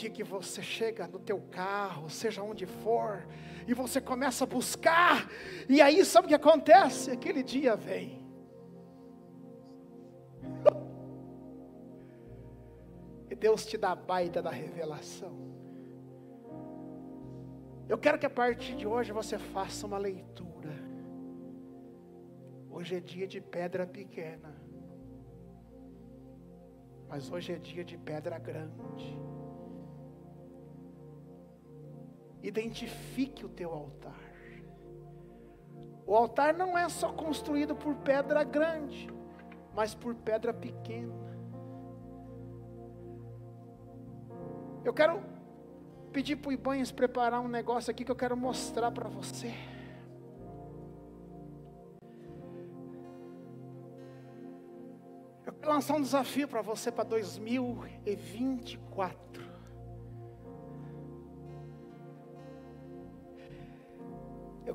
Dia 0.00 0.10
que 0.10 0.24
você 0.24 0.62
chega 0.62 1.06
no 1.06 1.18
teu 1.18 1.40
carro, 1.50 2.08
seja 2.08 2.42
onde 2.42 2.64
for, 2.64 3.26
e 3.68 3.74
você 3.74 4.00
começa 4.00 4.44
a 4.44 4.46
buscar, 4.46 5.28
e 5.68 5.80
aí 5.80 6.04
sabe 6.04 6.26
o 6.26 6.28
que 6.28 6.34
acontece? 6.34 7.10
Aquele 7.10 7.42
dia 7.42 7.76
vem. 7.76 8.20
E 13.30 13.34
Deus 13.34 13.66
te 13.66 13.76
dá 13.76 13.92
a 13.92 13.94
baita 13.94 14.40
da 14.40 14.50
revelação. 14.50 15.34
Eu 17.88 17.98
quero 17.98 18.18
que 18.18 18.26
a 18.26 18.30
partir 18.30 18.74
de 18.76 18.86
hoje 18.86 19.12
você 19.12 19.38
faça 19.38 19.86
uma 19.86 19.98
leitura. 19.98 20.74
Hoje 22.70 22.96
é 22.96 23.00
dia 23.00 23.26
de 23.26 23.40
pedra 23.40 23.86
pequena. 23.86 24.54
Mas 27.08 27.30
hoje 27.30 27.52
é 27.52 27.58
dia 27.58 27.84
de 27.84 27.98
pedra 27.98 28.38
grande. 28.38 29.29
Identifique 32.42 33.44
o 33.44 33.48
teu 33.48 33.72
altar. 33.72 34.18
O 36.06 36.16
altar 36.16 36.54
não 36.54 36.76
é 36.76 36.88
só 36.88 37.12
construído 37.12 37.76
por 37.76 37.94
pedra 37.96 38.42
grande, 38.42 39.08
mas 39.74 39.94
por 39.94 40.14
pedra 40.14 40.52
pequena. 40.52 41.14
Eu 44.84 44.92
quero 44.92 45.22
pedir 46.12 46.36
para 46.36 46.48
o 46.48 46.52
Ibanhas 46.52 46.90
preparar 46.90 47.40
um 47.40 47.48
negócio 47.48 47.90
aqui 47.90 48.04
que 48.04 48.10
eu 48.10 48.16
quero 48.16 48.36
mostrar 48.36 48.90
para 48.90 49.08
você. 49.08 49.54
Eu 55.46 55.52
quero 55.52 55.72
lançar 55.72 55.96
um 55.96 56.02
desafio 56.02 56.48
para 56.48 56.62
você 56.62 56.90
para 56.90 57.04
2024. 57.04 59.49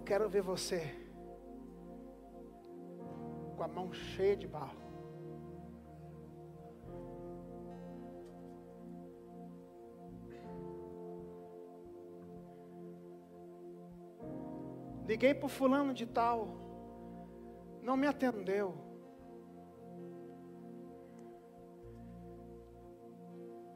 Quero 0.06 0.30
ver 0.30 0.44
você 0.44 0.82
com 3.58 3.64
a 3.64 3.68
mão 3.68 3.92
cheia 3.92 4.38
de 4.38 4.48
barro. 4.48 4.86
Liguei 15.08 15.34
para 15.34 15.50
fulano 15.50 15.94
de 15.94 16.06
tal, 16.06 16.48
não 17.82 17.98
me 17.98 18.08
atendeu. 18.08 18.76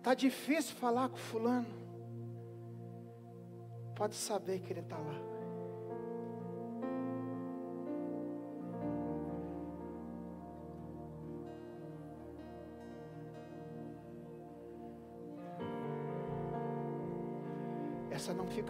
Tá 0.02 0.14
difícil 0.14 0.76
falar 0.76 1.10
com 1.10 1.18
fulano. 1.18 1.68
Pode 3.96 4.16
saber 4.16 4.60
que 4.62 4.74
ele 4.74 4.80
está 4.80 4.98
lá. 4.98 5.39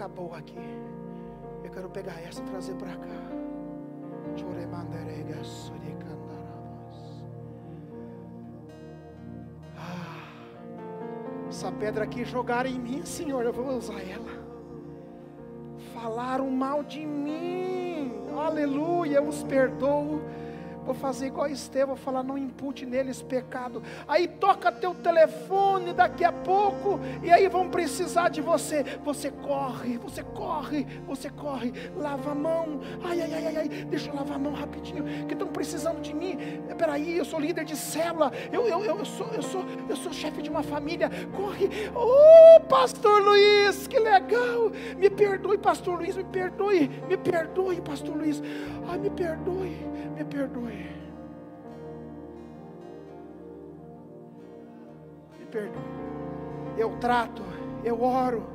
Boa 0.08 0.38
aqui. 0.38 0.58
Eu 1.64 1.70
quero 1.72 1.89
pegar 1.89 2.20
essa 2.22 2.41
e 2.41 2.45
trazer 2.45 2.74
para 2.76 2.95
cá. 2.95 3.39
Ah, 9.78 11.47
essa 11.50 11.72
pedra 11.72 12.04
aqui 12.06 12.24
jogaram 12.24 12.70
em 12.70 12.80
mim, 12.80 13.06
Senhor, 13.06 13.43
eu 13.43 13.54
vou 13.54 13.68
usar 13.78 14.02
ela. 14.02 14.39
Falaram 15.93 16.50
mal 16.50 16.84
de 16.84 17.06
mim, 17.06 18.12
aleluia, 18.38 19.18
eu 19.18 19.28
os 19.28 19.43
perdoo 19.43 20.22
Vou 20.90 20.96
fazer 20.96 21.28
igual 21.28 21.46
a 21.46 21.52
Estevão, 21.52 21.96
falar, 21.96 22.24
não 22.24 22.36
impute 22.36 22.84
neles 22.84 23.22
pecado. 23.22 23.84
Aí 24.08 24.28
toca 24.28 24.72
teu 24.72 24.96
telefone 24.96 25.94
daqui 25.94 26.24
a 26.24 26.32
pouco, 26.32 27.00
e 27.22 27.32
aí 27.32 27.48
vão 27.48 27.70
precisar 27.70 28.30
de 28.30 28.42
você. 28.42 28.84
Você 29.06 29.30
corre, 29.30 30.00
você 30.00 30.24
corre, 30.24 30.88
você 31.06 31.30
corre, 31.30 31.72
lava 31.96 32.32
a 32.32 32.34
mão. 32.34 32.82
Ai, 33.04 33.22
ai, 33.22 33.34
ai, 33.36 33.46
ai, 33.46 33.58
ai. 33.58 33.68
deixa 33.68 34.10
eu 34.10 34.16
lavar 34.16 34.38
a 34.38 34.40
mão 34.40 34.52
rapidinho, 34.52 35.28
que 35.28 35.34
estão 35.34 35.50
precisando 35.50 36.02
de 36.02 36.12
mim. 36.12 36.40
Peraí, 36.76 37.16
eu 37.16 37.24
sou 37.24 37.40
líder 37.40 37.66
de 37.66 37.76
célula, 37.76 38.32
eu, 38.52 38.66
eu, 38.66 38.84
eu, 38.84 39.06
sou, 39.06 39.28
eu 39.28 39.44
sou, 39.44 39.64
eu 39.88 39.96
sou 39.96 40.12
chefe 40.12 40.42
de 40.42 40.50
uma 40.50 40.64
família. 40.64 41.12
Corre, 41.36 41.70
oh, 41.94 42.62
pastor 42.62 43.22
Luiz, 43.22 43.86
que 43.86 44.00
legal. 44.00 44.72
Me 44.98 45.08
perdoe, 45.08 45.60
pastor 45.60 46.00
Luiz, 46.00 46.16
me 46.16 46.24
perdoe, 46.24 46.90
me 47.08 47.16
perdoe, 47.16 47.80
pastor 47.80 48.18
Luiz. 48.18 48.42
Ai, 48.88 48.98
me 48.98 49.12
perdoe, 49.12 49.78
me 50.20 50.26
perdoe. 50.26 50.89
Me 55.39 55.45
perdoe. 55.45 55.82
Eu 56.78 56.97
trato, 56.97 57.41
eu 57.84 58.01
oro. 58.03 58.47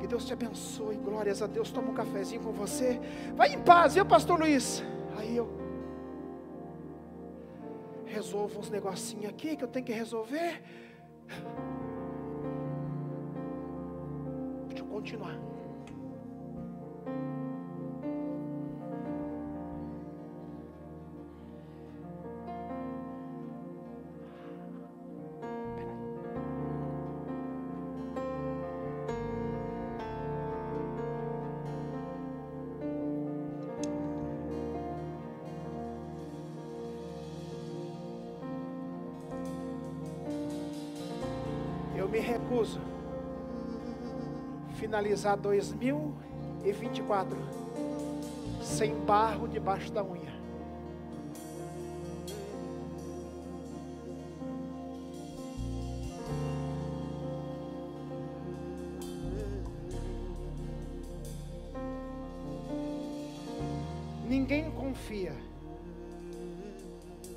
Que 0.00 0.06
Deus 0.06 0.24
te 0.24 0.32
abençoe. 0.32 0.96
Glórias 0.96 1.42
a 1.42 1.46
Deus. 1.46 1.70
Toma 1.70 1.90
um 1.90 1.94
cafezinho 1.94 2.42
com 2.42 2.52
você. 2.52 2.98
Vai 3.36 3.52
em 3.52 3.60
paz, 3.60 3.94
viu, 3.94 4.04
pastor 4.06 4.40
Luiz? 4.40 4.82
Aí 5.16 5.36
eu 5.36 5.48
resolvo 8.06 8.58
uns 8.58 8.70
negocinhos 8.70 9.26
aqui 9.26 9.56
que 9.56 9.64
eu 9.64 9.68
tenho 9.68 9.84
que 9.84 9.92
resolver. 9.92 10.62
Deixa 14.68 14.82
eu 14.82 14.88
continuar. 14.88 15.51
Finalizar 44.74 45.38
2024 45.38 47.38
sem 48.60 48.94
barro 49.04 49.48
debaixo 49.48 49.90
da 49.90 50.04
unha. 50.04 50.30
Ninguém 64.28 64.70
confia 64.72 65.34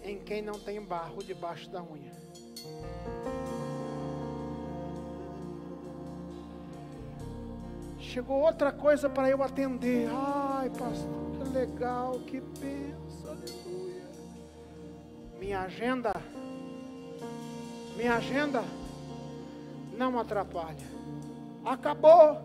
em 0.03 0.19
quem 0.19 0.41
não 0.41 0.59
tem 0.59 0.81
barro 0.81 1.23
debaixo 1.23 1.69
da 1.69 1.81
unha. 1.81 2.14
Chegou 8.15 8.43
outra 8.43 8.71
coisa 8.71 9.09
para 9.09 9.29
eu 9.29 9.43
atender. 9.43 10.07
Ai, 10.09 10.69
pastor, 10.69 11.31
que 11.33 11.49
legal, 11.49 12.13
que 12.25 12.39
benção, 12.39 13.31
aleluia. 13.31 14.05
Minha 15.37 15.59
agenda, 15.63 16.13
minha 17.97 18.15
agenda 18.15 18.63
não 19.97 20.17
atrapalha. 20.17 20.87
Acabou. 21.65 22.44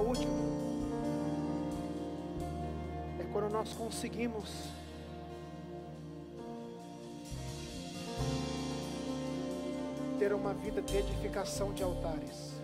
Útil 0.00 0.28
é 3.20 3.24
quando 3.32 3.50
nós 3.50 3.72
conseguimos 3.72 4.48
ter 10.18 10.32
uma 10.32 10.52
vida 10.52 10.82
de 10.82 10.96
edificação 10.96 11.72
de 11.72 11.82
altares. 11.82 12.58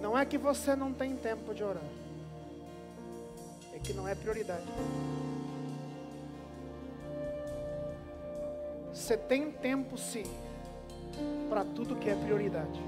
Não 0.00 0.16
é 0.16 0.24
que 0.24 0.38
você 0.38 0.76
não 0.76 0.92
tem 0.92 1.16
tempo 1.16 1.52
de 1.54 1.64
orar, 1.64 1.82
é 3.72 3.78
que 3.78 3.92
não 3.92 4.06
é 4.06 4.14
prioridade. 4.14 4.66
Você 8.92 9.16
tem 9.16 9.50
tempo 9.50 9.98
sim 9.98 10.24
para 11.48 11.64
tudo 11.64 11.96
que 11.96 12.10
é 12.10 12.14
prioridade. 12.14 12.80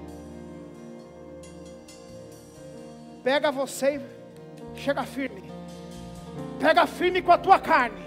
Pega 3.22 3.50
você 3.50 4.00
e 4.74 4.78
chega 4.78 5.02
firme. 5.04 5.44
Pega 6.60 6.86
firme 6.86 7.22
com 7.22 7.32
a 7.32 7.38
tua 7.38 7.58
carne. 7.58 8.06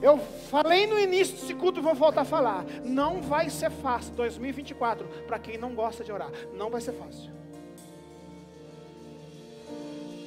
Eu 0.00 0.18
falei 0.50 0.86
no 0.86 0.98
início 0.98 1.36
desse 1.36 1.54
culto 1.54 1.80
vou 1.80 1.94
voltar 1.94 2.22
a 2.22 2.24
falar. 2.24 2.64
Não 2.84 3.22
vai 3.22 3.48
ser 3.48 3.70
fácil 3.70 4.12
2024 4.14 5.06
para 5.26 5.38
quem 5.38 5.56
não 5.56 5.74
gosta 5.74 6.02
de 6.02 6.10
orar. 6.10 6.30
Não 6.54 6.70
vai 6.70 6.80
ser 6.80 6.92
fácil. 6.92 7.30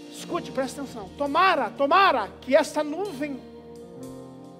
Escute, 0.09 0.51
presta 0.51 0.81
atenção. 0.81 1.09
Tomara, 1.17 1.69
tomara 1.69 2.29
que 2.41 2.55
essa 2.55 2.83
nuvem 2.83 3.39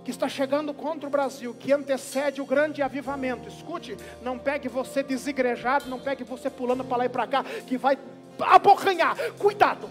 que 0.05 0.11
está 0.11 0.29
chegando 0.29 0.71
contra 0.71 1.07
o 1.07 1.09
Brasil, 1.09 1.55
que 1.59 1.73
antecede 1.73 2.39
o 2.39 2.45
grande 2.45 2.83
avivamento. 2.83 3.49
Escute, 3.49 3.97
não 4.21 4.37
pegue 4.37 4.69
você 4.69 5.01
desigrejado, 5.01 5.89
não 5.89 5.99
pegue 5.99 6.23
você 6.23 6.47
pulando 6.47 6.83
para 6.83 6.97
lá 6.97 7.05
e 7.05 7.09
para 7.09 7.25
cá, 7.25 7.43
que 7.65 7.75
vai 7.75 7.97
abocanhar. 8.39 9.17
Cuidado. 9.39 9.89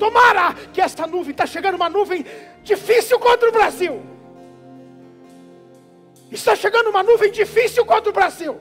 Tomara 0.00 0.52
que 0.72 0.80
esta 0.80 1.06
nuvem 1.06 1.30
está 1.30 1.46
chegando 1.46 1.76
uma 1.76 1.88
nuvem 1.88 2.26
difícil 2.64 3.20
contra 3.20 3.48
o 3.48 3.52
Brasil. 3.52 4.02
Está 6.28 6.56
chegando 6.56 6.90
uma 6.90 7.04
nuvem 7.04 7.30
difícil 7.30 7.86
contra 7.86 8.10
o 8.10 8.12
Brasil. 8.12 8.60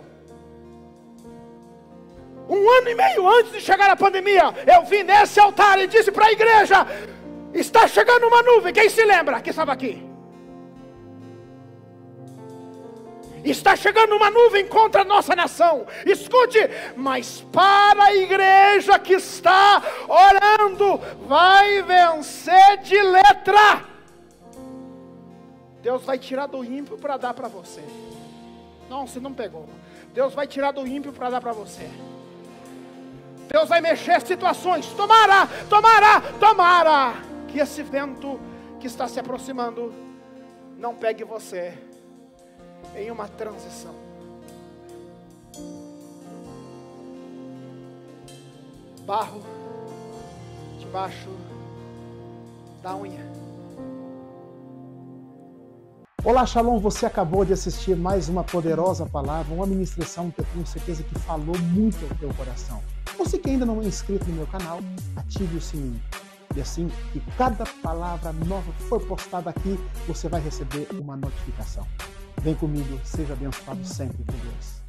Um 2.47 2.69
ano 2.77 2.89
e 2.89 2.95
meio 2.95 3.27
antes 3.27 3.53
de 3.53 3.61
chegar 3.61 3.89
a 3.89 3.95
pandemia, 3.95 4.53
eu 4.71 4.83
vim 4.83 5.01
nesse 5.01 5.39
altar 5.39 5.79
e 5.79 5.87
disse 5.87 6.11
para 6.11 6.27
a 6.27 6.31
igreja: 6.31 6.85
está 7.55 7.87
chegando 7.87 8.27
uma 8.27 8.43
nuvem. 8.43 8.71
Quem 8.71 8.87
se 8.87 9.03
lembra 9.03 9.41
que 9.41 9.49
estava 9.49 9.71
aqui? 9.71 10.10
Está 13.43 13.75
chegando 13.75 14.15
uma 14.15 14.29
nuvem 14.29 14.67
contra 14.67 15.01
a 15.01 15.05
nossa 15.05 15.35
nação. 15.35 15.87
Escute, 16.05 16.59
mas 16.95 17.41
para 17.51 18.03
a 18.03 18.15
igreja 18.15 18.99
que 18.99 19.13
está 19.13 19.81
orando, 20.07 20.99
vai 21.27 21.81
vencer 21.81 22.77
de 22.83 23.01
letra. 23.01 23.85
Deus 25.81 26.03
vai 26.03 26.19
tirar 26.19 26.45
do 26.45 26.63
ímpio 26.63 26.97
para 26.97 27.17
dar 27.17 27.33
para 27.33 27.47
você. 27.47 27.83
Não, 28.87 29.07
você 29.07 29.19
não 29.19 29.33
pegou. 29.33 29.67
Deus 30.13 30.33
vai 30.33 30.45
tirar 30.45 30.71
do 30.71 30.85
ímpio 30.85 31.11
para 31.11 31.31
dar 31.31 31.41
para 31.41 31.53
você. 31.53 31.89
Deus 33.49 33.67
vai 33.67 33.81
mexer 33.81 34.21
situações. 34.21 34.85
Tomara, 34.87 35.47
tomara, 35.67 36.21
tomara. 36.39 37.13
Que 37.47 37.59
esse 37.59 37.81
vento 37.81 38.39
que 38.79 38.85
está 38.85 39.07
se 39.07 39.19
aproximando 39.19 39.93
não 40.77 40.93
pegue 40.95 41.23
você 41.23 41.90
em 42.95 43.11
uma 43.11 43.27
transição. 43.27 43.95
Barro 49.05 49.41
debaixo 50.79 51.29
da 52.81 52.95
unha. 52.95 53.31
Olá, 56.23 56.45
Shalom. 56.45 56.79
Você 56.79 57.05
acabou 57.05 57.43
de 57.43 57.53
assistir 57.53 57.95
mais 57.95 58.29
uma 58.29 58.43
poderosa 58.43 59.05
palavra, 59.07 59.53
uma 59.53 59.65
ministração 59.65 60.29
que 60.29 60.41
eu 60.41 60.45
tenho 60.53 60.67
certeza 60.67 61.01
que 61.01 61.17
falou 61.19 61.57
muito 61.57 61.97
ao 62.05 62.15
teu 62.17 62.33
coração. 62.35 62.81
Você 63.17 63.39
que 63.39 63.49
ainda 63.49 63.65
não 63.65 63.81
é 63.81 63.85
inscrito 63.85 64.25
no 64.29 64.35
meu 64.35 64.47
canal, 64.47 64.79
ative 65.15 65.57
o 65.57 65.61
sininho. 65.61 66.01
E 66.55 66.61
assim 66.61 66.91
que 67.11 67.19
cada 67.37 67.65
palavra 67.81 68.31
nova 68.33 68.71
for 68.87 69.01
postada 69.01 69.49
aqui, 69.49 69.79
você 70.07 70.27
vai 70.27 70.41
receber 70.41 70.87
uma 70.93 71.15
notificação. 71.15 71.87
Vem 72.41 72.55
comigo, 72.55 72.99
seja 73.03 73.33
abençoado 73.33 73.85
sempre 73.85 74.17
por 74.23 74.35
Deus. 74.35 74.80